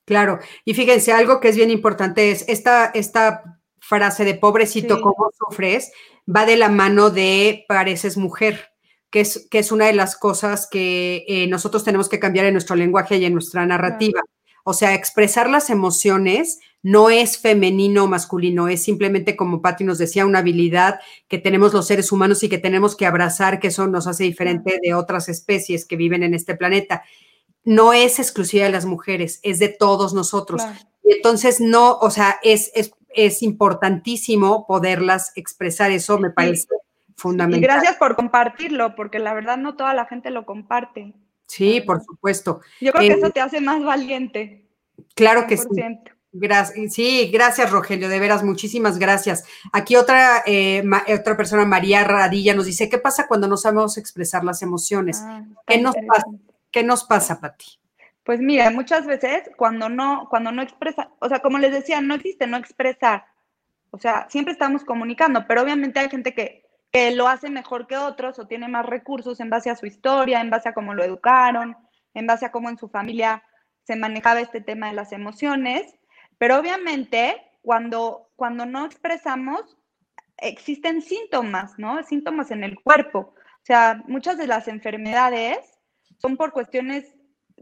Claro, 0.05 0.39
y 0.65 0.73
fíjense, 0.73 1.11
algo 1.11 1.39
que 1.39 1.49
es 1.49 1.55
bien 1.55 1.69
importante 1.69 2.31
es 2.31 2.43
esta, 2.47 2.87
esta 2.95 3.59
frase 3.79 4.25
de 4.25 4.33
pobrecito, 4.33 5.01
¿cómo 5.01 5.29
sufres? 5.37 5.91
Va 6.27 6.45
de 6.45 6.57
la 6.57 6.69
mano 6.69 7.11
de 7.11 7.65
pareces 7.67 8.17
mujer, 8.17 8.71
que 9.11 9.21
es, 9.21 9.47
que 9.51 9.59
es 9.59 9.71
una 9.71 9.85
de 9.85 9.93
las 9.93 10.15
cosas 10.15 10.67
que 10.69 11.25
eh, 11.27 11.47
nosotros 11.47 11.83
tenemos 11.83 12.09
que 12.09 12.19
cambiar 12.19 12.45
en 12.45 12.53
nuestro 12.53 12.75
lenguaje 12.75 13.17
y 13.17 13.25
en 13.25 13.33
nuestra 13.33 13.65
narrativa. 13.65 14.21
O 14.63 14.73
sea, 14.73 14.95
expresar 14.95 15.49
las 15.49 15.69
emociones 15.69 16.59
no 16.81 17.09
es 17.09 17.37
femenino 17.37 18.05
o 18.05 18.07
masculino, 18.07 18.67
es 18.67 18.81
simplemente, 18.81 19.35
como 19.35 19.61
Patti 19.61 19.83
nos 19.83 19.97
decía, 19.97 20.25
una 20.25 20.39
habilidad 20.39 20.99
que 21.27 21.37
tenemos 21.37 21.73
los 21.73 21.87
seres 21.87 22.11
humanos 22.11 22.41
y 22.43 22.49
que 22.49 22.57
tenemos 22.57 22.95
que 22.95 23.05
abrazar, 23.05 23.59
que 23.59 23.67
eso 23.67 23.87
nos 23.87 24.07
hace 24.07 24.23
diferente 24.23 24.79
de 24.81 24.93
otras 24.93 25.27
especies 25.27 25.85
que 25.85 25.97
viven 25.97 26.23
en 26.23 26.33
este 26.33 26.55
planeta. 26.55 27.03
No 27.65 27.91
es 27.91 28.19
exclusiva 28.19 28.65
de 28.65 28.71
las 28.71 28.85
mujeres, 28.85 29.39
es 29.43 29.59
de 29.59 29.67
todos 29.67 30.13
nosotros. 30.13 30.63
Y 31.03 31.13
entonces, 31.13 31.59
no, 31.59 31.97
o 31.97 32.09
sea, 32.09 32.39
es, 32.43 32.71
es, 32.73 32.91
es 33.09 33.43
importantísimo 33.43 34.65
poderlas 34.65 35.33
expresar, 35.35 35.91
eso 35.91 36.17
me 36.17 36.29
parece 36.29 36.67
fundamental. 37.17 37.59
Y 37.59 37.63
gracias 37.63 37.97
por 37.97 38.15
compartirlo, 38.15 38.95
porque 38.95 39.19
la 39.19 39.33
verdad 39.33 39.57
no 39.57 39.75
toda 39.75 39.93
la 39.93 40.05
gente 40.05 40.29
lo 40.29 40.45
comparte. 40.45 41.13
Sí, 41.45 41.81
por 41.81 42.01
supuesto. 42.03 42.61
Yo 42.79 42.93
creo 42.93 43.09
que 43.09 43.19
eso 43.19 43.31
te 43.31 43.41
hace 43.41 43.59
más 43.59 43.83
valiente. 43.83 44.69
Claro 45.15 45.45
que 45.47 45.57
sí. 45.57 45.67
Gracias, 46.31 46.93
sí, 46.93 47.31
gracias 47.33 47.71
Rogelio, 47.71 48.07
de 48.07 48.19
veras, 48.19 48.43
muchísimas 48.43 48.99
gracias. 48.99 49.45
Aquí 49.73 49.95
otra, 49.95 50.43
eh, 50.45 50.83
otra 51.19 51.35
persona, 51.35 51.65
María 51.65 52.03
Radilla, 52.03 52.53
nos 52.53 52.67
dice, 52.67 52.87
¿qué 52.87 52.99
pasa 52.99 53.27
cuando 53.27 53.47
no 53.47 53.57
sabemos 53.57 53.97
expresar 53.97 54.43
las 54.43 54.61
emociones? 54.61 55.21
Ah, 55.25 55.43
¿Qué, 55.65 55.79
nos 55.79 55.95
pasa, 55.95 56.25
¿Qué 56.71 56.83
nos 56.83 57.03
pasa, 57.03 57.39
Pati? 57.39 57.79
Pues 58.23 58.39
mira, 58.41 58.69
muchas 58.69 59.07
veces 59.07 59.49
cuando 59.57 59.89
no, 59.89 60.27
cuando 60.29 60.51
no 60.51 60.61
expresa, 60.61 61.09
o 61.17 61.27
sea, 61.27 61.39
como 61.39 61.57
les 61.57 61.71
decía, 61.71 61.99
no 61.99 62.13
existe 62.13 62.45
no 62.45 62.57
expresar. 62.57 63.25
O 63.89 63.97
sea, 63.97 64.27
siempre 64.29 64.51
estamos 64.51 64.83
comunicando, 64.83 65.47
pero 65.47 65.63
obviamente 65.63 65.99
hay 65.99 66.09
gente 66.09 66.35
que, 66.35 66.63
que 66.91 67.09
lo 67.09 67.27
hace 67.27 67.49
mejor 67.49 67.87
que 67.87 67.97
otros 67.97 68.37
o 68.37 68.45
tiene 68.45 68.67
más 68.67 68.85
recursos 68.85 69.39
en 69.39 69.49
base 69.49 69.71
a 69.71 69.75
su 69.75 69.87
historia, 69.87 70.41
en 70.41 70.51
base 70.51 70.69
a 70.69 70.73
cómo 70.73 70.93
lo 70.93 71.03
educaron, 71.03 71.75
en 72.13 72.27
base 72.27 72.45
a 72.45 72.51
cómo 72.51 72.69
en 72.69 72.77
su 72.77 72.87
familia 72.87 73.43
se 73.81 73.95
manejaba 73.95 74.41
este 74.41 74.61
tema 74.61 74.89
de 74.89 74.93
las 74.93 75.11
emociones. 75.11 75.95
Pero 76.39 76.57
obviamente, 76.57 77.35
cuando, 77.61 78.31
cuando 78.35 78.65
no 78.65 78.85
expresamos, 78.85 79.77
existen 80.37 81.03
síntomas, 81.03 81.77
¿no? 81.77 82.01
Síntomas 82.03 82.49
en 82.49 82.63
el 82.63 82.81
cuerpo. 82.81 83.35
O 83.35 83.65
sea, 83.65 84.01
muchas 84.07 84.37
de 84.37 84.47
las 84.47 84.67
enfermedades 84.67 85.59
son 86.17 86.37
por 86.37 86.51
cuestiones, 86.51 87.15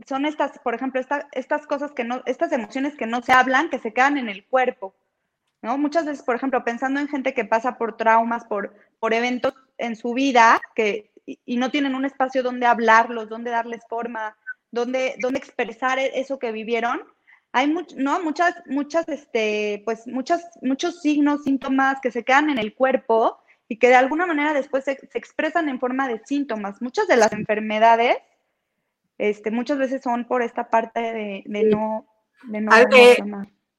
son 0.06 0.26
estas, 0.26 0.60
por 0.60 0.76
ejemplo, 0.76 1.02
estas 1.34 1.68
cosas 1.68 1.92
que 1.92 2.04
no, 2.04 2.22
estas 2.26 2.52
emociones 2.52 2.96
que 2.96 3.08
no 3.08 3.22
se 3.22 3.34
hablan, 3.34 3.70
que 3.70 3.80
se 3.80 3.94
quedan 3.94 4.18
en 4.18 4.30
el 4.30 4.46
cuerpo. 4.46 4.96
¿no? 5.62 5.78
Muchas 5.78 6.06
veces, 6.06 6.24
por 6.24 6.36
ejemplo, 6.36 6.64
pensando 6.64 7.00
en 7.00 7.08
gente 7.08 7.34
que 7.34 7.46
pasa 7.46 7.78
por 7.78 7.98
traumas, 7.98 8.46
por, 8.46 8.76
por 9.00 9.14
eventos 9.14 9.54
en 9.78 9.96
su 9.96 10.14
vida 10.14 10.62
que, 10.76 11.12
y, 11.26 11.58
no 11.58 11.72
tienen 11.72 11.96
un 11.96 12.06
espacio 12.06 12.44
donde 12.44 12.68
hablarlos, 12.68 13.28
donde 13.28 13.52
darles 13.52 13.82
forma, 13.90 14.38
donde, 14.72 15.16
donde 15.20 15.40
expresar 15.40 16.00
e, 16.00 16.20
eso 16.20 16.40
que 16.40 16.52
vivieron, 16.52 17.02
hay 17.52 17.74
¿no? 17.95 18.24
muchas, 18.24 18.56
muchas, 18.68 19.08
este, 19.10 19.82
pues 19.86 20.06
muchas, 20.08 20.43
muchos 20.62 21.02
signos, 21.02 21.43
síntomas 21.43 22.00
que 22.02 22.12
se 22.12 22.24
quedan 22.24 22.50
en 22.50 22.58
el 22.58 22.74
cuerpo 22.74 23.38
y 23.68 23.78
que 23.78 23.89
de 23.89 23.95
alguna 23.95 24.26
manera 24.26 24.54
después 24.54 24.86
se, 24.86 24.98
expresan 25.14 25.70
en 25.70 25.80
forma 25.80 26.08
de 26.08 26.22
síntomas. 26.26 26.82
Muchas 26.82 27.08
de 27.08 27.18
las 27.18 27.34
enfermedades, 27.34 28.18
este, 29.18 29.52
muchas 29.52 29.78
veces 29.78 30.02
son 30.04 30.26
por 30.26 30.41
esta 30.41 30.70
parte 30.70 31.00
de, 31.00 31.43
no, 31.64 32.06
de 32.43 32.62
no 32.62 32.72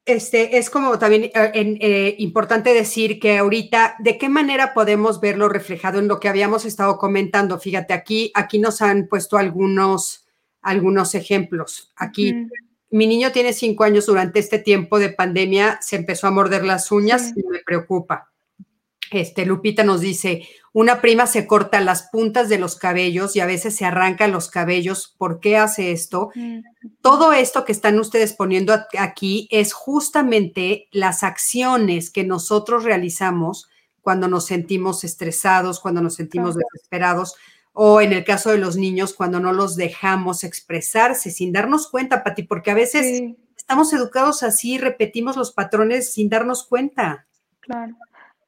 este, 0.09 0.57
es 0.57 0.71
como 0.71 0.99
también 0.99 1.25
eh, 1.25 1.33
eh, 1.55 2.16
importante 2.19 2.73
decir 2.73 3.21
que 3.21 3.37
ahorita, 3.37 3.97
¿de 3.99 4.16
qué 4.16 4.31
manera 4.31 4.73
podemos 4.73 5.21
verlo 5.21 5.51
reflejado 5.51 5.99
en 5.99 6.09
lo 6.09 6.19
que 6.19 6.31
habíamos 6.31 6.64
estado 6.64 6.97
comentando? 6.97 7.61
Fíjate, 7.61 7.93
aquí, 7.93 8.33
aquí 8.35 8.59
nos 8.59 8.81
han 8.81 9.07
puesto 9.07 9.37
algunos, 9.37 10.27
algunos 10.62 11.14
ejemplos. 11.14 11.93
Aquí, 11.95 12.49
mi 12.91 13.07
niño 13.07 13.32
tiene 13.32 13.53
cinco 13.53 13.84
años 13.84 14.07
durante 14.07 14.39
este 14.39 14.59
tiempo 14.59 14.99
de 14.99 15.11
pandemia, 15.11 15.78
se 15.82 15.97
empezó 15.97 16.26
a 16.26 16.30
morder 16.30 16.64
las 16.64 16.91
uñas 16.91 17.32
y 17.36 17.47
me 17.47 17.61
preocupa. 17.61 18.30
Este, 19.11 19.47
Lupita 19.47 19.84
nos 19.84 20.01
dice, 20.01 20.47
una 20.72 21.01
prima 21.01 21.26
se 21.26 21.47
corta 21.47 21.80
las 21.80 22.03
puntas 22.11 22.49
de 22.49 22.59
los 22.59 22.76
cabellos 22.76 23.36
y 23.36 23.41
a 23.41 23.47
veces 23.47 23.74
se 23.74 23.84
arranca 23.84 24.28
los 24.28 24.51
cabellos. 24.51 25.14
¿Por 25.16 25.41
qué 25.41 25.57
hace 25.57 25.93
esto? 25.93 26.30
Mm. 26.34 26.61
Todo 27.01 27.32
esto 27.32 27.64
que 27.64 27.72
están 27.72 27.99
ustedes 27.99 28.34
poniendo 28.34 28.74
aquí 28.99 29.49
es 29.51 29.72
justamente 29.72 30.89
las 30.93 31.22
acciones 31.22 32.11
que 32.11 32.24
nosotros 32.24 32.84
realizamos 32.84 33.68
cuando 34.03 34.28
nos 34.28 34.47
sentimos 34.47 35.05
estresados, 35.05 35.80
cuando 35.80 36.01
nos 36.01 36.14
sentimos 36.14 36.55
desesperados 36.55 37.34
o 37.81 38.01
en 38.01 38.12
el 38.12 38.24
caso 38.24 38.51
de 38.51 38.59
los 38.59 38.76
niños, 38.76 39.14
cuando 39.14 39.39
no 39.39 39.53
los 39.53 39.76
dejamos 39.76 40.43
expresarse 40.43 41.31
sin 41.31 41.53
darnos 41.53 41.89
cuenta, 41.89 42.24
Pati, 42.24 42.43
porque 42.43 42.72
a 42.72 42.74
veces 42.74 43.22
estamos 43.57 43.93
educados 43.93 44.43
así, 44.43 44.79
repetimos 44.79 45.37
los 45.37 45.53
patrones 45.53 46.12
sin 46.12 46.29
darnos 46.29 46.66
cuenta. 46.66 47.29
Claro. 47.61 47.95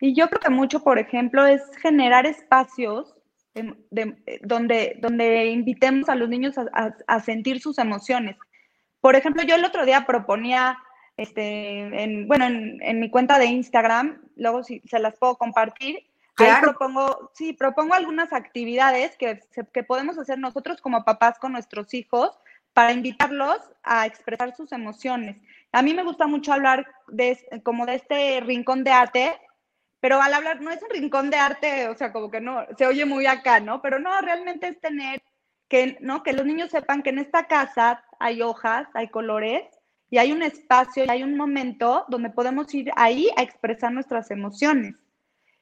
Y 0.01 0.16
yo 0.16 0.26
creo 0.26 0.41
que 0.41 0.51
mucho, 0.51 0.83
por 0.83 0.99
ejemplo, 0.99 1.47
es 1.47 1.62
generar 1.81 2.26
espacios 2.26 3.14
donde, 4.43 4.99
donde 5.01 5.47
invitemos 5.47 6.09
a 6.09 6.16
los 6.16 6.28
niños 6.28 6.57
a, 6.59 7.20
sentir 7.20 7.61
sus 7.61 7.78
emociones. 7.78 8.37
Por 9.01 9.14
ejemplo, 9.14 9.45
yo 9.45 9.55
el 9.55 9.64
otro 9.64 9.87
día 9.87 10.07
proponía, 10.07 10.76
este, 11.16 12.03
en, 12.03 12.26
bueno, 12.26 12.47
en, 12.47 12.99
mi 12.99 13.09
cuenta 13.11 13.39
de 13.39 13.47
Instagram, 13.47 14.22
luego 14.35 14.64
si 14.64 14.81
se 14.91 14.99
las 14.99 15.16
puedo 15.16 15.37
compartir, 15.37 16.10
ahí 16.45 16.61
propongo, 16.61 17.30
sí, 17.34 17.53
propongo 17.53 17.95
algunas 17.95 18.32
actividades 18.32 19.16
que, 19.16 19.41
que 19.72 19.82
podemos 19.82 20.18
hacer 20.18 20.38
nosotros 20.38 20.80
como 20.80 21.05
papás 21.05 21.38
con 21.38 21.53
nuestros 21.53 21.93
hijos 21.95 22.38
para 22.72 22.93
invitarlos 22.93 23.59
a 23.82 24.07
expresar 24.07 24.55
sus 24.55 24.72
emociones. 24.72 25.36
A 25.72 25.82
mí 25.82 25.95
me 25.95 26.05
gusta 26.05 26.26
mucho 26.26 26.53
hablar 26.53 26.86
de, 27.09 27.38
como 27.62 27.86
de 27.86 27.97
este 27.97 28.41
rincón 28.41 28.84
de 28.84 28.93
arte 28.93 29.36
pero 30.01 30.20
al 30.20 30.32
hablar, 30.32 30.62
no 30.62 30.70
es 30.70 30.82
un 30.82 30.91
rincón 30.91 31.30
de 31.30 31.36
arte, 31.36 31.88
o 31.88 31.95
sea, 31.95 32.12
como 32.12 32.30
que 32.30 32.41
no, 32.41 32.66
se 32.76 32.86
oye 32.86 33.05
muy 33.05 33.26
acá, 33.26 33.61
¿no? 33.61 33.82
Pero 33.82 33.99
no, 33.99 34.18
realmente 34.22 34.68
es 34.68 34.80
tener 34.80 35.22
que, 35.68 35.99
¿no? 36.01 36.22
Que 36.22 36.32
los 36.32 36.47
niños 36.47 36.70
sepan 36.70 37.03
que 37.03 37.11
en 37.11 37.18
esta 37.18 37.47
casa 37.47 38.03
hay 38.18 38.41
hojas, 38.41 38.88
hay 38.95 39.09
colores, 39.09 39.62
y 40.09 40.18
hay 40.18 40.32
un 40.32 40.43
espacio, 40.43 41.05
y 41.05 41.11
hay 41.11 41.22
un 41.22 41.36
momento 41.36 42.05
donde 42.09 42.30
podemos 42.30 42.72
ir 42.74 42.91
ahí 42.97 43.28
a 43.36 43.43
expresar 43.43 43.93
nuestras 43.93 44.30
emociones. 44.30 44.97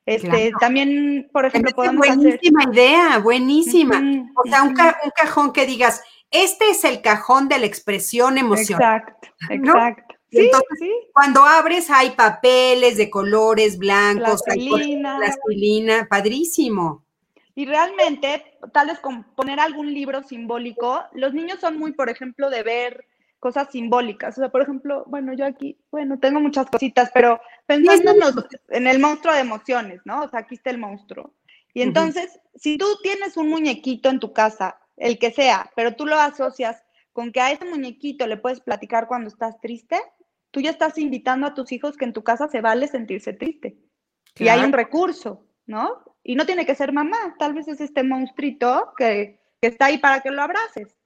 Este, 0.09 0.52
También, 0.59 1.28
por 1.34 1.44
ejemplo, 1.44 1.70
podemos 1.76 2.06
buenísima 2.06 2.64
idea, 2.72 3.18
buenísima. 3.18 4.00
o 4.34 4.48
sea, 4.48 4.62
un, 4.62 4.70
un, 4.70 5.11
cajón 5.14 5.52
que 5.52 5.66
digas, 5.66 6.02
este 6.30 6.70
es 6.70 6.82
el 6.84 7.02
cajón 7.02 7.46
de 7.46 7.59
la 7.59 7.66
expresión 7.66 8.38
emocional. 8.38 9.02
Exacto, 9.04 9.28
exacto. 9.50 10.14
Entonces, 10.30 10.88
cuando 11.12 11.44
abres 11.44 11.90
hay 11.90 12.12
papeles 12.12 12.96
de 12.96 13.11
colores 13.11 13.76
blancos, 13.76 14.42
plastilina. 14.44 15.18
plastilina, 15.18 16.06
padrísimo. 16.09 17.04
Y 17.54 17.66
realmente, 17.66 18.59
tal 18.72 18.86
vez 18.86 19.00
con 19.00 19.24
poner 19.34 19.61
algún 19.61 19.92
libro 19.92 20.22
simbólico, 20.22 21.02
los 21.12 21.34
niños 21.34 21.61
son 21.61 21.78
muy, 21.78 21.92
por 21.92 22.09
ejemplo, 22.09 22.48
de 22.48 22.62
ver 22.62 23.04
cosas 23.39 23.68
simbólicas. 23.70 24.36
O 24.36 24.41
sea, 24.41 24.51
por 24.51 24.62
ejemplo, 24.62 25.05
bueno, 25.07 25.32
yo 25.32 25.45
aquí, 25.45 25.78
bueno, 25.91 26.18
tengo 26.18 26.41
muchas 26.41 26.66
cositas, 26.70 27.11
pero 27.12 27.41
pensando 27.66 28.12
en, 28.68 28.86
el 28.86 28.99
monstruo 28.99 29.34
de 29.34 29.41
emociones, 29.41 30.01
¿no? 30.05 30.22
O 30.22 30.28
sea, 30.28 30.41
aquí 30.41 30.55
está 30.55 30.70
el 30.70 30.78
monstruo. 30.78 31.34
Y 31.74 31.82
entonces, 31.82 32.41
si 32.57 32.76
tú 32.76 32.86
tienes 33.03 33.36
un 33.36 33.49
muñequito 33.49 34.09
en 34.09 34.18
tu 34.18 34.32
casa, 34.32 34.80
el 34.97 35.18
que 35.18 35.30
sea, 35.30 35.70
pero 35.76 35.95
tú 35.95 36.07
lo 36.07 36.16
asocias 36.16 36.82
con 37.12 37.32
que 37.32 37.41
a 37.41 37.53
ese 37.53 37.64
muñequito 37.64 38.26
le 38.26 38.36
puedes 38.36 38.61
platicar 38.61 39.07
cuando 39.07 39.28
estás 39.28 39.61
triste, 39.61 40.01
tú 40.51 40.61
ya 40.61 40.70
estás 40.70 40.99
invitando 40.99 41.47
a 41.47 41.55
tus 41.55 41.72
hijos 41.72 41.97
que 41.97 42.05
en 42.05 42.12
tu 42.12 42.22
casa 42.22 42.49
se 42.49 42.61
vale 42.61 42.89
sentirse 42.89 43.32
triste. 43.32 43.78
Y 44.36 44.49
hay 44.49 44.61
un 44.61 44.72
recurso, 44.72 45.47
¿no? 45.66 46.03
Y 46.22 46.36
no 46.36 46.47
tiene 46.47 46.66
que 46.66 46.74
ser 46.74 46.93
mamá, 46.93 47.34
tal 47.39 47.55
vez 47.55 47.68
es 47.68 47.80
este 47.80 48.03
monstruito 48.03 48.93
que, 48.97 49.41
está 49.61 49.86
ahí 49.86 49.99
para 49.99 50.20
que 50.20 50.30
lo 50.30 50.43
abraces. 50.43 50.97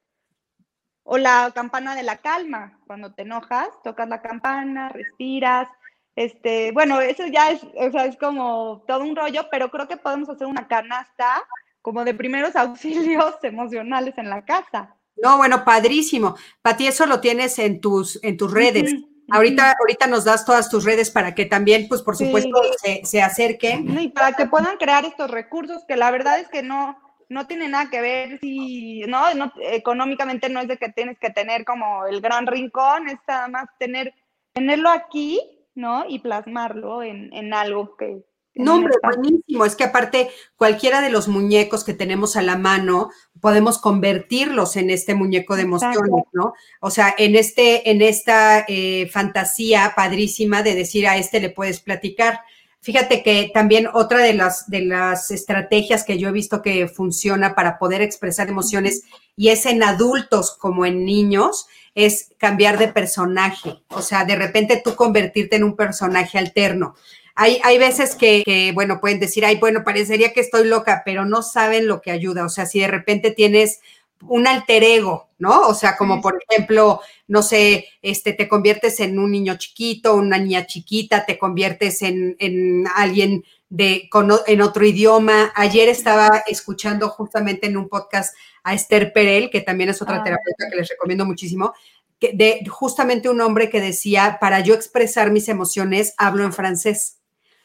O 1.04 1.18
la 1.18 1.50
campana 1.54 1.94
de 1.94 2.02
la 2.02 2.18
calma, 2.18 2.78
cuando 2.86 3.12
te 3.12 3.22
enojas, 3.22 3.68
tocas 3.82 4.08
la 4.08 4.22
campana, 4.22 4.88
respiras. 4.88 5.68
Este, 6.14 6.72
bueno, 6.72 7.00
eso 7.00 7.26
ya 7.26 7.50
es, 7.50 7.62
o 7.64 7.90
sea, 7.90 8.04
es 8.04 8.16
como 8.16 8.84
todo 8.86 9.02
un 9.02 9.16
rollo, 9.16 9.48
pero 9.50 9.70
creo 9.70 9.88
que 9.88 9.96
podemos 9.96 10.28
hacer 10.28 10.46
una 10.46 10.68
canasta 10.68 11.42
como 11.80 12.04
de 12.04 12.14
primeros 12.14 12.54
auxilios 12.56 13.34
emocionales 13.42 14.16
en 14.16 14.30
la 14.30 14.44
casa. 14.44 14.96
No, 15.16 15.36
bueno, 15.36 15.64
padrísimo. 15.64 16.36
Pati, 16.62 16.86
eso 16.86 17.06
lo 17.06 17.20
tienes 17.20 17.58
en 17.58 17.80
tus, 17.80 18.22
en 18.22 18.36
tus 18.36 18.50
redes. 18.52 18.94
Ahorita, 19.30 19.74
ahorita 19.78 20.06
nos 20.06 20.24
das 20.24 20.44
todas 20.44 20.68
tus 20.68 20.84
redes 20.84 21.10
para 21.10 21.34
que 21.34 21.46
también, 21.46 21.86
pues 21.88 22.02
por 22.02 22.16
supuesto, 22.16 22.60
se, 23.04 23.22
acerquen. 23.22 23.98
Y 23.98 24.08
para 24.08 24.32
que 24.32 24.46
puedan 24.46 24.76
crear 24.76 25.04
estos 25.04 25.30
recursos, 25.30 25.84
que 25.86 25.96
la 25.96 26.10
verdad 26.10 26.38
es 26.40 26.48
que 26.48 26.62
no, 26.62 26.98
no 27.32 27.46
tiene 27.46 27.68
nada 27.68 27.90
que 27.90 28.00
ver 28.00 28.38
si, 28.40 29.00
no, 29.08 29.24
económicamente 29.60 30.48
no 30.48 30.60
es 30.60 30.68
de 30.68 30.76
que 30.76 30.90
tienes 30.90 31.18
que 31.18 31.30
tener 31.30 31.64
como 31.64 32.06
el 32.06 32.20
gran 32.20 32.46
rincón, 32.46 33.08
es 33.08 33.18
nada 33.26 33.48
más 33.48 33.68
tener, 33.78 34.14
tenerlo 34.52 34.90
aquí, 34.90 35.40
¿no? 35.74 36.04
Y 36.08 36.18
plasmarlo 36.18 37.02
en, 37.02 37.32
en 37.32 37.54
algo 37.54 37.96
que, 37.96 38.22
no, 38.54 38.74
hombre, 38.74 38.94
buenísimo. 39.02 39.64
Es 39.64 39.76
que 39.76 39.84
aparte, 39.84 40.28
cualquiera 40.56 41.00
de 41.00 41.10
los 41.10 41.26
muñecos 41.26 41.84
que 41.84 41.94
tenemos 41.94 42.36
a 42.36 42.42
la 42.42 42.58
mano, 42.58 43.10
podemos 43.40 43.78
convertirlos 43.78 44.76
en 44.76 44.90
este 44.90 45.14
muñeco 45.14 45.56
de 45.56 45.62
emociones, 45.62 46.24
¿no? 46.32 46.52
O 46.80 46.90
sea, 46.90 47.14
en 47.16 47.34
este, 47.34 47.90
en 47.90 48.02
esta 48.02 48.64
eh, 48.68 49.08
fantasía 49.10 49.94
padrísima 49.96 50.62
de 50.62 50.74
decir 50.74 51.08
a 51.08 51.16
este 51.16 51.40
le 51.40 51.48
puedes 51.48 51.80
platicar. 51.80 52.40
Fíjate 52.82 53.22
que 53.22 53.50
también 53.54 53.88
otra 53.92 54.18
de 54.18 54.34
las, 54.34 54.68
de 54.68 54.82
las 54.82 55.30
estrategias 55.30 56.02
que 56.02 56.18
yo 56.18 56.28
he 56.28 56.32
visto 56.32 56.62
que 56.62 56.88
funciona 56.88 57.54
para 57.54 57.78
poder 57.78 58.02
expresar 58.02 58.48
emociones, 58.48 59.04
y 59.36 59.50
es 59.50 59.66
en 59.66 59.84
adultos 59.84 60.56
como 60.58 60.84
en 60.84 61.04
niños, 61.04 61.68
es 61.94 62.32
cambiar 62.38 62.78
de 62.78 62.88
personaje. 62.88 63.80
O 63.88 64.02
sea, 64.02 64.24
de 64.24 64.34
repente 64.34 64.82
tú 64.84 64.96
convertirte 64.96 65.56
en 65.56 65.64
un 65.64 65.76
personaje 65.76 66.38
alterno. 66.38 66.96
Hay, 67.36 67.60
hay 67.62 67.78
veces 67.78 68.16
que, 68.16 68.72
bueno, 68.74 69.00
pueden 69.00 69.20
decir, 69.20 69.44
ay, 69.44 69.56
bueno, 69.56 69.84
parecería 69.84 70.32
que 70.32 70.40
estoy 70.40 70.66
loca, 70.66 71.02
pero 71.04 71.24
no 71.24 71.42
saben 71.42 71.86
lo 71.86 72.02
que 72.02 72.10
ayuda. 72.10 72.44
O 72.44 72.48
sea, 72.48 72.66
si 72.66 72.80
de 72.80 72.88
repente 72.88 73.30
tienes 73.30 73.80
un 74.28 74.46
alter 74.46 74.84
ego, 74.84 75.30
¿no? 75.38 75.68
O 75.68 75.74
sea, 75.74 75.96
como 75.96 76.20
por 76.20 76.38
ejemplo, 76.48 77.00
no 77.28 77.42
sé, 77.42 77.86
este, 78.02 78.32
te 78.32 78.48
conviertes 78.48 79.00
en 79.00 79.18
un 79.18 79.30
niño 79.30 79.56
chiquito, 79.56 80.14
una 80.14 80.38
niña 80.38 80.66
chiquita, 80.66 81.24
te 81.26 81.38
conviertes 81.38 82.02
en, 82.02 82.36
en 82.38 82.84
alguien 82.94 83.44
de, 83.68 84.10
en 84.46 84.60
otro 84.60 84.84
idioma. 84.84 85.52
Ayer 85.54 85.88
estaba 85.88 86.42
escuchando 86.46 87.08
justamente 87.08 87.66
en 87.66 87.76
un 87.76 87.88
podcast 87.88 88.34
a 88.62 88.74
Esther 88.74 89.12
Perel, 89.12 89.50
que 89.50 89.62
también 89.62 89.88
es 89.90 90.02
otra 90.02 90.16
ah. 90.16 90.24
terapeuta 90.24 90.68
que 90.70 90.76
les 90.76 90.88
recomiendo 90.88 91.24
muchísimo, 91.24 91.72
de 92.20 92.64
justamente 92.68 93.28
un 93.28 93.40
hombre 93.40 93.70
que 93.70 93.80
decía, 93.80 94.38
para 94.40 94.60
yo 94.60 94.74
expresar 94.74 95.32
mis 95.32 95.48
emociones, 95.48 96.14
hablo 96.18 96.44
en 96.44 96.52
francés. 96.52 97.21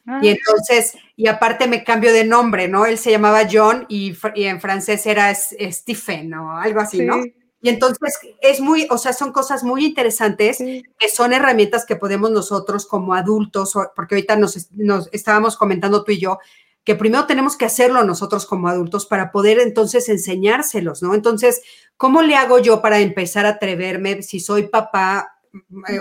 Ah. 0.08 0.20
Y 0.22 0.30
entonces, 0.30 0.98
y 1.18 1.28
aparte 1.28 1.68
me 1.68 1.84
cambio 1.84 2.14
de 2.14 2.24
nombre, 2.24 2.68
¿no? 2.70 2.86
Él 2.86 2.98
se 2.98 3.12
llamaba 3.12 3.48
John 3.52 3.86
y, 3.90 4.16
en 4.36 4.62
francés 4.62 5.06
era 5.06 5.34
Stephen 5.36 6.34
o 6.34 6.58
algo 6.58 6.80
así, 6.80 7.02
¿no? 7.02 7.18
Y 7.62 7.70
entonces 7.70 8.14
es 8.40 8.62
muy, 8.62 8.88
o 8.90 8.98
sea, 8.98 9.14
son 9.14 9.32
cosas 9.32 9.64
muy 9.64 9.86
interesantes 9.86 10.60
que 10.60 11.10
son 11.10 11.34
herramientas 11.34 11.86
que 11.86 11.96
podemos 11.96 12.32
nosotros 12.32 12.86
como 12.86 13.14
adultos, 13.14 13.74
porque 13.96 14.16
ahorita 14.16 14.38
nos, 14.38 14.72
nos, 14.72 15.10
estábamos 15.12 15.58
comentando 15.58 16.04
tú 16.04 16.14
y 16.14 16.20
yo, 16.20 16.40
que 16.84 16.96
primero 16.96 17.26
tenemos 17.26 17.58
que 17.58 17.66
hacerlo 17.66 18.04
nosotros 18.06 18.46
como 18.46 18.70
adultos 18.70 19.06
para 19.06 19.32
poder 19.32 19.60
entonces 19.60 20.08
enseñárselos, 20.08 21.02
¿no? 21.02 21.16
Entonces, 21.16 21.62
¿cómo 21.98 22.22
le 22.22 22.36
hago 22.36 22.60
yo 22.60 22.82
para 22.82 23.00
empezar 23.00 23.46
a 23.46 23.50
atreverme 23.50 24.22
si 24.22 24.40
soy 24.40 24.68
papá 24.70 25.37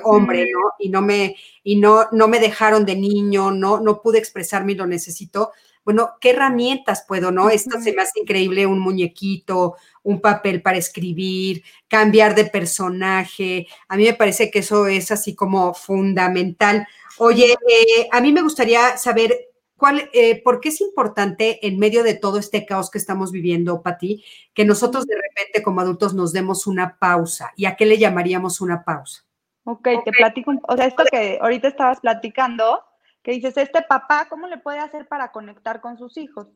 hombre, 0.04 0.46
¿no? 0.52 0.72
Y 0.78 0.88
no 0.88 1.02
me, 1.02 1.36
y 1.62 1.76
no, 1.76 2.06
no 2.12 2.28
me 2.28 2.40
dejaron 2.40 2.84
de 2.84 2.96
niño, 2.96 3.50
no, 3.50 3.80
no 3.80 4.02
pude 4.02 4.18
expresarme 4.18 4.72
y 4.72 4.76
lo 4.76 4.86
necesito. 4.86 5.52
Bueno, 5.84 6.14
¿qué 6.20 6.30
herramientas 6.30 7.04
puedo, 7.06 7.30
no? 7.30 7.48
Esto 7.48 7.80
se 7.80 7.92
me 7.92 8.02
hace 8.02 8.20
increíble, 8.20 8.66
un 8.66 8.80
muñequito, 8.80 9.76
un 10.02 10.20
papel 10.20 10.60
para 10.60 10.78
escribir, 10.78 11.62
cambiar 11.86 12.34
de 12.34 12.46
personaje. 12.46 13.68
A 13.88 13.96
mí 13.96 14.04
me 14.04 14.14
parece 14.14 14.50
que 14.50 14.60
eso 14.60 14.88
es 14.88 15.12
así 15.12 15.36
como 15.36 15.74
fundamental. 15.74 16.88
Oye, 17.18 17.52
eh, 17.52 18.08
a 18.10 18.20
mí 18.20 18.32
me 18.32 18.42
gustaría 18.42 18.96
saber 18.96 19.46
¿Cuál, 19.76 20.08
eh, 20.14 20.42
¿Por 20.42 20.60
qué 20.60 20.70
es 20.70 20.80
importante 20.80 21.66
en 21.66 21.78
medio 21.78 22.02
de 22.02 22.14
todo 22.14 22.38
este 22.38 22.64
caos 22.64 22.90
que 22.90 22.96
estamos 22.96 23.30
viviendo, 23.30 23.82
Pati, 23.82 24.24
que 24.54 24.64
nosotros 24.64 25.06
de 25.06 25.16
repente 25.16 25.62
como 25.62 25.82
adultos 25.82 26.14
nos 26.14 26.32
demos 26.32 26.66
una 26.66 26.98
pausa? 26.98 27.52
¿Y 27.56 27.66
a 27.66 27.76
qué 27.76 27.84
le 27.84 27.98
llamaríamos 27.98 28.62
una 28.62 28.84
pausa? 28.84 29.25
Ok, 29.68 29.88
te 30.04 30.12
platico, 30.12 30.52
o 30.62 30.76
sea, 30.76 30.86
esto 30.86 31.02
que 31.10 31.40
ahorita 31.42 31.66
estabas 31.66 31.98
platicando, 31.98 32.84
que 33.24 33.32
dices, 33.32 33.56
este 33.56 33.82
papá, 33.82 34.28
¿cómo 34.28 34.46
le 34.46 34.58
puede 34.58 34.78
hacer 34.78 35.08
para 35.08 35.32
conectar 35.32 35.80
con 35.80 35.98
sus 35.98 36.16
hijos? 36.18 36.46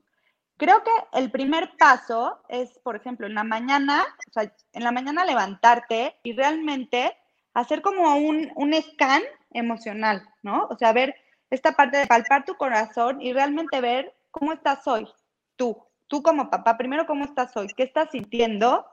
Creo 0.56 0.84
que 0.84 1.18
el 1.18 1.32
primer 1.32 1.76
paso 1.76 2.40
es, 2.48 2.78
por 2.84 2.94
ejemplo, 2.94 3.26
en 3.26 3.34
la 3.34 3.42
mañana, 3.42 4.04
o 4.28 4.32
sea, 4.32 4.54
en 4.72 4.84
la 4.84 4.92
mañana 4.92 5.24
levantarte 5.24 6.20
y 6.22 6.34
realmente 6.34 7.16
hacer 7.52 7.82
como 7.82 8.14
un, 8.14 8.52
un 8.54 8.74
scan 8.80 9.22
emocional, 9.50 10.22
¿no? 10.44 10.68
O 10.70 10.76
sea, 10.76 10.92
ver 10.92 11.16
esta 11.50 11.72
parte 11.72 11.96
de 11.96 12.06
palpar 12.06 12.44
tu 12.44 12.54
corazón 12.54 13.20
y 13.20 13.32
realmente 13.32 13.80
ver 13.80 14.14
cómo 14.30 14.52
estás 14.52 14.86
hoy, 14.86 15.08
tú, 15.56 15.76
tú 16.06 16.22
como 16.22 16.48
papá, 16.48 16.78
primero 16.78 17.06
cómo 17.06 17.24
estás 17.24 17.56
hoy, 17.56 17.66
qué 17.76 17.82
estás 17.82 18.12
sintiendo 18.12 18.86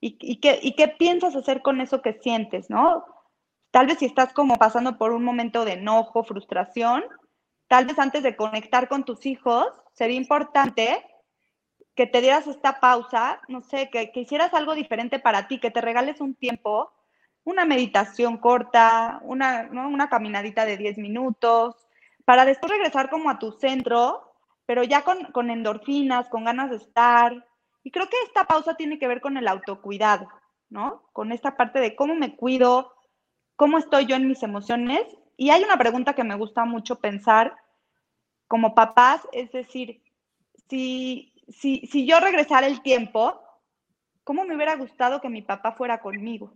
y, 0.00 0.38
qué, 0.40 0.58
y 0.60 0.74
qué 0.74 0.88
piensas 0.88 1.36
hacer 1.36 1.62
con 1.62 1.80
eso 1.80 2.02
que 2.02 2.14
sientes, 2.14 2.68
¿no? 2.68 3.13
Tal 3.74 3.88
vez 3.88 3.98
si 3.98 4.04
estás 4.04 4.32
como 4.32 4.54
pasando 4.54 4.98
por 4.98 5.10
un 5.10 5.24
momento 5.24 5.64
de 5.64 5.72
enojo, 5.72 6.22
frustración, 6.22 7.02
tal 7.66 7.86
vez 7.86 7.98
antes 7.98 8.22
de 8.22 8.36
conectar 8.36 8.86
con 8.86 9.04
tus 9.04 9.26
hijos, 9.26 9.66
sería 9.94 10.16
importante 10.16 11.04
que 11.96 12.06
te 12.06 12.20
dieras 12.20 12.46
esta 12.46 12.78
pausa, 12.78 13.40
no 13.48 13.62
sé, 13.62 13.90
que, 13.90 14.12
hicieras 14.14 14.54
algo 14.54 14.76
diferente 14.76 15.18
para 15.18 15.48
ti, 15.48 15.58
que 15.58 15.72
te 15.72 15.80
regales 15.80 16.20
un 16.20 16.36
tiempo, 16.36 16.92
una 17.42 17.64
meditación 17.64 18.38
corta, 18.38 19.18
una, 19.24 19.68
una 19.72 20.08
caminadita 20.08 20.64
de 20.66 20.76
10 20.76 20.98
minutos, 20.98 21.88
para 22.24 22.44
después 22.44 22.70
regresar 22.70 23.10
como 23.10 23.28
a 23.28 23.40
tu 23.40 23.50
centro, 23.50 24.36
pero 24.66 24.84
ya 24.84 25.02
con, 25.02 25.50
endorfinas, 25.50 26.28
con 26.28 26.44
ganas 26.44 26.70
de 26.70 26.76
estar. 26.76 27.44
Y 27.82 27.90
creo 27.90 28.08
que 28.08 28.22
esta 28.24 28.44
pausa 28.44 28.76
tiene 28.76 29.00
que 29.00 29.08
ver 29.08 29.20
con 29.20 29.36
el 29.36 29.48
autocuidado, 29.48 30.28
¿no? 30.68 31.02
Con 31.12 31.32
esta 31.32 31.56
parte 31.56 31.80
de 31.80 31.96
cómo 31.96 32.14
me 32.14 32.36
cuido, 32.36 32.93
cómo 33.56 33.78
estoy 33.78 34.06
yo 34.06 34.16
en 34.16 34.28
mis 34.28 34.42
emociones. 34.42 35.02
Y 35.36 35.50
hay 35.50 35.62
una 35.62 35.76
pregunta 35.76 36.14
que 36.14 36.24
me 36.24 36.36
gusta 36.36 36.64
mucho 36.64 37.00
pensar 37.00 37.56
como 38.46 38.74
papás, 38.74 39.26
es 39.32 39.50
decir, 39.52 40.02
si, 40.68 41.32
si, 41.48 41.86
si 41.86 42.06
yo 42.06 42.20
regresara 42.20 42.66
el 42.66 42.82
tiempo, 42.82 43.40
¿cómo 44.22 44.44
me 44.44 44.54
hubiera 44.54 44.76
gustado 44.76 45.20
que 45.20 45.28
mi 45.28 45.42
papá 45.42 45.72
fuera 45.72 45.98
conmigo? 46.00 46.54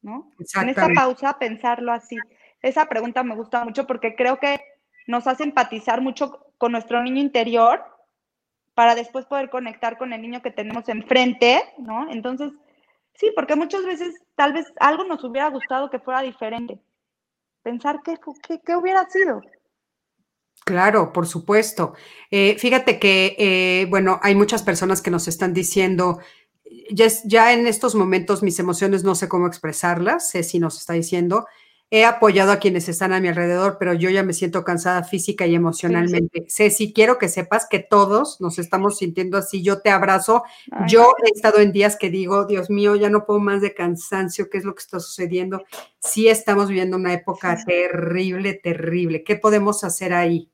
¿No? 0.00 0.32
En 0.60 0.68
esa 0.68 0.88
pausa 0.94 1.38
pensarlo 1.38 1.92
así. 1.92 2.16
Esa 2.62 2.86
pregunta 2.86 3.22
me 3.22 3.34
gusta 3.34 3.64
mucho 3.64 3.86
porque 3.86 4.14
creo 4.14 4.38
que 4.38 4.60
nos 5.06 5.26
hace 5.26 5.44
empatizar 5.44 6.00
mucho 6.00 6.52
con 6.58 6.72
nuestro 6.72 7.02
niño 7.02 7.20
interior 7.20 7.84
para 8.74 8.94
después 8.94 9.26
poder 9.26 9.50
conectar 9.50 9.98
con 9.98 10.12
el 10.12 10.22
niño 10.22 10.42
que 10.42 10.50
tenemos 10.50 10.88
enfrente, 10.88 11.62
¿no? 11.78 12.10
Entonces, 12.10 12.52
sí, 13.18 13.30
porque 13.34 13.56
muchas 13.56 13.84
veces 13.84 14.14
tal 14.34 14.52
vez 14.52 14.66
algo 14.80 15.04
nos 15.04 15.22
hubiera 15.24 15.48
gustado 15.50 15.90
que 15.90 15.98
fuera 15.98 16.22
diferente. 16.22 16.80
Pensar 17.62 18.00
qué, 18.04 18.18
qué, 18.64 18.76
hubiera 18.76 19.08
sido. 19.10 19.42
Claro, 20.64 21.12
por 21.12 21.26
supuesto. 21.26 21.94
Eh, 22.30 22.56
fíjate 22.58 22.98
que, 22.98 23.36
eh, 23.38 23.86
bueno, 23.90 24.20
hay 24.22 24.34
muchas 24.34 24.62
personas 24.62 25.02
que 25.02 25.10
nos 25.10 25.28
están 25.28 25.52
diciendo, 25.52 26.20
ya, 26.90 27.06
ya 27.24 27.52
en 27.52 27.66
estos 27.66 27.94
momentos 27.94 28.42
mis 28.42 28.58
emociones 28.58 29.04
no 29.04 29.14
sé 29.14 29.28
cómo 29.28 29.46
expresarlas, 29.46 30.30
si 30.30 30.58
nos 30.58 30.78
está 30.78 30.92
diciendo, 30.92 31.46
he 31.90 32.04
apoyado 32.04 32.52
a 32.52 32.58
quienes 32.58 32.88
están 32.88 33.12
a 33.12 33.20
mi 33.20 33.28
alrededor, 33.28 33.76
pero 33.78 33.94
yo 33.94 34.10
ya 34.10 34.22
me 34.22 34.34
siento 34.34 34.62
cansada 34.62 35.04
física 35.04 35.46
y 35.46 35.54
emocionalmente. 35.54 36.44
Ceci, 36.48 36.92
quiero 36.92 37.16
que 37.16 37.28
sepas 37.28 37.66
que 37.66 37.78
todos 37.78 38.40
nos 38.40 38.58
estamos 38.58 38.98
sintiendo 38.98 39.38
así. 39.38 39.62
Yo 39.62 39.80
te 39.80 39.90
abrazo. 39.90 40.42
yo 40.86 41.12
he 41.24 41.30
estado 41.30 41.60
en 41.60 41.72
días 41.72 41.96
que 41.96 42.10
digo, 42.10 42.44
Dios 42.44 42.68
mío, 42.68 42.94
ya 42.96 43.08
no 43.08 43.24
puedo 43.24 43.40
más 43.40 43.62
de 43.62 43.72
cansancio. 43.72 44.50
¿Qué 44.50 44.58
es 44.58 44.64
lo 44.64 44.74
que 44.74 44.82
está 44.82 45.00
sucediendo? 45.00 45.64
Sí 45.98 46.28
estamos 46.28 46.68
viviendo 46.68 46.96
una 46.96 47.14
época 47.14 47.56
terrible, 47.64 48.54
terrible. 48.54 49.24
¿Qué 49.24 49.36
podemos 49.36 49.82
hacer 49.82 50.12
ahí? 50.12 50.50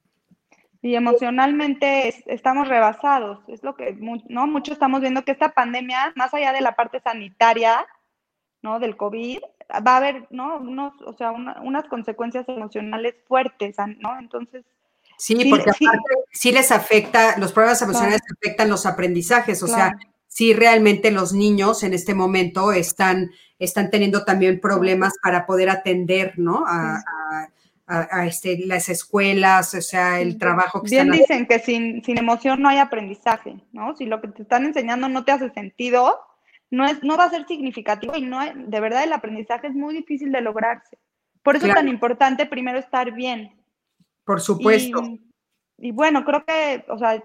Y 0.83 0.95
emocionalmente 0.95 2.15
estamos 2.27 2.69
rebasados. 2.69 3.41
Es 3.49 3.65
lo 3.65 3.75
que, 3.75 3.97
¿no? 4.29 4.47
Muchos 4.47 4.75
estamos 4.75 5.01
viendo 5.01 5.25
que 5.25 5.33
esta 5.33 5.53
pandemia, 5.53 6.13
más 6.15 6.33
allá 6.33 6.53
de 6.53 6.61
la 6.61 6.77
parte 6.77 7.01
sanitaria, 7.01 7.87
¿no? 8.63 8.79
Del 8.79 8.97
COVID, 8.97 9.41
va 9.73 9.95
a 9.95 9.97
haber, 9.97 10.27
¿no? 10.31 10.57
Unos, 10.57 10.95
o 11.05 11.15
sea, 11.17 11.33
unas 11.33 11.85
consecuencias 11.89 12.49
emocionales 12.49 13.15
fuertes, 13.27 13.77
¿no? 13.99 14.19
Entonces... 14.19 14.65
Sí, 15.17 15.37
porque 15.49 15.71
aparte 15.71 16.15
sí. 16.33 16.51
les 16.51 16.73
afecta, 16.73 17.39
los 17.39 17.53
problemas 17.53 17.81
emocionales 17.83 18.21
afectan 18.37 18.69
los 18.69 18.85
aprendizajes, 18.85 19.63
o 19.63 19.69
sea, 19.69 19.97
sí 20.27 20.53
realmente 20.53 21.13
los 21.13 21.33
niños 21.33 21.85
en 21.85 21.95
este 21.95 22.15
momento 22.15 22.73
están, 22.73 23.31
están 23.61 23.91
teniendo 23.91 24.25
también 24.25 24.61
problemas 24.61 25.15
para 25.23 25.47
poder 25.47 25.71
atender, 25.71 26.35
¿no? 26.37 26.65
A, 26.67 27.03
este, 28.27 28.67
las 28.67 28.89
escuelas, 28.89 29.75
o 29.75 29.83
sea, 29.83 30.19
el 30.19 30.39
trabajo 30.39 30.83
que 30.83 30.89
Bien 30.89 31.11
dicen 31.11 31.47
que 31.47 31.59
sin, 31.59 32.03
sin 32.03 32.17
emoción 32.17 32.63
no 32.63 32.71
hay 32.71 32.79
aprendizaje, 32.79 33.57
¿no? 33.73 33.95
Si 33.95 34.07
lo 34.07 34.23
que 34.23 34.29
te 34.29 34.43
están 34.43 34.65
enseñando 34.65 35.09
no 35.11 35.23
te 35.25 35.33
hace 35.33 35.51
sentido, 35.51 36.19
no, 36.75 36.85
es, 36.87 37.03
no 37.03 37.17
va 37.17 37.25
a 37.25 37.31
ser 37.31 37.47
significativo 37.47 38.17
y 38.17 38.23
no, 38.23 38.41
de 38.55 38.81
verdad 38.81 39.05
el 39.05 39.13
aprendizaje 39.13 39.69
es 39.69 39.75
muy 39.75 39.95
difícil 39.95 40.33
de 40.33 40.41
lograrse. 40.41 40.99
Por 41.43 41.57
eso 41.57 41.67
es 41.67 41.75
tan 41.75 41.89
importante 41.89 42.47
primero 42.47 42.79
estar 42.79 43.13
bien. 43.13 43.55
Por 44.25 44.41
supuesto. 44.41 45.03
Y, 45.77 45.93
bueno, 45.93 46.25
creo 46.25 46.45
que, 46.45 46.85
o 46.89 46.99
sea, 46.99 47.23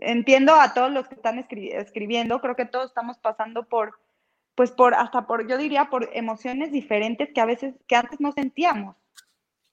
entiendo 0.00 0.54
a 0.54 0.72
todos 0.72 0.92
los 0.92 1.08
que 1.08 1.16
están 1.16 1.38
escribiendo, 1.38 2.40
creo 2.40 2.54
que 2.54 2.66
todos 2.66 2.86
estamos 2.86 3.18
pasando 3.18 3.64
por, 3.64 3.98
pues 4.54 4.70
por, 4.70 4.94
hasta 4.94 5.26
por, 5.26 5.48
yo 5.48 5.58
diría, 5.58 5.90
por 5.90 6.10
emociones 6.12 6.70
diferentes 6.70 7.32
que 7.32 7.40
a 7.40 7.46
veces, 7.46 7.74
que 7.88 7.96
antes 7.96 8.20
no 8.20 8.32
sentíamos. 8.32 8.96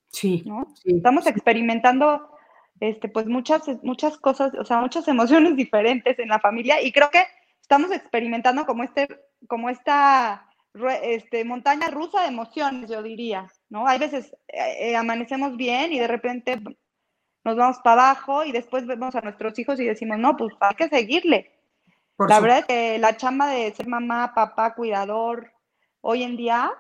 Sí. 0.10 0.44
¿no? 0.46 0.68
Estamos 0.86 1.28
experimentando, 1.28 2.32
este, 2.80 3.10
pues 3.10 3.28
muchas, 3.28 3.62
muchas 3.84 4.18
cosas, 4.18 4.54
o 4.56 4.66
sea, 4.66 4.80
muchas 4.80 5.08
emociones 5.08 5.56
diferentes 5.56 6.18
en 6.18 6.30
la 6.30 6.40
familia 6.40 6.82
y 6.82 6.92
creo 6.92 7.12
que 7.12 7.24
estamos 7.64 7.92
experimentando 7.92 8.66
como 8.66 8.84
este, 8.84 9.08
como 9.48 9.70
esta 9.70 10.48
este, 11.02 11.46
montaña 11.46 11.88
rusa 11.88 12.22
de 12.22 12.28
emociones, 12.28 12.90
yo 12.90 13.02
diría, 13.02 13.48
¿no? 13.70 13.88
Hay 13.88 14.00
veces 14.00 14.36
eh, 14.48 14.90
eh, 14.92 14.96
amanecemos 14.96 15.56
bien 15.56 15.94
y 15.94 16.00
de 16.00 16.08
repente 16.08 16.62
nos 17.44 17.56
vamos 17.56 17.78
para 17.84 18.12
abajo 18.12 18.44
y 18.44 18.52
después 18.52 18.86
vemos 18.86 19.16
a 19.16 19.22
nuestros 19.22 19.58
hijos 19.60 19.80
y 19.80 19.86
decimos, 19.86 20.20
no, 20.20 20.36
pues 20.36 20.54
hay 20.60 20.76
que 20.76 20.90
seguirle. 20.90 21.52
la 22.18 22.40
verdad 22.40 22.60
es 22.60 22.66
que 22.66 23.00
la 23.00 23.16
chamba 23.18 23.50
de 23.50 23.72
ser 23.74 23.88
mamá, 23.88 24.34
papá, 24.36 24.76
cuidador, 24.76 25.52
hoy 26.02 26.24
en 26.24 26.36
día 26.36 26.72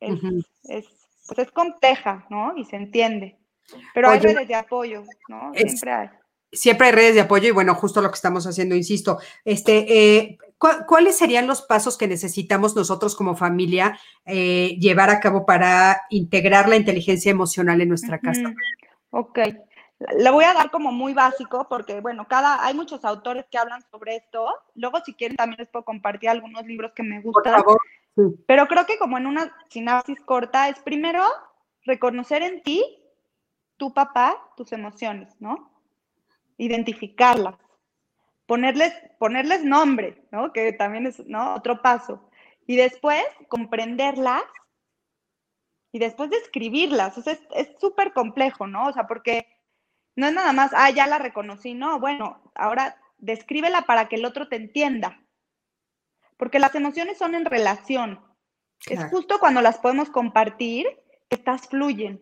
es, 0.00 0.86
pues 1.26 1.38
es 1.38 1.52
compleja, 1.52 2.26
¿no? 2.30 2.56
Y 2.56 2.64
se 2.64 2.76
entiende. 2.76 3.38
Pero 3.94 4.10
hay 4.10 4.18
redes 4.18 4.48
de 4.48 4.54
apoyo, 4.56 5.04
¿no? 5.28 5.52
Siempre 5.54 5.92
hay 5.92 6.08
siempre 6.52 6.88
hay 6.88 6.92
redes 6.92 7.14
de 7.14 7.22
apoyo 7.22 7.48
y 7.48 7.52
bueno, 7.52 7.74
justo 7.74 8.00
lo 8.00 8.08
que 8.10 8.16
estamos 8.16 8.46
haciendo, 8.46 8.74
insisto, 8.74 9.18
este, 9.44 10.20
eh, 10.22 10.38
¿cuáles 10.58 11.16
serían 11.16 11.46
los 11.46 11.62
pasos 11.62 11.96
que 11.96 12.06
necesitamos 12.06 12.76
nosotros 12.76 13.16
como 13.16 13.36
familia 13.36 13.98
eh, 14.26 14.76
llevar 14.78 15.10
a 15.10 15.20
cabo 15.20 15.46
para 15.46 16.02
integrar 16.10 16.68
la 16.68 16.76
inteligencia 16.76 17.30
emocional 17.30 17.80
en 17.80 17.88
nuestra 17.88 18.18
casa? 18.18 18.54
Ok, 19.10 19.38
le 20.18 20.30
voy 20.30 20.44
a 20.44 20.54
dar 20.54 20.70
como 20.70 20.92
muy 20.92 21.14
básico 21.14 21.66
porque, 21.68 22.00
bueno, 22.00 22.26
cada, 22.28 22.64
hay 22.64 22.74
muchos 22.74 23.04
autores 23.04 23.46
que 23.50 23.58
hablan 23.58 23.82
sobre 23.90 24.16
esto. 24.16 24.46
Luego, 24.74 25.00
si 25.04 25.14
quieren, 25.14 25.36
también 25.36 25.58
les 25.60 25.68
puedo 25.68 25.84
compartir 25.84 26.28
algunos 26.28 26.64
libros 26.66 26.92
que 26.92 27.02
me 27.02 27.20
gustan. 27.20 27.54
Por 27.54 27.62
favor. 27.62 27.78
Pero 28.46 28.66
creo 28.66 28.84
que 28.84 28.98
como 28.98 29.16
en 29.16 29.26
una 29.26 29.54
sinapsis 29.70 30.20
corta 30.20 30.68
es 30.68 30.78
primero 30.80 31.24
reconocer 31.84 32.42
en 32.42 32.62
ti, 32.62 32.84
tu 33.76 33.94
papá, 33.94 34.36
tus 34.56 34.72
emociones, 34.72 35.34
¿no? 35.40 35.71
Identificarlas, 36.64 37.56
ponerles, 38.46 38.94
ponerles 39.18 39.64
nombre, 39.64 40.26
¿no? 40.30 40.52
Que 40.52 40.72
también 40.72 41.06
es 41.06 41.18
¿no? 41.26 41.54
otro 41.54 41.82
paso. 41.82 42.30
Y 42.66 42.76
después 42.76 43.24
comprenderlas 43.48 44.44
y 45.92 45.98
después 45.98 46.30
describirlas. 46.30 47.18
O 47.18 47.22
sea, 47.22 47.36
es 47.54 47.68
súper 47.80 48.12
complejo, 48.12 48.66
¿no? 48.66 48.86
O 48.86 48.92
sea, 48.92 49.06
porque 49.06 49.46
no 50.14 50.26
es 50.26 50.32
nada 50.32 50.52
más, 50.52 50.72
ah, 50.74 50.90
ya 50.90 51.06
la 51.06 51.18
reconocí, 51.18 51.74
no, 51.74 51.98
bueno, 51.98 52.52
ahora 52.54 52.96
descríbela 53.18 53.82
para 53.82 54.08
que 54.08 54.16
el 54.16 54.24
otro 54.24 54.48
te 54.48 54.56
entienda. 54.56 55.20
Porque 56.36 56.58
las 56.58 56.74
emociones 56.74 57.18
son 57.18 57.34
en 57.34 57.44
relación. 57.44 58.20
Es 58.86 59.04
justo 59.10 59.38
cuando 59.38 59.62
las 59.62 59.78
podemos 59.78 60.10
compartir 60.10 60.86
que 61.30 61.36
estas 61.36 61.68
fluyen. 61.68 62.20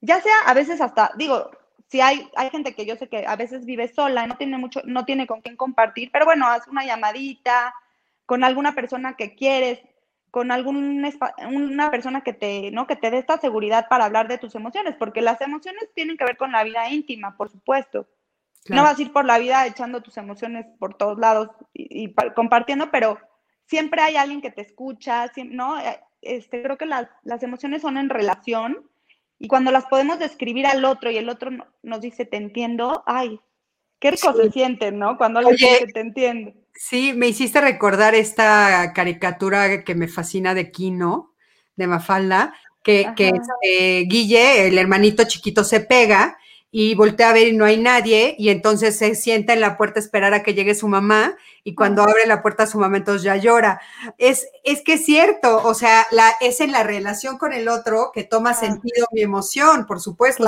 Ya 0.00 0.20
sea 0.22 0.34
a 0.46 0.54
veces 0.54 0.80
hasta, 0.80 1.12
digo, 1.16 1.50
si 1.90 2.00
hay, 2.00 2.30
hay 2.36 2.50
gente 2.50 2.74
que 2.74 2.86
yo 2.86 2.94
sé 2.96 3.08
que 3.08 3.26
a 3.26 3.34
veces 3.34 3.64
vive 3.64 3.88
sola, 3.88 4.26
no 4.26 4.36
tiene 4.36 4.58
mucho, 4.58 4.80
no 4.84 5.04
tiene 5.04 5.26
con 5.26 5.40
quién 5.40 5.56
compartir, 5.56 6.10
pero 6.12 6.24
bueno, 6.24 6.46
haz 6.46 6.68
una 6.68 6.84
llamadita 6.84 7.74
con 8.26 8.44
alguna 8.44 8.76
persona 8.76 9.16
que 9.16 9.34
quieres, 9.34 9.80
con 10.30 10.52
alguna 10.52 11.10
una 11.48 11.90
persona 11.90 12.20
que 12.20 12.32
te, 12.32 12.70
¿no? 12.70 12.86
que 12.86 12.94
te 12.94 13.10
dé 13.10 13.18
esta 13.18 13.38
seguridad 13.38 13.88
para 13.88 14.04
hablar 14.04 14.28
de 14.28 14.38
tus 14.38 14.54
emociones, 14.54 14.94
porque 14.96 15.20
las 15.20 15.40
emociones 15.40 15.90
tienen 15.92 16.16
que 16.16 16.24
ver 16.24 16.36
con 16.36 16.52
la 16.52 16.62
vida 16.62 16.88
íntima, 16.88 17.36
por 17.36 17.50
supuesto. 17.50 18.06
No 18.68 18.82
vas 18.82 18.98
a 18.98 19.02
ir 19.02 19.12
por 19.12 19.24
la 19.24 19.38
vida 19.38 19.66
echando 19.66 20.02
tus 20.02 20.16
emociones 20.16 20.66
por 20.78 20.94
todos 20.94 21.18
lados 21.18 21.48
y, 21.72 22.14
compartiendo, 22.36 22.92
pero 22.92 23.18
siempre 23.64 24.02
hay 24.02 24.16
alguien 24.16 24.42
que 24.42 24.52
te 24.52 24.60
escucha, 24.60 25.32
¿no? 25.46 25.80
Eh, 25.80 25.98
este, 26.20 26.62
creo 26.62 26.76
que 26.76 26.86
las, 26.86 27.08
las 27.24 27.42
emociones 27.42 27.82
son 27.82 27.96
en 27.96 28.10
relación 28.10 28.89
y 29.42 29.48
cuando 29.48 29.72
las 29.72 29.86
podemos 29.86 30.18
describir 30.18 30.66
al 30.66 30.84
otro 30.84 31.10
y 31.10 31.16
el 31.16 31.30
otro 31.30 31.50
nos 31.82 32.00
dice, 32.02 32.26
te 32.26 32.36
entiendo, 32.36 33.02
ay, 33.06 33.40
qué 33.98 34.10
rico 34.10 34.34
se 34.34 34.50
siente, 34.50 34.92
¿no? 34.92 35.16
Cuando 35.16 35.38
alguien 35.38 35.56
dice, 35.56 35.86
te 35.92 36.00
entiendo. 36.00 36.52
Sí, 36.74 37.14
me 37.14 37.26
hiciste 37.26 37.58
recordar 37.62 38.14
esta 38.14 38.92
caricatura 38.94 39.82
que 39.82 39.94
me 39.94 40.08
fascina 40.08 40.52
de 40.52 40.70
Kino, 40.70 41.32
de 41.74 41.86
Mafalda, 41.86 42.54
que, 42.82 43.12
que 43.16 43.28
este, 43.28 44.04
Guille, 44.06 44.68
el 44.68 44.76
hermanito 44.76 45.24
chiquito, 45.24 45.64
se 45.64 45.80
pega 45.80 46.36
y 46.72 46.94
voltea 46.94 47.30
a 47.30 47.32
ver 47.32 47.48
y 47.48 47.56
no 47.56 47.64
hay 47.64 47.78
nadie 47.78 48.36
y 48.38 48.50
entonces 48.50 48.96
se 48.96 49.14
sienta 49.16 49.52
en 49.52 49.60
la 49.60 49.76
puerta 49.76 49.98
a 49.98 50.02
esperar 50.02 50.34
a 50.34 50.42
que 50.42 50.54
llegue 50.54 50.76
su 50.76 50.86
mamá 50.86 51.36
y 51.64 51.74
cuando 51.74 52.02
abre 52.02 52.26
la 52.26 52.42
puerta 52.42 52.66
su 52.66 52.78
mamá 52.78 52.96
entonces 52.96 53.22
ya 53.22 53.36
llora. 53.36 53.80
Es, 54.18 54.46
es 54.62 54.82
que 54.82 54.94
es 54.94 55.04
cierto, 55.04 55.62
o 55.64 55.74
sea, 55.74 56.06
la, 56.12 56.30
es 56.40 56.60
en 56.60 56.70
la 56.70 56.84
relación 56.84 57.38
con 57.38 57.52
el 57.52 57.68
otro 57.68 58.12
que 58.14 58.22
toma 58.22 58.54
sentido 58.54 59.06
mi 59.12 59.22
emoción, 59.22 59.86
por 59.86 60.00
supuesto. 60.00 60.44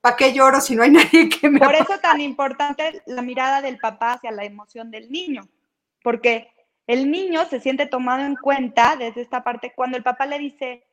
¿Para 0.00 0.16
qué 0.16 0.32
lloro 0.32 0.60
si 0.60 0.74
no 0.74 0.82
hay 0.82 0.90
nadie 0.92 1.28
que 1.28 1.48
me... 1.48 1.58
Por 1.58 1.74
eso 1.74 1.98
tan 2.00 2.20
importante 2.20 3.02
la 3.06 3.22
mirada 3.22 3.62
del 3.62 3.78
papá 3.78 4.14
hacia 4.14 4.30
la 4.30 4.44
emoción 4.44 4.90
del 4.90 5.10
niño, 5.10 5.48
porque 6.02 6.48
el 6.86 7.10
niño 7.10 7.46
se 7.48 7.60
siente 7.60 7.86
tomado 7.86 8.24
en 8.24 8.36
cuenta 8.36 8.96
desde 8.96 9.22
esta 9.22 9.42
parte 9.42 9.72
cuando 9.74 9.96
el 9.96 10.02
papá 10.02 10.26
le 10.26 10.38
dice, 10.38 10.84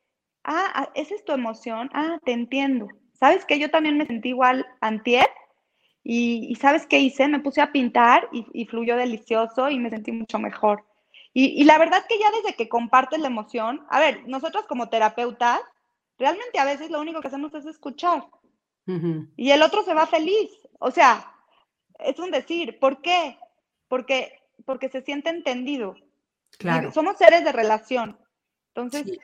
ah, 0.43 0.71
ah 0.73 0.89
esa 0.95 1.15
es 1.15 1.23
tu 1.23 1.33
emoción, 1.33 1.89
ah, 1.93 2.17
te 2.23 2.31
entiendo 2.31 2.87
¿Sabes 3.19 3.45
qué? 3.45 3.59
Yo 3.59 3.69
también 3.69 3.97
me 3.97 4.05
sentí 4.05 4.29
igual 4.29 4.65
antier 4.79 5.27
y, 6.03 6.55
¿sabes 6.55 6.87
qué 6.87 6.99
hice? 6.99 7.27
Me 7.27 7.41
puse 7.41 7.61
a 7.61 7.71
pintar 7.71 8.29
y, 8.31 8.65
fluyó 8.65 8.95
delicioso 8.95 9.69
y 9.69 9.77
me 9.77 9.89
sentí 9.89 10.11
mucho 10.11 10.39
mejor. 10.39 10.85
Y, 11.33 11.63
la 11.65 11.77
verdad 11.77 12.05
que 12.07 12.17
ya 12.17 12.31
desde 12.31 12.55
que 12.55 12.69
compartes 12.69 13.19
la 13.19 13.27
emoción, 13.27 13.85
a 13.89 13.99
ver, 13.99 14.27
nosotros 14.27 14.65
como 14.65 14.89
terapeutas, 14.89 15.59
realmente 16.17 16.59
a 16.59 16.65
veces 16.65 16.89
lo 16.89 17.01
único 17.01 17.21
que 17.21 17.27
hacemos 17.27 17.53
es 17.53 17.65
escuchar. 17.65 18.25
Y 19.35 19.51
el 19.51 19.61
otro 19.61 19.83
se 19.83 19.93
va 19.93 20.07
feliz. 20.07 20.49
O 20.79 20.89
sea, 20.89 21.31
es 21.99 22.17
un 22.17 22.31
decir, 22.31 22.79
¿por 22.79 23.01
qué? 23.01 23.37
Porque, 23.87 24.41
porque 24.65 24.89
se 24.89 25.01
siente 25.01 25.29
entendido. 25.29 25.95
Claro. 26.57 26.91
somos 26.91 27.17
seres 27.17 27.43
de 27.43 27.51
relación. 27.51 28.17
Entonces, 28.73 29.19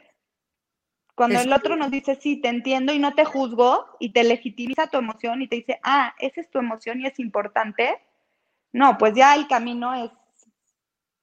cuando 1.15 1.39
el 1.39 1.53
otro 1.53 1.77
nos 1.77 1.89
dice, 1.91 2.19
sí, 2.21 2.41
te 2.41 2.49
entiendo 2.49 2.93
y 2.93 2.99
no 2.99 3.13
te 3.15 3.23
juzgo 3.23 3.85
y 3.99 4.11
te 4.11 4.23
legitimiza 4.23 4.87
tu 4.87 4.97
emoción 4.97 5.41
y 5.41 5.47
te 5.47 5.55
dice, 5.55 5.79
ah, 5.81 6.13
esa 6.19 6.41
es 6.41 6.49
tu 6.49 6.59
emoción 6.59 6.99
y 6.99 7.07
es 7.07 7.17
importante, 7.19 7.97
no, 8.73 8.97
pues 8.97 9.13
ya 9.15 9.33
el 9.35 9.47
camino 9.47 9.95
es... 9.95 10.11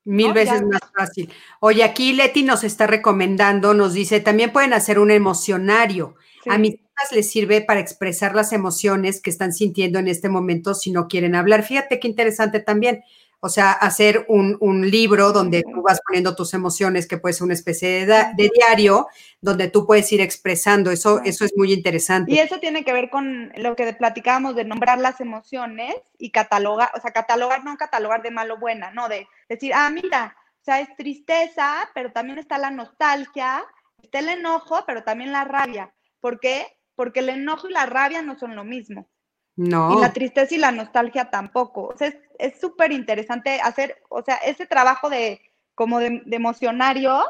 Mil 0.04 0.32
veces 0.32 0.62
más 0.62 0.80
fácil. 0.96 1.30
Oye, 1.60 1.84
aquí 1.84 2.12
Leti 2.12 2.42
nos 2.42 2.64
está 2.64 2.88
recomendando, 2.88 3.72
nos 3.72 3.92
dice, 3.92 4.20
también 4.20 4.50
pueden 4.50 4.72
hacer 4.72 4.98
un 4.98 5.12
emocionario. 5.12 6.16
A 6.48 6.58
mis 6.58 6.72
hijas 6.72 7.12
les 7.12 7.30
sirve 7.30 7.60
para 7.60 7.78
expresar 7.78 8.34
las 8.34 8.52
emociones 8.52 9.20
que 9.20 9.30
están 9.30 9.52
sintiendo 9.52 10.00
en 10.00 10.08
este 10.08 10.28
momento 10.28 10.74
si 10.74 10.90
no 10.90 11.06
quieren 11.06 11.36
hablar. 11.36 11.62
Fíjate 11.62 12.00
qué 12.00 12.08
interesante 12.08 12.58
también. 12.58 13.04
O 13.44 13.48
sea, 13.48 13.72
hacer 13.72 14.24
un, 14.28 14.88
libro 14.88 15.32
donde 15.32 15.64
tú 15.64 15.82
vas 15.82 16.00
poniendo 16.06 16.36
tus 16.36 16.54
emociones, 16.54 17.08
que 17.08 17.18
puede 17.18 17.32
ser 17.32 17.42
una 17.42 17.54
especie 17.54 18.06
de, 18.06 18.50
diario, 18.54 19.08
donde 19.40 19.68
tú 19.68 19.84
puedes 19.84 20.12
ir 20.12 20.20
expresando. 20.20 20.92
Eso, 20.92 21.20
eso 21.24 21.44
es 21.44 21.52
muy 21.56 21.72
interesante. 21.72 22.32
Y 22.32 22.38
eso 22.38 22.60
tiene 22.60 22.84
que 22.84 22.92
ver 22.92 23.10
con 23.10 23.52
lo 23.56 23.74
que 23.74 23.92
platicábamos 23.94 24.54
de 24.54 24.64
nombrar 24.64 25.00
las 25.00 25.20
emociones 25.20 25.96
y 26.18 26.30
catalogar, 26.30 26.90
o 26.94 27.00
sea, 27.00 27.10
catalogar, 27.10 27.64
no 27.64 27.76
catalogar 27.76 28.22
de 28.22 28.30
malo 28.30 28.54
o 28.54 28.58
buena, 28.60 28.92
no, 28.92 29.08
de 29.08 29.26
decir, 29.48 29.72
ah, 29.74 29.90
mira, 29.90 30.36
o 30.60 30.64
sea, 30.64 30.78
es 30.78 30.94
tristeza, 30.94 31.90
pero 31.96 32.12
también 32.12 32.38
está 32.38 32.58
la 32.58 32.70
nostalgia, 32.70 33.64
está 34.00 34.20
el 34.20 34.28
enojo, 34.28 34.84
pero 34.86 35.02
también 35.02 35.32
la 35.32 35.42
rabia. 35.42 35.92
¿Por 36.20 36.38
qué? 36.38 36.78
Porque 36.94 37.18
el 37.18 37.30
enojo 37.30 37.68
y 37.68 37.72
la 37.72 37.86
rabia 37.86 38.22
no 38.22 38.38
son 38.38 38.54
lo 38.54 38.62
mismo. 38.62 39.08
No. 39.56 39.98
Y 39.98 40.00
la 40.00 40.12
tristeza 40.12 40.54
y 40.54 40.58
la 40.58 40.72
nostalgia 40.72 41.30
tampoco. 41.30 41.88
O 41.88 41.96
sea, 41.96 42.12
es 42.38 42.60
súper 42.60 42.92
interesante 42.92 43.60
hacer, 43.60 44.02
o 44.08 44.22
sea, 44.22 44.36
ese 44.36 44.66
trabajo 44.66 45.10
de 45.10 45.40
como 45.74 45.98
de, 45.98 46.22
emocionario 46.30 47.22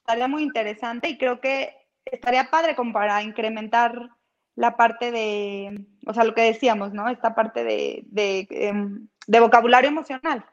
estaría 0.00 0.28
muy 0.28 0.42
interesante 0.42 1.08
y 1.08 1.18
creo 1.18 1.40
que 1.40 1.74
estaría 2.04 2.50
padre 2.50 2.76
como 2.76 2.92
para 2.92 3.22
incrementar 3.22 4.10
la 4.54 4.76
parte 4.76 5.10
de, 5.10 5.86
o 6.06 6.14
sea, 6.14 6.24
lo 6.24 6.34
que 6.34 6.42
decíamos, 6.42 6.92
¿no? 6.92 7.08
Esta 7.08 7.34
parte 7.34 7.62
de, 7.64 8.04
de, 8.06 8.46
em, 8.50 9.08
vocabulario 9.26 9.90
emocional. 9.90 10.46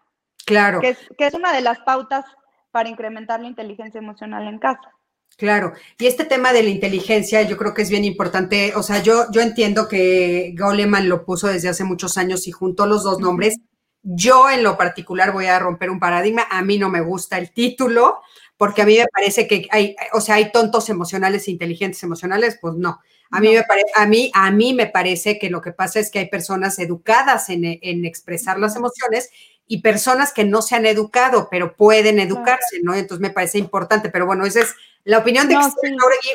Claro. 0.46 0.82
Que 0.82 0.90
es, 0.90 1.10
que 1.18 1.28
es 1.28 1.34
una 1.34 1.54
de 1.54 1.62
las 1.62 1.80
pautas 1.80 2.26
para 2.72 2.90
incrementar 2.90 3.40
la 3.40 3.48
inteligencia 3.48 4.00
emocional 4.00 4.48
en 4.48 4.60
casa. 4.60 4.92
Claro, 5.38 5.74
y 5.98 6.06
este 6.06 6.26
tema 6.26 6.54
de 6.54 6.62
la 6.62 6.70
inteligencia 6.70 7.42
yo 7.42 7.58
creo 7.58 7.74
que 7.74 7.82
es 7.82 7.90
bien 7.90 8.06
importante, 8.06 8.74
o 8.76 8.84
sea, 8.84 9.02
yo, 9.02 9.26
yo 9.32 9.42
entiendo 9.42 9.88
que 9.88 10.54
Goleman 10.58 11.10
lo 11.10 11.26
puso 11.26 11.48
desde 11.48 11.70
hace 11.70 11.84
muchos 11.84 12.18
años 12.18 12.48
y 12.48 12.52
juntó 12.52 12.86
los 12.86 13.04
dos 13.04 13.20
nombres. 13.20 13.56
Yo 14.04 14.50
en 14.50 14.64
lo 14.64 14.78
particular 14.78 15.32
voy 15.32 15.48
a 15.48 15.58
romper 15.60 15.90
un 15.90 16.00
paradigma, 16.00 16.46
a 16.52 16.62
mí 16.62 16.78
no 16.78 16.90
me 16.90 17.02
gusta 17.02 17.38
el 17.40 17.52
título, 17.52 18.20
porque 18.58 18.84
a 18.84 18.86
mí 18.86 18.98
me 18.98 19.08
parece 19.08 19.48
que 19.48 19.68
hay, 19.72 19.96
o 20.14 20.22
sea, 20.22 20.36
hay 20.36 20.52
tontos 20.52 20.90
emocionales 20.90 21.48
e 21.48 21.52
inteligentes 21.52 22.04
emocionales, 22.04 22.58
pues 22.62 22.76
no. 22.76 23.00
A 23.32 23.40
mí, 23.40 23.52
me 23.52 23.64
parece, 23.64 23.88
a, 23.96 24.06
mí, 24.06 24.30
a 24.36 24.52
mí 24.52 24.74
me 24.76 24.86
parece 24.86 25.40
que 25.40 25.50
lo 25.50 25.62
que 25.62 25.72
pasa 25.72 26.00
es 26.00 26.12
que 26.12 26.20
hay 26.20 26.30
personas 26.30 26.78
educadas 26.78 27.50
en, 27.50 27.64
en 27.66 28.06
expresar 28.06 28.60
las 28.60 28.76
emociones 28.76 29.30
y 29.68 29.82
personas 29.82 30.34
que 30.34 30.44
no 30.44 30.62
se 30.62 30.76
han 30.76 30.86
educado, 30.86 31.48
pero 31.50 31.76
pueden 31.76 32.20
educarse, 32.20 32.82
¿no? 32.82 32.94
Entonces 32.94 33.22
me 33.22 33.30
parece 33.30 33.58
importante, 33.58 34.10
pero 34.10 34.26
bueno, 34.26 34.46
esa 34.46 34.62
es 34.62 34.76
la 35.04 35.20
opinión 35.20 35.48
de 35.48 35.56
no, 35.56 35.74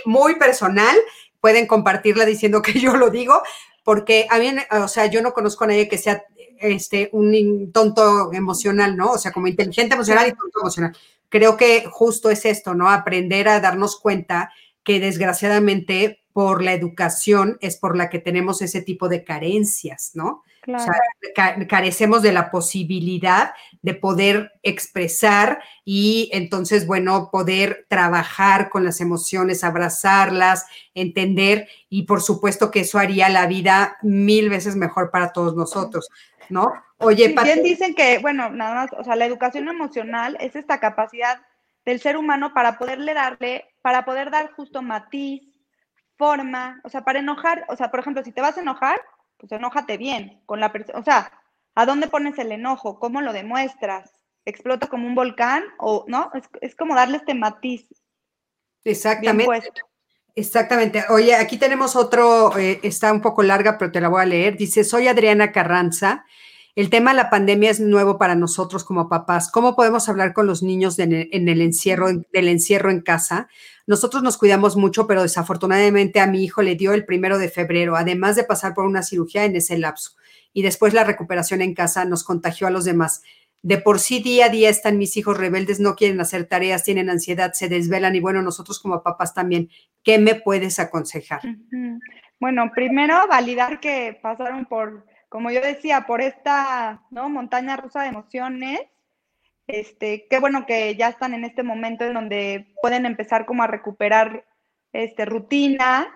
muy 0.06 0.36
personal, 0.36 0.96
pueden 1.40 1.66
compartirla 1.66 2.24
diciendo 2.24 2.62
que 2.62 2.78
yo 2.80 2.96
lo 2.96 3.10
digo, 3.10 3.42
porque 3.84 4.26
a 4.30 4.38
mí, 4.38 4.54
o 4.70 4.88
sea, 4.88 5.06
yo 5.06 5.22
no 5.22 5.32
conozco 5.32 5.64
a 5.64 5.68
nadie 5.68 5.88
que 5.88 5.98
sea 5.98 6.24
este, 6.60 7.08
un 7.12 7.70
tonto 7.72 8.32
emocional, 8.32 8.96
¿no? 8.96 9.12
O 9.12 9.18
sea, 9.18 9.32
como 9.32 9.46
inteligente 9.46 9.94
emocional 9.94 10.28
y 10.28 10.32
tonto 10.32 10.60
emocional. 10.60 10.96
Creo 11.28 11.56
que 11.56 11.84
justo 11.90 12.30
es 12.30 12.44
esto, 12.44 12.74
¿no? 12.74 12.90
Aprender 12.90 13.48
a 13.48 13.60
darnos 13.60 13.98
cuenta 13.98 14.52
que 14.82 15.00
desgraciadamente 15.00 16.22
por 16.32 16.62
la 16.62 16.72
educación 16.72 17.58
es 17.60 17.76
por 17.76 17.96
la 17.96 18.08
que 18.10 18.18
tenemos 18.18 18.62
ese 18.62 18.80
tipo 18.80 19.08
de 19.08 19.24
carencias, 19.24 20.12
¿no? 20.14 20.42
O 20.76 20.78
sea, 20.78 21.66
carecemos 21.66 22.22
de 22.22 22.32
la 22.32 22.50
posibilidad 22.50 23.52
de 23.82 23.94
poder 23.94 24.52
expresar 24.62 25.62
y 25.84 26.28
entonces, 26.32 26.86
bueno, 26.86 27.30
poder 27.32 27.86
trabajar 27.88 28.68
con 28.68 28.84
las 28.84 29.00
emociones, 29.00 29.64
abrazarlas, 29.64 30.66
entender 30.94 31.68
y 31.88 32.02
por 32.02 32.20
supuesto 32.20 32.70
que 32.70 32.80
eso 32.80 32.98
haría 32.98 33.28
la 33.28 33.46
vida 33.46 33.96
mil 34.02 34.50
veces 34.50 34.76
mejor 34.76 35.10
para 35.10 35.32
todos 35.32 35.56
nosotros, 35.56 36.08
¿no? 36.48 36.72
Oye, 36.98 37.34
Bien 37.42 37.62
dicen 37.62 37.94
que, 37.94 38.18
bueno, 38.18 38.50
nada 38.50 38.74
más, 38.74 38.90
o 38.92 39.04
sea, 39.04 39.16
la 39.16 39.24
educación 39.24 39.68
emocional 39.68 40.36
es 40.40 40.56
esta 40.56 40.80
capacidad 40.80 41.40
del 41.84 42.00
ser 42.00 42.16
humano 42.16 42.52
para 42.52 42.76
poderle 42.76 43.14
darle, 43.14 43.64
para 43.80 44.04
poder 44.04 44.30
dar 44.30 44.52
justo 44.52 44.82
matiz, 44.82 45.42
forma, 46.18 46.80
o 46.82 46.88
sea, 46.88 47.02
para 47.02 47.20
enojar, 47.20 47.64
o 47.68 47.76
sea, 47.76 47.90
por 47.90 48.00
ejemplo, 48.00 48.24
si 48.24 48.32
te 48.32 48.40
vas 48.40 48.58
a 48.58 48.60
enojar, 48.60 49.00
pues 49.38 49.52
enójate 49.52 49.96
bien 49.96 50.42
con 50.46 50.60
la 50.60 50.72
persona, 50.72 50.98
o 50.98 51.04
sea, 51.04 51.32
¿a 51.74 51.86
dónde 51.86 52.08
pones 52.08 52.38
el 52.38 52.52
enojo? 52.52 52.98
¿Cómo 52.98 53.20
lo 53.20 53.32
demuestras? 53.32 54.10
¿Explota 54.44 54.88
como 54.88 55.06
un 55.06 55.14
volcán? 55.14 55.64
O, 55.78 56.04
¿no? 56.08 56.30
Es, 56.60 56.74
como 56.74 56.94
darle 56.94 57.18
este 57.18 57.34
matiz. 57.34 57.88
Exactamente. 58.84 59.72
Exactamente. 60.34 61.04
Oye, 61.08 61.34
aquí 61.34 61.58
tenemos 61.58 61.96
otro, 61.96 62.56
eh, 62.56 62.78
está 62.84 63.12
un 63.12 63.20
poco 63.20 63.42
larga, 63.42 63.76
pero 63.76 63.90
te 63.90 64.00
la 64.00 64.08
voy 64.08 64.22
a 64.22 64.26
leer. 64.26 64.56
Dice, 64.56 64.84
soy 64.84 65.08
Adriana 65.08 65.50
Carranza. 65.50 66.24
El 66.78 66.90
tema 66.90 67.10
de 67.10 67.16
la 67.16 67.28
pandemia 67.28 67.72
es 67.72 67.80
nuevo 67.80 68.18
para 68.18 68.36
nosotros 68.36 68.84
como 68.84 69.08
papás. 69.08 69.50
¿Cómo 69.50 69.74
podemos 69.74 70.08
hablar 70.08 70.32
con 70.32 70.46
los 70.46 70.62
niños 70.62 70.96
en 71.00 71.12
el 71.12 71.60
encierro, 71.60 72.06
del 72.32 72.46
encierro 72.46 72.92
en 72.92 73.00
casa? 73.00 73.48
Nosotros 73.88 74.22
nos 74.22 74.38
cuidamos 74.38 74.76
mucho, 74.76 75.08
pero 75.08 75.22
desafortunadamente 75.22 76.20
a 76.20 76.28
mi 76.28 76.44
hijo 76.44 76.62
le 76.62 76.76
dio 76.76 76.92
el 76.92 77.04
primero 77.04 77.36
de 77.38 77.48
febrero, 77.48 77.96
además 77.96 78.36
de 78.36 78.44
pasar 78.44 78.74
por 78.74 78.86
una 78.86 79.02
cirugía 79.02 79.44
en 79.44 79.56
ese 79.56 79.76
lapso. 79.76 80.12
Y 80.52 80.62
después 80.62 80.94
la 80.94 81.02
recuperación 81.02 81.62
en 81.62 81.74
casa 81.74 82.04
nos 82.04 82.22
contagió 82.22 82.68
a 82.68 82.70
los 82.70 82.84
demás. 82.84 83.22
De 83.60 83.78
por 83.78 83.98
sí 83.98 84.22
día 84.22 84.46
a 84.46 84.48
día 84.48 84.70
están 84.70 84.98
mis 84.98 85.16
hijos 85.16 85.36
rebeldes, 85.36 85.80
no 85.80 85.96
quieren 85.96 86.20
hacer 86.20 86.44
tareas, 86.44 86.84
tienen 86.84 87.10
ansiedad, 87.10 87.54
se 87.54 87.68
desvelan 87.68 88.14
y 88.14 88.20
bueno, 88.20 88.40
nosotros 88.40 88.78
como 88.78 89.02
papás 89.02 89.34
también, 89.34 89.68
¿qué 90.04 90.20
me 90.20 90.36
puedes 90.36 90.78
aconsejar? 90.78 91.40
Bueno, 92.38 92.70
primero 92.72 93.26
validar 93.26 93.80
que 93.80 94.16
pasaron 94.22 94.64
por, 94.66 95.04
como 95.28 95.50
yo 95.50 95.60
decía, 95.60 96.06
por 96.06 96.20
esta 96.20 97.02
¿no? 97.10 97.28
montaña 97.28 97.76
rusa 97.76 98.02
de 98.02 98.08
emociones. 98.08 98.80
Este, 99.66 100.26
qué 100.30 100.38
bueno 100.40 100.64
que 100.64 100.96
ya 100.96 101.08
están 101.08 101.34
en 101.34 101.44
este 101.44 101.62
momento 101.62 102.04
en 102.04 102.14
donde 102.14 102.74
pueden 102.80 103.04
empezar 103.04 103.44
como 103.44 103.62
a 103.62 103.66
recuperar 103.66 104.46
este, 104.92 105.26
rutina, 105.26 106.08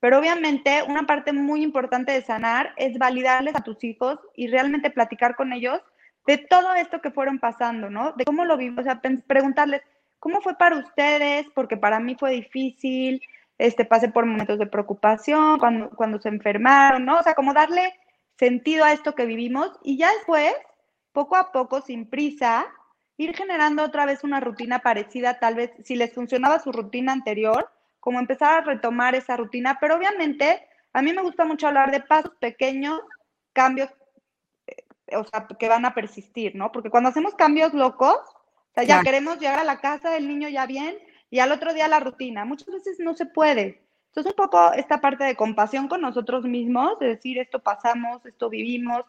pero 0.00 0.18
obviamente 0.18 0.82
una 0.86 1.04
parte 1.04 1.32
muy 1.32 1.62
importante 1.62 2.12
de 2.12 2.22
sanar 2.22 2.74
es 2.76 2.98
validarles 2.98 3.56
a 3.56 3.64
tus 3.64 3.82
hijos 3.82 4.18
y 4.34 4.48
realmente 4.48 4.90
platicar 4.90 5.34
con 5.36 5.52
ellos 5.52 5.80
de 6.26 6.36
todo 6.36 6.74
esto 6.74 7.00
que 7.00 7.10
fueron 7.10 7.38
pasando, 7.38 7.88
¿no? 7.88 8.12
De 8.12 8.24
cómo 8.24 8.44
lo 8.44 8.58
vimos, 8.58 8.80
o 8.80 8.82
sea, 8.82 9.00
preguntarles, 9.26 9.80
¿cómo 10.18 10.42
fue 10.42 10.56
para 10.58 10.76
ustedes? 10.76 11.46
Porque 11.54 11.78
para 11.78 12.00
mí 12.00 12.16
fue 12.16 12.32
difícil, 12.32 13.22
este, 13.56 13.86
pasé 13.86 14.08
por 14.08 14.26
momentos 14.26 14.58
de 14.58 14.66
preocupación, 14.66 15.58
cuando, 15.58 15.88
cuando 15.90 16.20
se 16.20 16.28
enfermaron, 16.28 17.06
¿no? 17.06 17.18
O 17.18 17.22
sea, 17.22 17.34
como 17.34 17.54
darle 17.54 17.94
sentido 18.38 18.84
a 18.84 18.92
esto 18.92 19.14
que 19.14 19.26
vivimos 19.26 19.72
y 19.82 19.98
ya 19.98 20.12
después, 20.12 20.52
poco 21.12 21.36
a 21.36 21.50
poco, 21.52 21.80
sin 21.80 22.08
prisa, 22.08 22.66
ir 23.16 23.34
generando 23.36 23.82
otra 23.82 24.06
vez 24.06 24.22
una 24.22 24.40
rutina 24.40 24.78
parecida, 24.78 25.40
tal 25.40 25.56
vez 25.56 25.72
si 25.84 25.96
les 25.96 26.14
funcionaba 26.14 26.60
su 26.60 26.70
rutina 26.70 27.12
anterior, 27.12 27.70
como 27.98 28.20
empezar 28.20 28.54
a 28.54 28.64
retomar 28.64 29.14
esa 29.14 29.36
rutina, 29.36 29.78
pero 29.80 29.96
obviamente 29.96 30.66
a 30.92 31.02
mí 31.02 31.12
me 31.12 31.22
gusta 31.22 31.44
mucho 31.44 31.66
hablar 31.66 31.90
de 31.90 32.00
pasos 32.00 32.32
pequeños, 32.40 33.00
cambios 33.52 33.90
o 35.16 35.24
sea, 35.24 35.46
que 35.46 35.68
van 35.68 35.84
a 35.84 35.94
persistir, 35.94 36.54
¿no? 36.54 36.70
Porque 36.70 36.90
cuando 36.90 37.08
hacemos 37.08 37.34
cambios 37.34 37.72
locos, 37.72 38.18
o 38.18 38.74
sea, 38.74 38.84
ya 38.84 39.02
queremos 39.02 39.38
llegar 39.38 39.58
a 39.58 39.64
la 39.64 39.80
casa 39.80 40.10
del 40.10 40.28
niño 40.28 40.48
ya 40.48 40.66
bien 40.66 40.98
y 41.30 41.40
al 41.40 41.50
otro 41.52 41.72
día 41.74 41.88
la 41.88 42.00
rutina. 42.00 42.44
Muchas 42.44 42.68
veces 42.68 42.98
no 43.00 43.14
se 43.14 43.26
puede. 43.26 43.87
Entonces, 44.08 44.32
un 44.32 44.36
poco 44.36 44.72
esta 44.72 45.00
parte 45.00 45.24
de 45.24 45.36
compasión 45.36 45.88
con 45.88 46.00
nosotros 46.00 46.44
mismos, 46.44 46.98
de 46.98 47.08
decir, 47.08 47.38
esto 47.38 47.60
pasamos, 47.60 48.24
esto 48.26 48.50
vivimos 48.50 49.02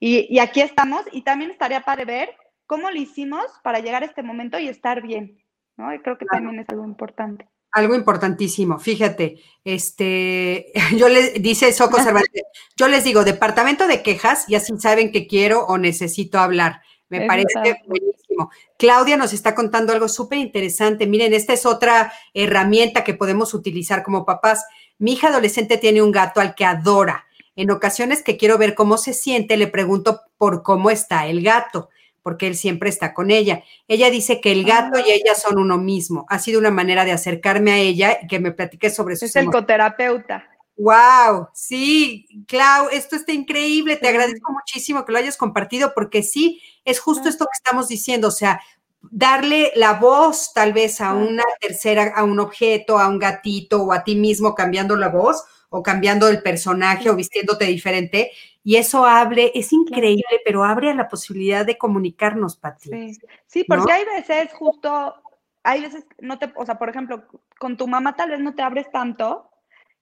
y, 0.00 0.26
y 0.34 0.38
aquí 0.40 0.60
estamos. 0.60 1.02
Y 1.12 1.22
también 1.22 1.50
estaría 1.50 1.80
para 1.80 2.04
ver 2.04 2.34
cómo 2.66 2.90
lo 2.90 2.96
hicimos 2.98 3.44
para 3.62 3.80
llegar 3.80 4.02
a 4.02 4.06
este 4.06 4.22
momento 4.22 4.58
y 4.58 4.68
estar 4.68 5.02
bien, 5.02 5.38
¿no? 5.76 5.94
Y 5.94 6.00
creo 6.00 6.18
que 6.18 6.26
también 6.26 6.58
es 6.60 6.68
algo 6.68 6.84
importante 6.84 7.48
algo 7.72 7.94
importantísimo. 7.94 8.78
Fíjate, 8.78 9.40
este, 9.64 10.72
yo 10.96 11.08
les, 11.08 11.40
dice 11.42 11.72
Soco 11.72 12.00
Cervantes, 12.02 12.42
yo 12.76 12.88
les 12.88 13.04
digo, 13.04 13.24
departamento 13.24 13.86
de 13.86 14.02
quejas 14.02 14.48
y 14.48 14.54
así 14.54 14.72
saben 14.78 15.12
que 15.12 15.26
quiero 15.26 15.64
o 15.66 15.78
necesito 15.78 16.38
hablar. 16.38 16.82
Me 17.08 17.26
parece 17.26 17.82
buenísimo. 17.86 18.50
Claudia 18.78 19.16
nos 19.16 19.32
está 19.32 19.54
contando 19.54 19.92
algo 19.92 20.08
súper 20.08 20.38
interesante. 20.38 21.06
Miren, 21.06 21.32
esta 21.32 21.52
es 21.52 21.64
otra 21.66 22.12
herramienta 22.34 23.04
que 23.04 23.14
podemos 23.14 23.54
utilizar 23.54 24.02
como 24.02 24.26
papás. 24.26 24.64
Mi 24.98 25.12
hija 25.12 25.28
adolescente 25.28 25.78
tiene 25.78 26.02
un 26.02 26.12
gato 26.12 26.40
al 26.40 26.54
que 26.54 26.64
adora. 26.64 27.26
En 27.56 27.70
ocasiones 27.70 28.22
que 28.22 28.36
quiero 28.36 28.58
ver 28.58 28.74
cómo 28.74 28.98
se 28.98 29.14
siente, 29.14 29.56
le 29.56 29.66
pregunto 29.66 30.20
por 30.36 30.62
cómo 30.62 30.90
está 30.90 31.26
el 31.26 31.42
gato 31.42 31.88
porque 32.28 32.46
él 32.46 32.56
siempre 32.56 32.90
está 32.90 33.14
con 33.14 33.30
ella. 33.30 33.62
Ella 33.86 34.10
dice 34.10 34.42
que 34.42 34.52
el 34.52 34.64
gato 34.64 34.98
y 34.98 35.10
ella 35.10 35.34
son 35.34 35.58
uno 35.58 35.78
mismo. 35.78 36.26
Ha 36.28 36.38
sido 36.38 36.60
una 36.60 36.70
manera 36.70 37.06
de 37.06 37.12
acercarme 37.12 37.72
a 37.72 37.78
ella 37.78 38.18
y 38.22 38.26
que 38.26 38.38
me 38.38 38.52
platique 38.52 38.90
sobre 38.90 39.16
su. 39.16 39.24
Es 39.24 39.36
el 39.36 39.46
coterapeuta. 39.46 40.46
Wow, 40.76 41.48
sí, 41.54 42.44
Clau, 42.46 42.88
esto 42.92 43.16
está 43.16 43.32
increíble. 43.32 43.96
Te 43.96 44.08
agradezco 44.08 44.52
muchísimo 44.52 45.04
que 45.06 45.12
lo 45.12 45.18
hayas 45.18 45.38
compartido 45.38 45.92
porque 45.94 46.22
sí, 46.22 46.60
es 46.90 47.00
justo 47.00 47.28
esto 47.28 47.44
que 47.44 47.56
estamos 47.56 47.88
diciendo, 47.88 48.28
o 48.28 48.32
sea, 48.32 48.60
darle 49.00 49.72
la 49.76 49.94
voz 49.94 50.52
tal 50.52 50.72
vez 50.72 51.00
a 51.00 51.14
una 51.14 51.44
tercera, 51.60 52.12
a 52.14 52.24
un 52.24 52.40
objeto, 52.40 52.98
a 52.98 53.08
un 53.08 53.18
gatito 53.18 53.82
o 53.82 53.92
a 53.92 54.04
ti 54.04 54.16
mismo 54.16 54.54
cambiando 54.54 54.96
la 54.96 55.08
voz 55.08 55.44
o 55.70 55.82
cambiando 55.82 56.28
el 56.28 56.42
personaje 56.42 57.10
o 57.10 57.16
vistiéndote 57.16 57.66
diferente, 57.66 58.32
y 58.64 58.76
eso 58.76 59.04
abre, 59.04 59.52
es 59.54 59.72
increíble, 59.72 60.40
pero 60.44 60.64
abre 60.64 60.90
a 60.90 60.94
la 60.94 61.08
posibilidad 61.08 61.64
de 61.64 61.78
comunicarnos, 61.78 62.56
Pati. 62.56 62.90
Sí, 62.90 63.18
sí 63.46 63.64
porque 63.64 63.92
hay 63.92 64.04
veces 64.04 64.52
justo, 64.54 65.14
hay 65.62 65.82
veces, 65.82 66.04
no 66.20 66.38
te, 66.38 66.52
o 66.56 66.66
sea, 66.66 66.78
por 66.78 66.88
ejemplo, 66.88 67.24
con 67.58 67.76
tu 67.76 67.86
mamá 67.86 68.16
tal 68.16 68.30
vez 68.30 68.40
no 68.40 68.54
te 68.54 68.62
abres 68.62 68.90
tanto, 68.90 69.50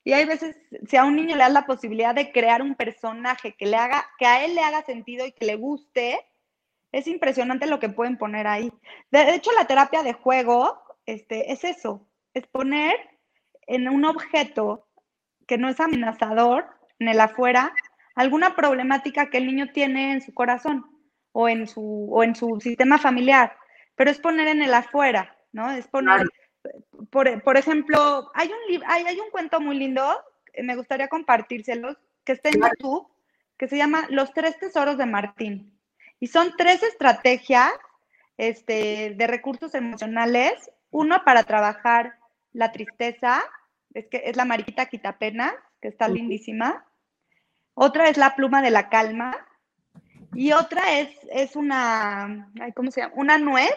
y 0.05 0.13
hay 0.13 0.25
veces, 0.25 0.57
si 0.89 0.97
a 0.97 1.05
un 1.05 1.17
niño 1.17 1.35
le 1.35 1.43
das 1.43 1.53
la 1.53 1.67
posibilidad 1.67 2.15
de 2.15 2.31
crear 2.31 2.63
un 2.63 2.77
personaje 2.77 3.57
que 3.57 3.67
le 3.67 3.77
haga, 3.77 4.07
que 4.19 4.27
a 4.27 4.45
él 4.45 4.55
le 4.55 4.63
haga 4.63 4.85
sentido 4.85 5.27
y 5.27 5.33
que 5.33 5.47
le 5.47 5.57
guste, 5.57 6.21
es 6.97 7.07
impresionante 7.07 7.67
lo 7.67 7.79
que 7.79 7.91
pueden 7.91 8.17
poner 8.17 8.47
ahí. 8.47 8.73
De 9.11 9.35
hecho, 9.35 9.53
la 9.53 9.67
terapia 9.67 10.03
de 10.03 10.15
juego, 10.15 10.83
este, 11.05 11.53
es 11.53 11.63
eso, 11.63 12.09
es 12.33 12.47
poner 12.47 12.95
en 13.67 13.87
un 13.89 14.07
objeto 14.07 14.89
que 15.47 15.59
no 15.59 15.69
es 15.69 15.79
amenazador 15.79 16.67
en 16.99 17.09
el 17.09 17.21
afuera, 17.21 17.75
alguna 18.15 18.57
problemática 18.57 19.29
que 19.29 19.37
el 19.37 19.47
niño 19.47 19.73
tiene 19.75 20.13
en 20.13 20.23
su 20.23 20.33
corazón 20.33 20.87
o 21.33 21.51
en 21.51 21.67
su, 21.69 22.09
o 22.11 22.25
en 22.25 22.35
su 22.35 22.61
sistema 22.63 22.97
familiar, 22.97 23.55
pero 23.95 24.11
es 24.11 24.19
poner 24.19 24.49
en 24.49 24.63
el 24.63 24.73
afuera, 24.73 25.37
¿no? 25.53 25.71
Es 25.71 25.87
poner, 25.89 26.23
por, 27.11 27.57
ejemplo, 27.59 28.31
hay 28.33 28.49
un, 28.49 28.83
hay, 28.87 29.05
hay 29.05 29.21
un 29.21 29.31
cuento 29.31 29.61
muy 29.61 29.77
lindo, 29.77 30.03
me 30.63 30.77
gustaría 30.77 31.09
compartírselos, 31.09 31.99
que 32.25 32.33
está 32.33 32.49
en 32.49 32.63
YouTube, 32.63 33.07
que 33.59 33.69
se 33.69 33.77
llama 33.77 34.07
Los 34.09 34.33
tres 34.33 34.59
tesoros 34.59 34.97
de 34.97 35.05
Martín. 35.05 35.76
Y 36.21 36.29
son 36.29 36.55
tres 36.57 36.83
estrategias 36.83 37.73
este, 38.37 39.15
de 39.17 39.27
recursos 39.27 39.75
emocionales, 39.75 40.71
uno 40.91 41.23
para 41.25 41.45
trabajar 41.45 42.19
la 42.53 42.73
tristeza, 42.73 43.43
es 43.93 44.07
que 44.09 44.23
es 44.25 44.37
la 44.37 44.45
mariquita 44.45 44.87
quitapena, 44.87 45.55
que 45.81 45.89
está 45.89 46.09
lindísima. 46.09 46.87
Otra 47.75 48.09
es 48.09 48.17
la 48.17 48.35
pluma 48.35 48.63
de 48.63 48.71
la 48.71 48.89
calma. 48.89 49.37
Y 50.35 50.53
otra 50.53 50.99
es, 50.99 51.11
es 51.31 51.57
una, 51.57 52.51
¿cómo 52.75 52.91
se 52.91 53.03
llama? 53.03 53.15
Una 53.17 53.39
nuez 53.39 53.75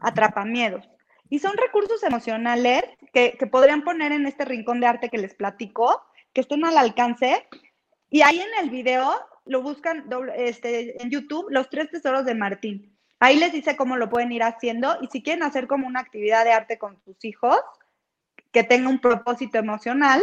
atrapamiedos. 0.00 0.88
Y 1.28 1.38
son 1.38 1.56
recursos 1.56 2.02
emocionales 2.02 2.84
que, 3.12 3.36
que, 3.38 3.46
podrían 3.46 3.82
poner 3.82 4.12
en 4.12 4.26
este 4.26 4.44
rincón 4.44 4.80
de 4.80 4.86
arte 4.86 5.08
que 5.08 5.18
les 5.18 5.34
platico, 5.34 6.02
que 6.32 6.42
estén 6.42 6.64
al 6.64 6.76
alcance. 6.76 7.48
Y 8.10 8.22
ahí 8.22 8.40
en 8.40 8.64
el 8.64 8.70
video 8.70 9.12
lo 9.44 9.62
buscan 9.62 10.06
este, 10.36 11.02
en 11.02 11.10
YouTube, 11.10 11.46
Los 11.50 11.68
Tres 11.70 11.90
Tesoros 11.90 12.24
de 12.24 12.34
Martín. 12.34 12.96
Ahí 13.20 13.38
les 13.38 13.52
dice 13.52 13.76
cómo 13.76 13.96
lo 13.96 14.08
pueden 14.10 14.32
ir 14.32 14.42
haciendo 14.42 14.96
y 15.00 15.06
si 15.06 15.22
quieren 15.22 15.44
hacer 15.44 15.66
como 15.66 15.86
una 15.86 16.00
actividad 16.00 16.44
de 16.44 16.52
arte 16.52 16.78
con 16.78 17.00
sus 17.04 17.24
hijos, 17.24 17.58
que 18.50 18.64
tenga 18.64 18.88
un 18.88 19.00
propósito 19.00 19.58
emocional, 19.58 20.20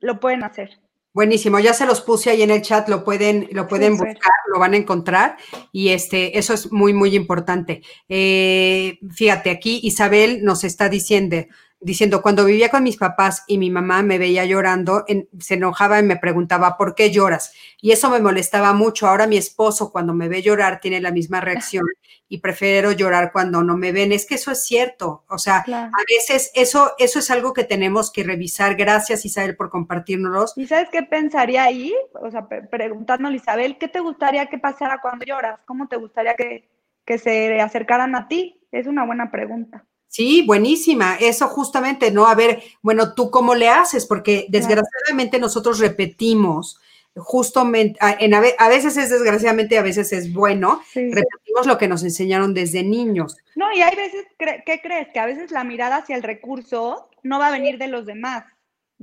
lo 0.00 0.20
pueden 0.20 0.42
hacer. 0.42 0.78
Buenísimo, 1.14 1.58
ya 1.58 1.72
se 1.72 1.86
los 1.86 2.00
puse 2.00 2.30
ahí 2.30 2.42
en 2.42 2.50
el 2.50 2.62
chat, 2.62 2.88
lo 2.88 3.02
pueden, 3.02 3.48
lo 3.52 3.66
pueden 3.66 3.96
buscar, 3.96 4.32
lo 4.52 4.60
van 4.60 4.74
a 4.74 4.76
encontrar 4.76 5.36
y 5.72 5.88
este, 5.88 6.38
eso 6.38 6.54
es 6.54 6.70
muy, 6.70 6.92
muy 6.92 7.16
importante. 7.16 7.82
Eh, 8.08 8.98
fíjate, 9.10 9.50
aquí 9.50 9.80
Isabel 9.82 10.44
nos 10.44 10.64
está 10.64 10.88
diciendo, 10.88 11.38
diciendo, 11.80 12.22
cuando 12.22 12.44
vivía 12.44 12.70
con 12.70 12.82
mis 12.82 12.96
papás 12.96 13.44
y 13.46 13.58
mi 13.58 13.70
mamá 13.70 14.02
me 14.02 14.18
veía 14.18 14.44
llorando, 14.44 15.04
se 15.38 15.54
enojaba 15.54 16.00
y 16.00 16.02
me 16.02 16.16
preguntaba, 16.16 16.76
¿por 16.76 16.94
qué 16.94 17.10
lloras? 17.10 17.52
Y 17.80 17.92
eso 17.92 18.10
me 18.10 18.20
molestaba 18.20 18.72
mucho. 18.72 19.06
Ahora 19.06 19.26
mi 19.26 19.36
esposo 19.36 19.92
cuando 19.92 20.12
me 20.12 20.28
ve 20.28 20.42
llorar 20.42 20.80
tiene 20.80 21.00
la 21.00 21.12
misma 21.12 21.40
reacción 21.40 21.86
y 22.28 22.38
prefiero 22.38 22.92
llorar 22.92 23.32
cuando 23.32 23.62
no 23.62 23.76
me 23.76 23.92
ven. 23.92 24.12
Es 24.12 24.26
que 24.26 24.34
eso 24.34 24.50
es 24.50 24.64
cierto. 24.64 25.24
O 25.28 25.38
sea, 25.38 25.64
a 25.66 26.04
veces 26.08 26.50
eso, 26.54 26.92
eso 26.98 27.20
es 27.20 27.30
algo 27.30 27.52
que 27.52 27.64
tenemos 27.64 28.10
que 28.10 28.24
revisar. 28.24 28.74
Gracias 28.74 29.24
Isabel 29.24 29.56
por 29.56 29.70
compartirnos. 29.70 30.52
¿Y 30.56 30.66
sabes 30.66 30.88
qué 30.90 31.02
pensaría 31.02 31.64
ahí? 31.64 31.94
O 32.20 32.30
sea, 32.30 32.48
preguntándole 32.48 33.36
Isabel, 33.36 33.78
¿qué 33.78 33.88
te 33.88 34.00
gustaría 34.00 34.46
que 34.46 34.58
pasara 34.58 35.00
cuando 35.00 35.24
lloras? 35.24 35.60
¿Cómo 35.64 35.86
te 35.88 35.96
gustaría 35.96 36.34
que, 36.34 36.68
que 37.04 37.18
se 37.18 37.60
acercaran 37.60 38.14
a 38.14 38.26
ti? 38.26 38.60
Es 38.72 38.86
una 38.86 39.06
buena 39.06 39.30
pregunta. 39.30 39.84
Sí, 40.08 40.42
buenísima. 40.46 41.16
Eso 41.16 41.48
justamente, 41.48 42.10
¿no? 42.10 42.26
A 42.26 42.34
ver, 42.34 42.62
bueno, 42.82 43.14
¿tú 43.14 43.30
cómo 43.30 43.54
le 43.54 43.68
haces? 43.68 44.06
Porque 44.06 44.46
desgraciadamente 44.48 45.38
nosotros 45.38 45.78
repetimos 45.78 46.80
justamente, 47.18 47.98
en, 48.20 48.34
a, 48.34 48.68
veces 48.68 48.96
es 48.96 49.10
desgraciadamente, 49.10 49.78
a 49.78 49.82
veces 49.82 50.12
es 50.12 50.32
bueno, 50.32 50.80
repetimos 50.94 51.66
lo 51.66 51.78
que 51.78 51.88
nos 51.88 52.02
enseñaron 52.02 52.54
desde 52.54 52.82
niños. 52.82 53.36
No, 53.56 53.72
y 53.72 53.82
hay 53.82 53.94
veces, 53.96 54.24
¿qué 54.38 54.80
crees? 54.82 55.08
Que 55.12 55.20
a 55.20 55.26
veces 55.26 55.50
la 55.50 55.64
mirada 55.64 55.96
hacia 55.96 56.16
el 56.16 56.22
recurso 56.22 57.10
no 57.22 57.38
va 57.38 57.48
a 57.48 57.52
venir 57.52 57.78
de 57.78 57.88
los 57.88 58.06
demás, 58.06 58.44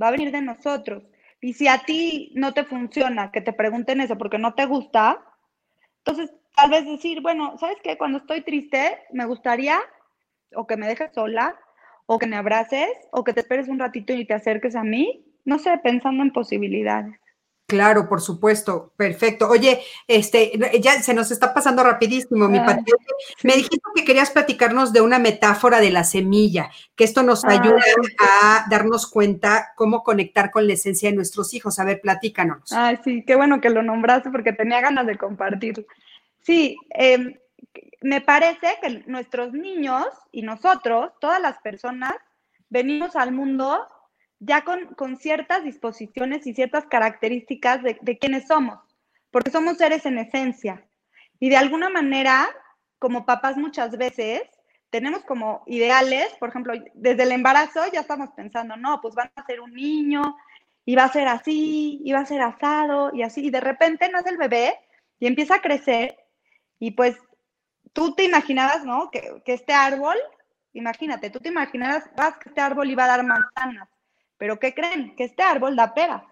va 0.02 0.08
a 0.08 0.12
venir 0.12 0.32
de 0.32 0.42
nosotros. 0.42 1.04
Y 1.42 1.54
si 1.54 1.68
a 1.68 1.84
ti 1.86 2.32
no 2.36 2.54
te 2.54 2.64
funciona 2.64 3.32
que 3.32 3.42
te 3.42 3.54
pregunten 3.54 4.02
eso 4.02 4.18
porque 4.18 4.38
no 4.38 4.54
te 4.54 4.66
gusta, 4.66 5.24
entonces 6.04 6.34
tal 6.56 6.72
vez 6.72 6.86
decir, 6.86 7.22
bueno, 7.22 7.58
¿sabes 7.60 7.78
qué? 7.84 7.98
Cuando 7.98 8.20
estoy 8.20 8.42
triste, 8.42 9.00
me 9.12 9.26
gustaría 9.26 9.80
o 10.56 10.68
que 10.68 10.78
me 10.78 10.88
dejes 10.88 11.14
sola, 11.14 11.56
o 12.06 12.20
que 12.20 12.28
me 12.28 12.36
abraces, 12.36 12.90
o 13.12 13.24
que 13.24 13.34
te 13.34 13.42
esperes 13.42 13.68
un 13.68 13.80
ratito 13.80 14.14
y 14.14 14.26
te 14.26 14.34
acerques 14.34 14.76
a 14.76 14.84
mí, 14.84 15.26
no 15.44 15.60
sé, 15.60 15.78
pensando 15.84 16.24
en 16.24 16.32
posibilidades. 16.32 17.16
Claro, 17.68 18.08
por 18.08 18.22
supuesto, 18.22 18.94
perfecto. 18.96 19.50
Oye, 19.50 19.82
este, 20.08 20.52
ya 20.80 21.02
se 21.02 21.16
nos 21.16 21.32
está 21.32 21.52
pasando 21.52 21.84
rapidísimo, 21.84 22.48
mi 22.48 22.60
Pati. 22.60 22.92
Me 23.42 23.54
dijiste 23.54 23.80
que 23.96 24.06
querías 24.06 24.30
platicarnos 24.30 24.94
de 24.94 25.02
una 25.02 25.18
metáfora 25.18 25.80
de 25.80 25.90
la 25.90 26.04
semilla, 26.04 26.70
que 26.96 27.04
esto 27.04 27.24
nos 27.24 27.44
ayuda 27.44 27.82
a 28.20 28.66
darnos 28.70 29.10
cuenta 29.10 29.74
cómo 29.76 30.04
conectar 30.04 30.52
con 30.52 30.68
la 30.68 30.74
esencia 30.74 31.10
de 31.10 31.16
nuestros 31.16 31.56
hijos. 31.56 31.80
A 31.80 31.86
ver, 31.86 32.02
platícanos. 32.02 32.72
Ay, 32.72 33.00
sí, 33.04 33.24
qué 33.26 33.36
bueno 33.36 33.60
que 33.60 33.72
lo 33.72 33.82
nombraste 33.82 34.30
porque 34.30 34.54
tenía 34.54 34.80
ganas 34.80 35.08
de 35.08 35.18
compartirlo. 35.18 35.86
Sí, 36.44 36.78
em, 36.92 37.34
me 38.06 38.22
parece 38.22 38.78
que 38.84 39.04
nuestros 39.08 39.52
niños 39.54 40.06
y 40.32 40.44
nosotros, 40.44 41.12
todas 41.20 41.42
las 41.42 41.58
personas, 41.58 42.14
venimos 42.70 43.16
al 43.16 43.32
mundo 43.32 43.88
ya 44.38 44.64
con, 44.64 45.18
ciertas 45.18 45.64
disposiciones 45.64 46.46
y 46.46 46.54
ciertas 46.54 46.86
características 46.86 47.82
de, 47.82 47.98
de 48.00 48.18
quiénes 48.20 48.46
somos, 48.46 48.78
porque 49.32 49.50
somos 49.50 49.78
seres 49.78 50.06
en 50.06 50.20
esencia. 50.20 50.86
Y 51.40 51.50
de 51.50 51.58
alguna 51.58 51.90
manera, 51.90 52.48
como 53.00 53.26
papás 53.26 53.58
muchas 53.58 53.98
veces, 53.98 54.44
tenemos 54.92 55.24
como 55.24 55.64
ideales, 55.66 56.28
por 56.40 56.50
ejemplo, 56.50 56.76
desde 56.94 57.24
el 57.24 57.32
embarazo 57.32 57.82
ya 57.92 58.02
estamos 58.02 58.30
pensando, 58.36 58.78
no, 58.78 59.02
pues 59.02 59.16
van 59.16 59.32
a 59.36 59.46
ser 59.48 59.62
un 59.62 59.74
niño, 59.74 60.38
y 60.86 60.96
va 60.96 61.06
a 61.06 61.12
ser 61.12 61.28
así, 61.28 62.02
y 62.06 62.12
va 62.12 62.20
a 62.20 62.28
ser 62.28 62.44
asado, 62.44 63.10
y 63.16 63.24
así, 63.24 63.48
y 63.48 63.50
de 63.50 63.62
repente 63.62 64.08
nace 64.10 64.30
el 64.30 64.38
bebé 64.38 64.78
y 65.20 65.26
empieza 65.26 65.56
a 65.56 65.62
crecer, 65.62 66.16
y 66.78 66.92
pues 66.92 67.18
tú 67.96 68.14
te 68.14 68.26
imaginabas, 68.26 68.84
¿no? 68.84 69.10
Que, 69.10 69.42
que 69.46 69.54
este 69.54 69.74
árbol, 69.74 70.18
imagínate, 70.74 71.30
tú 71.30 71.40
te 71.40 71.48
imaginabas 71.48 72.04
que 72.40 72.50
este 72.50 72.62
árbol 72.62 72.92
iba 72.92 73.06
a 73.06 73.08
dar 73.08 73.24
manzanas, 73.24 73.88
pero 74.38 74.60
¿qué 74.60 74.74
creen? 74.74 75.16
Que 75.16 75.24
este 75.24 75.42
árbol 75.42 75.78
da 75.78 75.94
peras. 75.94 76.24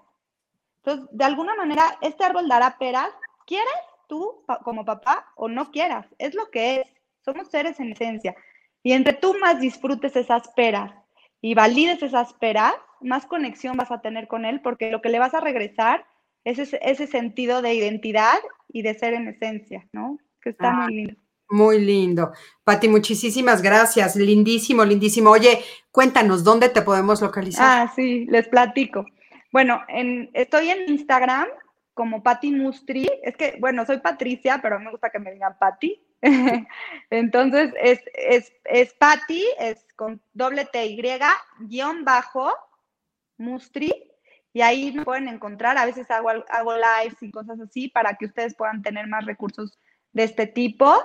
Entonces, 0.84 1.08
de 1.12 1.24
alguna 1.24 1.56
manera, 1.56 1.98
este 2.02 2.26
árbol 2.26 2.50
dará 2.50 2.78
peras, 2.78 3.10
quieras 3.48 3.74
tú 4.08 4.44
como 4.64 4.84
papá 4.84 5.32
o 5.36 5.48
no 5.48 5.72
quieras, 5.72 6.06
es 6.18 6.36
lo 6.36 6.52
que 6.52 6.82
es. 6.82 6.88
Somos 7.24 7.50
seres 7.50 7.80
en 7.80 7.94
esencia. 7.94 8.36
Y 8.84 8.92
entre 8.92 9.14
tú 9.14 9.34
más 9.40 9.62
disfrutes 9.62 10.18
esas 10.18 10.50
peras 10.50 10.92
y 11.40 11.54
valides 11.54 12.04
esas 12.04 12.34
peras, 12.34 12.74
más 13.00 13.26
conexión 13.26 13.78
vas 13.78 13.92
a 13.92 14.02
tener 14.02 14.28
con 14.28 14.44
él, 14.44 14.60
porque 14.60 14.92
lo 14.92 15.02
que 15.02 15.08
le 15.08 15.20
vas 15.20 15.34
a 15.34 15.40
regresar 15.40 16.06
es 16.44 16.60
ese, 16.60 17.08
sentido 17.08 17.62
de 17.62 17.74
identidad 17.74 18.38
y 18.68 18.82
de 18.82 18.94
ser 18.96 19.14
en 19.14 19.30
esencia, 19.30 19.88
¿no? 19.94 20.18
Que 20.42 20.50
está 20.50 20.72
ah, 20.72 20.74
muy 20.74 20.94
lindo. 20.96 21.23
Muy 21.50 21.80
lindo. 21.80 22.32
Pati, 22.64 22.88
muchísimas 22.88 23.62
gracias. 23.62 24.16
Lindísimo, 24.16 24.84
lindísimo. 24.86 25.32
Oye, 25.32 25.64
cuéntanos, 25.92 26.44
¿dónde 26.44 26.70
te 26.70 26.82
podemos 26.82 27.22
localizar? 27.22 27.66
Ah, 27.66 27.94
sí, 27.96 28.26
les 28.26 28.48
platico. 28.48 29.06
Bueno, 29.52 29.82
en, 29.88 30.32
estoy 30.34 30.70
en 30.70 30.90
Instagram 30.90 31.48
como 31.94 32.24
Pati 32.24 32.52
Mustri. 32.52 33.08
Es 33.22 33.38
que, 33.38 33.58
bueno, 33.60 33.86
soy 33.86 34.00
Patricia, 34.00 34.60
pero 34.62 34.80
me 34.80 34.90
gusta 34.90 35.10
que 35.10 35.20
me 35.20 35.32
digan 35.32 35.58
Pati. 35.60 36.02
Entonces, 37.10 37.74
es, 37.80 38.00
es, 38.14 38.54
es 38.66 38.94
Pati, 38.96 39.46
es 39.60 39.86
con 39.96 40.22
doble 40.34 40.66
T 40.66 40.86
Y, 40.86 41.02
guion 41.60 42.04
bajo, 42.04 42.52
Mustri. 43.38 43.92
Y 44.54 44.62
ahí 44.62 44.92
me 44.92 45.04
pueden 45.04 45.28
encontrar. 45.28 45.78
A 45.78 45.86
veces 45.86 46.10
hago, 46.10 46.30
hago 46.30 46.74
lives 46.74 47.22
y 47.22 47.32
cosas 47.32 47.60
así 47.60 47.90
para 47.90 48.16
que 48.16 48.26
ustedes 48.26 48.56
puedan 48.56 48.82
tener 48.82 49.08
más 49.08 49.26
recursos 49.26 49.80
de 50.14 50.24
este 50.24 50.48
tipo. 50.48 50.96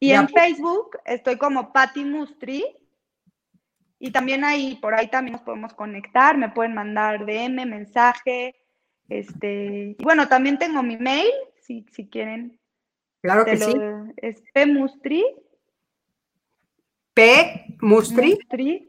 Y 0.00 0.12
en 0.12 0.28
Facebook 0.28 0.98
estoy 1.04 1.36
como 1.36 1.72
Patty 1.72 2.04
Mustri. 2.04 2.64
Y 3.98 4.12
también 4.12 4.44
ahí, 4.44 4.76
por 4.76 4.94
ahí 4.94 5.08
también 5.08 5.32
nos 5.32 5.42
podemos 5.42 5.74
conectar, 5.74 6.38
me 6.38 6.50
pueden 6.50 6.74
mandar 6.74 7.26
DM, 7.26 7.66
mensaje. 7.66 8.54
Este, 9.08 9.96
y 9.98 10.04
bueno, 10.04 10.28
también 10.28 10.58
tengo 10.58 10.82
mi 10.82 10.96
mail, 10.96 11.32
si, 11.60 11.84
si 11.90 12.08
quieren. 12.08 12.60
Claro 13.22 13.44
que 13.44 13.56
sí. 13.56 13.74
Es 14.16 14.42
pmustri. 14.54 15.24
P 17.14 17.76
mustri. 17.80 18.30
mustri 18.34 18.88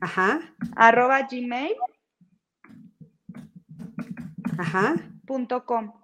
Ajá. 0.00 0.54
Arroba 0.76 1.22
gmail. 1.22 1.74
Ajá. 4.58 4.94
Punto 5.26 5.64
com. 5.64 6.01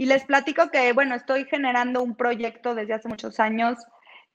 Y 0.00 0.06
les 0.06 0.24
platico 0.24 0.70
que, 0.70 0.94
bueno, 0.94 1.14
estoy 1.14 1.44
generando 1.44 2.02
un 2.02 2.16
proyecto 2.16 2.74
desde 2.74 2.94
hace 2.94 3.06
muchos 3.06 3.38
años, 3.38 3.76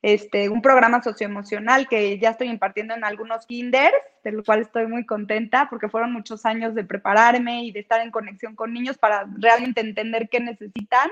este, 0.04 0.48
un 0.48 0.62
programa 0.62 1.02
socioemocional 1.02 1.88
que 1.88 2.20
ya 2.20 2.30
estoy 2.30 2.50
impartiendo 2.50 2.94
en 2.94 3.04
algunos 3.04 3.48
kinders, 3.48 3.96
de 4.24 4.32
lo 4.32 4.44
cual 4.44 4.60
estoy 4.60 4.86
muy 4.86 5.08
contenta 5.08 5.68
porque 5.68 5.90
fueron 5.90 6.14
muchos 6.14 6.46
años 6.46 6.76
de 6.76 6.84
prepararme 6.84 7.64
y 7.64 7.72
de 7.72 7.80
estar 7.80 8.00
en 8.02 8.12
conexión 8.12 8.56
con 8.56 8.74
niños 8.74 9.00
para 9.00 9.26
realmente 9.40 9.82
entender 9.82 10.30
qué 10.30 10.40
necesitan. 10.40 11.10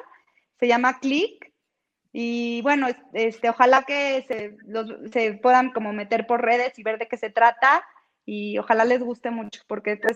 Se 0.60 0.68
llama 0.68 1.00
Click. 1.00 1.52
Y 2.12 2.62
bueno, 2.62 2.90
este, 3.14 3.50
ojalá 3.50 3.82
que 3.82 4.24
se, 4.28 5.10
se 5.10 5.34
puedan 5.34 5.72
como 5.72 5.94
meter 5.94 6.28
por 6.28 6.46
redes 6.46 6.78
y 6.78 6.84
ver 6.84 7.00
de 7.00 7.08
qué 7.08 7.18
se 7.18 7.32
trata 7.32 7.84
y 8.24 8.60
ojalá 8.60 8.86
les 8.86 9.00
guste 9.00 9.32
mucho 9.32 9.62
porque 9.66 9.98
pues 9.98 10.16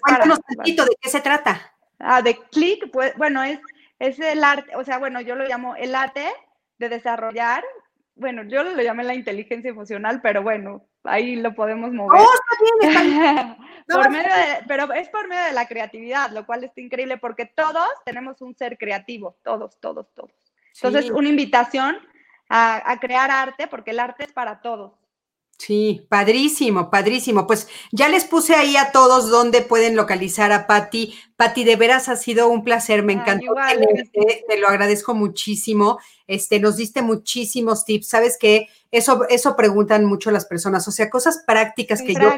poquito 0.56 0.84
de 0.84 0.96
qué 1.02 1.10
se 1.10 1.22
trata. 1.22 1.74
Ah, 1.98 2.22
de 2.22 2.38
Click, 2.52 2.92
pues 2.92 3.16
bueno, 3.18 3.42
es 3.42 3.60
es 4.00 4.20
el 4.20 4.44
arte, 4.44 4.76
o 4.76 4.84
sea, 4.84 4.98
bueno, 4.98 5.22
yo 5.22 5.36
lo 5.36 5.46
llamo 5.46 5.76
el 5.76 5.96
arte 5.96 6.26
de 6.78 6.90
desarrollar, 6.90 7.64
bueno, 8.16 8.44
yo 8.44 8.64
lo 8.64 8.82
llamé 8.82 9.04
la 9.04 9.14
inteligencia 9.14 9.70
emocional, 9.70 10.22
pero 10.22 10.42
bueno, 10.42 10.88
ahí 11.04 11.36
lo 11.36 11.54
podemos 11.54 11.92
mover. 11.92 12.22
Oh, 12.22 12.30
está 12.82 13.04
bien, 13.04 13.56
pero 14.68 14.94
es 14.94 15.10
por 15.10 15.28
medio 15.28 15.44
de 15.44 15.54
la 15.54 15.68
creatividad, 15.68 16.32
lo 16.32 16.46
cual 16.46 16.64
está 16.64 16.82
increíble 16.82 17.18
porque 17.18 17.46
todos 17.46 17.88
tenemos 18.06 18.42
un 18.42 18.56
ser 18.56 18.78
creativo, 18.78 19.38
todos, 19.44 19.80
todos, 19.80 20.08
todos. 20.14 20.32
Entonces, 20.82 21.12
una 21.12 21.30
invitación 21.30 21.98
a, 22.50 22.92
a 22.92 23.00
crear 23.00 23.32
arte, 23.32 23.68
porque 23.68 23.92
el 23.92 24.00
arte 24.00 24.26
es 24.26 24.32
para 24.32 24.62
todos. 24.62 24.94
Sí, 25.58 26.06
padrísimo, 26.08 26.92
padrísimo. 26.92 27.48
Pues 27.48 27.68
ya 27.92 28.10
les 28.10 28.26
puse 28.26 28.56
ahí 28.56 28.78
a 28.78 28.92
todos 28.92 29.30
donde 29.30 29.62
pueden 29.62 29.96
localizar 29.96 30.52
a 30.52 30.68
Patti. 30.68 31.18
Patti, 31.38 31.64
de 31.64 31.76
veras 31.76 32.10
ha 32.10 32.16
sido 32.16 32.50
un 32.50 32.64
placer, 32.64 33.04
me 33.04 33.14
encantó 33.14 33.54
te 34.48 34.58
lo 34.60 34.68
agradezco 34.68 35.14
muchísimo. 35.14 36.00
Este, 36.26 36.60
nos 36.60 36.78
diste 36.78 37.04
muchísimos 37.04 37.86
tips. 37.86 38.08
Sabes 38.08 38.38
que 38.40 38.68
eso, 38.92 39.28
eso 39.30 39.56
preguntan 39.56 40.04
mucho 40.06 40.32
las 40.32 40.46
personas, 40.46 40.88
o 40.88 40.92
sea, 40.92 41.10
cosas 41.10 41.44
prácticas 41.46 42.02
que 42.02 42.16
yo 42.16 42.34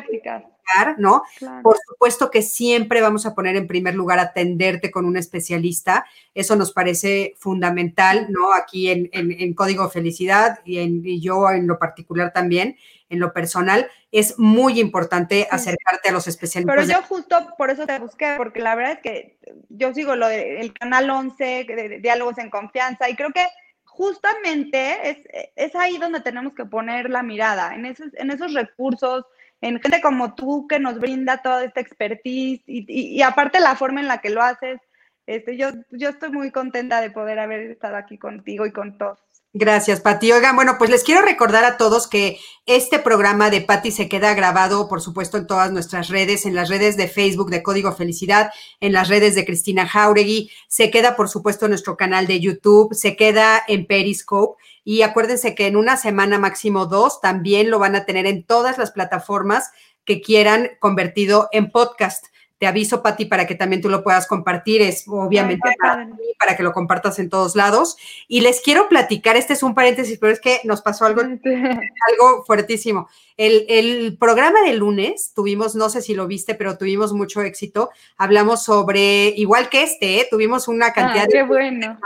¿no? 0.98 1.24
Por 1.64 1.78
supuesto 1.88 2.30
que 2.30 2.42
siempre 2.42 3.02
vamos 3.02 3.26
a 3.26 3.34
poner 3.34 3.56
en 3.56 3.68
primer 3.68 3.96
lugar 3.96 4.20
atenderte 4.20 4.92
con 4.92 5.06
un 5.06 5.18
especialista. 5.18 6.06
Eso 6.34 6.56
nos 6.56 6.72
parece 6.72 7.36
fundamental, 7.38 8.28
¿no? 8.30 8.54
Aquí 8.54 8.90
en, 8.90 9.10
en, 9.12 9.54
Código 9.54 9.90
Felicidad 9.90 10.60
y, 10.66 10.80
en, 10.80 11.02
y 11.06 11.20
yo 11.22 11.50
en 11.50 11.68
lo 11.68 11.80
particular 11.80 12.32
también 12.34 12.78
en 13.10 13.20
lo 13.20 13.34
personal, 13.34 13.88
es 14.12 14.40
muy 14.40 14.80
importante 14.80 15.48
acercarte 15.52 16.10
a 16.10 16.12
los 16.12 16.28
especialistas. 16.28 16.88
Pero 16.88 17.00
yo 17.00 17.06
justo 17.08 17.54
por 17.58 17.70
eso 17.70 17.86
te 17.86 18.00
busqué, 18.00 18.36
porque 18.38 18.60
la 18.60 18.76
verdad 18.76 18.94
es 18.94 19.00
que 19.00 19.38
yo 19.70 19.94
sigo 19.94 20.16
lo 20.16 20.28
del 20.28 20.74
canal 20.74 21.10
11, 21.10 21.44
de, 21.44 22.00
Diálogos 22.02 22.38
en 22.40 22.50
Confianza, 22.50 23.10
y 23.10 23.16
creo 23.16 23.32
que 23.32 23.46
justamente 23.84 25.10
es, 25.10 25.18
es, 25.56 25.76
ahí 25.76 25.98
donde 25.98 26.22
tenemos 26.22 26.54
que 26.54 26.66
poner 26.66 27.10
la 27.10 27.22
mirada, 27.22 27.76
en 27.76 27.86
esos, 27.86 28.08
en 28.16 28.32
esos 28.32 28.54
recursos, 28.54 29.26
en 29.62 29.80
gente 29.80 30.02
como 30.02 30.34
tú 30.36 30.68
que 30.68 30.80
nos 30.80 31.00
brinda 31.00 31.42
toda 31.42 31.66
esta 31.66 31.82
expertise 31.82 32.64
y, 32.66 32.86
y, 32.88 33.22
aparte 33.22 33.60
la 33.60 33.76
forma 33.76 34.00
en 34.00 34.08
la 34.08 34.20
que 34.22 34.30
lo 34.30 34.42
haces. 34.42 34.80
Este, 35.28 35.58
yo, 35.58 35.70
yo 35.92 36.10
estoy 36.10 36.32
muy 36.32 36.50
contenta 36.50 37.02
de 37.02 37.12
poder 37.12 37.38
haber 37.38 37.70
estado 37.70 37.98
aquí 37.98 38.18
contigo 38.18 38.66
y 38.66 38.72
con 38.72 38.98
todos. 38.98 39.20
Gracias, 39.54 40.00
Pati. 40.02 40.32
Oigan, 40.32 40.56
bueno, 40.56 40.76
pues 40.78 40.92
les 40.92 41.04
quiero 41.04 41.24
recordar 41.24 41.66
a 41.66 41.78
todos 41.78 42.08
que 42.08 42.38
este 42.68 43.00
programa 43.00 43.50
de 43.50 43.62
Pati 43.62 43.92
se 43.92 44.08
queda 44.08 44.36
grabado, 44.36 44.88
por 44.88 45.02
supuesto, 45.02 45.38
en 45.38 45.48
todas 45.48 45.72
nuestras 45.72 46.10
redes, 46.10 46.46
en 46.46 46.54
las 46.54 46.70
redes 46.70 46.98
de 46.98 47.08
Facebook 47.08 47.50
de 47.50 47.64
Código 47.64 47.92
Felicidad, 47.92 48.52
en 48.80 48.94
las 48.94 49.08
redes 49.08 49.34
de 49.34 49.46
Cristina 49.46 49.88
Jauregui, 49.88 50.52
se 50.68 50.92
queda, 50.92 51.16
por 51.16 51.30
supuesto, 51.30 51.66
en 51.66 51.72
nuestro 51.72 51.98
canal 51.98 52.28
de 52.28 52.40
YouTube, 52.40 52.94
se 52.94 53.16
queda 53.16 53.64
en 53.68 53.88
Periscope. 53.88 54.62
Y 54.84 55.02
acuérdense 55.02 55.56
que 55.56 55.66
en 55.66 55.78
una 55.78 55.98
semana 55.98 56.38
máximo 56.38 56.86
dos 56.86 57.20
también 57.20 57.72
lo 57.72 57.80
van 57.80 57.96
a 57.96 58.06
tener 58.06 58.28
en 58.28 58.44
todas 58.44 58.78
las 58.78 58.92
plataformas 58.92 59.72
que 60.06 60.22
quieran 60.22 60.70
convertido 60.80 61.50
en 61.52 61.72
podcast. 61.72 62.28
Te 62.60 62.68
aviso, 62.68 63.02
Pati, 63.02 63.24
para 63.24 63.48
que 63.48 63.56
también 63.56 63.82
tú 63.82 63.88
lo 63.88 64.04
puedas 64.04 64.28
compartir. 64.28 64.82
Es 64.82 65.06
obviamente 65.08 65.70
para, 65.80 66.58
que 66.58 66.64
lo 66.64 66.74
compartas 66.74 67.18
en 67.18 67.30
todos 67.30 67.56
lados. 67.56 67.96
Y 68.28 68.42
les 68.42 68.60
quiero 68.60 68.90
platicar, 68.90 69.38
este 69.38 69.54
es 69.54 69.64
un 69.64 69.74
paréntesis, 69.74 70.18
pero 70.20 70.34
es 70.34 70.42
que 70.42 70.60
nos 70.66 70.82
pasó 70.82 71.06
algo, 71.06 71.22
algo 71.22 72.44
fuertísimo. 72.46 73.08
El, 73.38 74.18
programa 74.20 74.62
de 74.64 74.74
lunes 74.74 75.32
tuvimos, 75.34 75.74
no 75.76 75.90
sé 75.90 76.02
si 76.02 76.14
lo 76.14 76.28
viste, 76.28 76.54
pero 76.54 76.78
tuvimos 76.78 77.14
mucho 77.14 77.42
éxito. 77.42 77.92
Hablamos 78.18 78.66
sobre, 78.66 79.30
igual 79.30 79.70
que 79.70 79.84
este, 79.84 80.20
¿eh? 80.20 80.28
tuvimos 80.30 80.68
una 80.68 80.88
ah, 80.88 80.94
cantidad 80.94 81.28
de 81.30 81.44
bueno. 81.44 81.98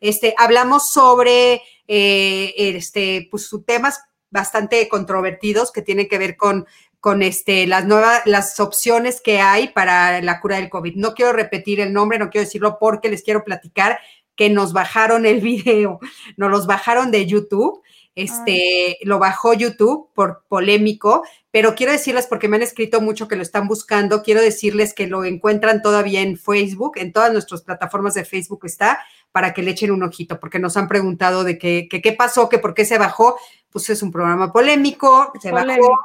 Este, 0.00 0.34
hablamos 0.36 0.90
sobre 0.90 1.62
eh, 1.86 2.52
este, 2.56 3.28
pues, 3.30 3.48
temas 3.64 4.00
bastante 4.30 4.88
controvertidos 4.88 5.72
que 5.72 5.82
tienen 5.82 6.08
que 6.08 6.18
ver 6.18 6.36
con 6.36 6.66
con 7.00 7.22
este, 7.22 7.66
las 7.66 7.86
nuevas, 7.86 8.22
las 8.24 8.58
opciones 8.60 9.20
que 9.20 9.40
hay 9.40 9.68
para 9.68 10.20
la 10.20 10.40
cura 10.40 10.56
del 10.56 10.68
COVID. 10.68 10.96
No 10.96 11.14
quiero 11.14 11.32
repetir 11.32 11.80
el 11.80 11.92
nombre, 11.92 12.18
no 12.18 12.30
quiero 12.30 12.44
decirlo 12.44 12.78
porque 12.80 13.08
les 13.08 13.22
quiero 13.22 13.44
platicar 13.44 13.98
que 14.34 14.50
nos 14.50 14.72
bajaron 14.72 15.26
el 15.26 15.40
video, 15.42 16.00
nos 16.36 16.50
los 16.50 16.66
bajaron 16.66 17.10
de 17.10 17.26
YouTube. 17.26 17.82
Este, 18.14 18.98
lo 19.02 19.20
bajó 19.20 19.54
YouTube 19.54 20.08
por 20.12 20.42
polémico, 20.48 21.22
pero 21.52 21.76
quiero 21.76 21.92
decirles, 21.92 22.26
porque 22.26 22.48
me 22.48 22.56
han 22.56 22.62
escrito 22.62 23.00
mucho 23.00 23.28
que 23.28 23.36
lo 23.36 23.42
están 23.42 23.68
buscando, 23.68 24.24
quiero 24.24 24.40
decirles 24.40 24.92
que 24.92 25.06
lo 25.06 25.24
encuentran 25.24 25.82
todavía 25.82 26.20
en 26.22 26.36
Facebook, 26.36 26.94
en 26.96 27.12
todas 27.12 27.32
nuestras 27.32 27.62
plataformas 27.62 28.14
de 28.14 28.24
Facebook 28.24 28.62
está, 28.64 28.98
para 29.30 29.54
que 29.54 29.62
le 29.62 29.70
echen 29.70 29.92
un 29.92 30.02
ojito, 30.02 30.40
porque 30.40 30.58
nos 30.58 30.76
han 30.76 30.88
preguntado 30.88 31.44
de 31.44 31.58
qué, 31.58 31.86
qué 31.88 32.12
pasó, 32.12 32.48
que 32.48 32.58
por 32.58 32.74
qué 32.74 32.84
se 32.84 32.98
bajó, 32.98 33.36
pues 33.70 33.88
es 33.88 34.02
un 34.02 34.10
programa 34.10 34.52
polémico, 34.52 35.32
se 35.40 35.52
bajó, 35.52 36.00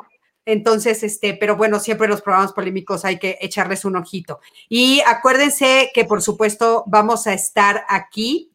entonces, 0.46 1.04
este, 1.04 1.34
pero 1.34 1.56
bueno, 1.56 1.80
siempre 1.80 2.08
los 2.08 2.22
programas 2.22 2.54
polémicos 2.54 3.06
hay 3.06 3.18
que 3.18 3.38
echarles 3.42 3.86
un 3.86 3.96
ojito. 3.96 4.40
Y 4.68 5.02
acuérdense 5.08 5.92
que, 5.94 6.06
por 6.06 6.22
supuesto, 6.22 6.84
vamos 6.88 7.28
a 7.28 7.34
estar 7.34 7.86
aquí, 7.88 8.52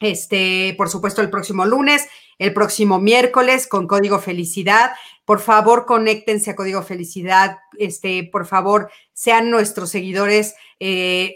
este, 0.00 0.74
por 0.78 0.88
supuesto, 0.88 1.20
el 1.20 1.30
próximo 1.30 1.66
lunes, 1.66 2.06
el 2.38 2.54
próximo 2.54 3.00
miércoles 3.00 3.66
con 3.66 3.88
Código 3.88 4.20
Felicidad. 4.20 4.92
Por 5.24 5.40
favor, 5.40 5.86
conéctense 5.86 6.52
a 6.52 6.56
Código 6.56 6.82
Felicidad. 6.82 7.58
Este, 7.78 8.28
por 8.30 8.46
favor, 8.46 8.90
sean 9.12 9.50
nuestros 9.50 9.90
seguidores. 9.90 10.54
Eh, 10.78 11.34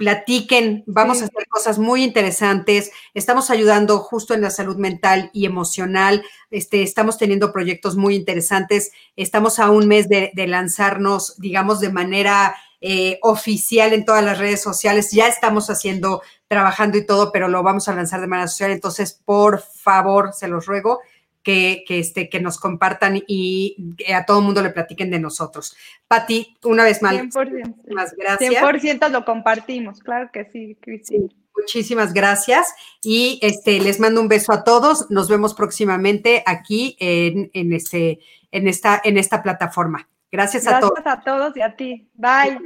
platiquen, 0.00 0.82
vamos 0.86 1.20
a 1.20 1.26
hacer 1.26 1.46
cosas 1.46 1.78
muy 1.78 2.02
interesantes, 2.02 2.90
estamos 3.12 3.50
ayudando 3.50 3.98
justo 3.98 4.32
en 4.32 4.40
la 4.40 4.48
salud 4.48 4.78
mental 4.78 5.28
y 5.34 5.44
emocional, 5.44 6.24
este, 6.50 6.82
estamos 6.82 7.18
teniendo 7.18 7.52
proyectos 7.52 7.96
muy 7.98 8.14
interesantes, 8.14 8.92
estamos 9.14 9.58
a 9.58 9.68
un 9.68 9.88
mes 9.88 10.08
de, 10.08 10.32
lanzarnos, 10.34 11.38
digamos, 11.38 11.80
de 11.80 11.92
manera 11.92 12.56
eh, 12.80 13.18
oficial 13.20 13.92
en 13.92 14.06
todas 14.06 14.24
las 14.24 14.38
redes 14.38 14.62
sociales, 14.62 15.10
ya 15.12 15.28
estamos 15.28 15.68
haciendo, 15.68 16.22
trabajando 16.48 16.96
y 16.96 17.04
todo, 17.04 17.30
pero 17.30 17.48
lo 17.48 17.62
vamos 17.62 17.86
a 17.86 17.94
lanzar 17.94 18.22
de 18.22 18.26
manera 18.26 18.48
social, 18.48 18.70
entonces, 18.70 19.20
por 19.22 19.60
favor, 19.60 20.32
se 20.32 20.48
los 20.48 20.64
ruego, 20.64 21.00
que, 21.42 21.84
este, 21.88 22.28
que 22.28 22.40
nos 22.40 22.58
compartan 22.58 23.22
y 23.26 23.94
a 24.12 24.24
todo 24.24 24.40
el 24.40 24.44
mundo 24.44 24.62
le 24.62 24.70
platiquen 24.70 25.10
de 25.10 25.18
nosotros. 25.18 25.76
Pati, 26.06 26.56
una 26.64 26.84
vez 26.84 27.02
más, 27.02 27.14
100%, 27.14 27.92
más 27.92 28.14
gracias. 28.16 28.62
100% 28.62 29.08
lo 29.10 29.24
compartimos, 29.24 30.00
claro 30.00 30.30
que 30.32 30.44
sí, 30.46 30.76
Cristina. 30.80 31.28
muchísimas 31.56 32.12
gracias 32.12 32.74
y 33.02 33.38
este, 33.42 33.80
les 33.80 34.00
mando 34.00 34.20
un 34.20 34.28
beso 34.28 34.52
a 34.52 34.64
todos. 34.64 35.10
Nos 35.10 35.28
vemos 35.28 35.54
próximamente 35.54 36.42
aquí 36.46 36.96
en, 37.00 37.50
en, 37.54 37.72
este, 37.72 38.20
en, 38.50 38.68
esta, 38.68 39.00
en 39.02 39.18
esta 39.18 39.42
plataforma. 39.42 40.08
Gracias, 40.30 40.66
a 40.66 40.78
todos. 40.78 40.92
Gracias 40.94 41.18
a 41.18 41.20
todos 41.22 41.56
y 41.56 41.62
a 41.62 41.74
ti. 41.74 42.08
Bye. 42.14 42.58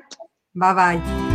Bye 0.53 0.75
bye. 0.75 1.34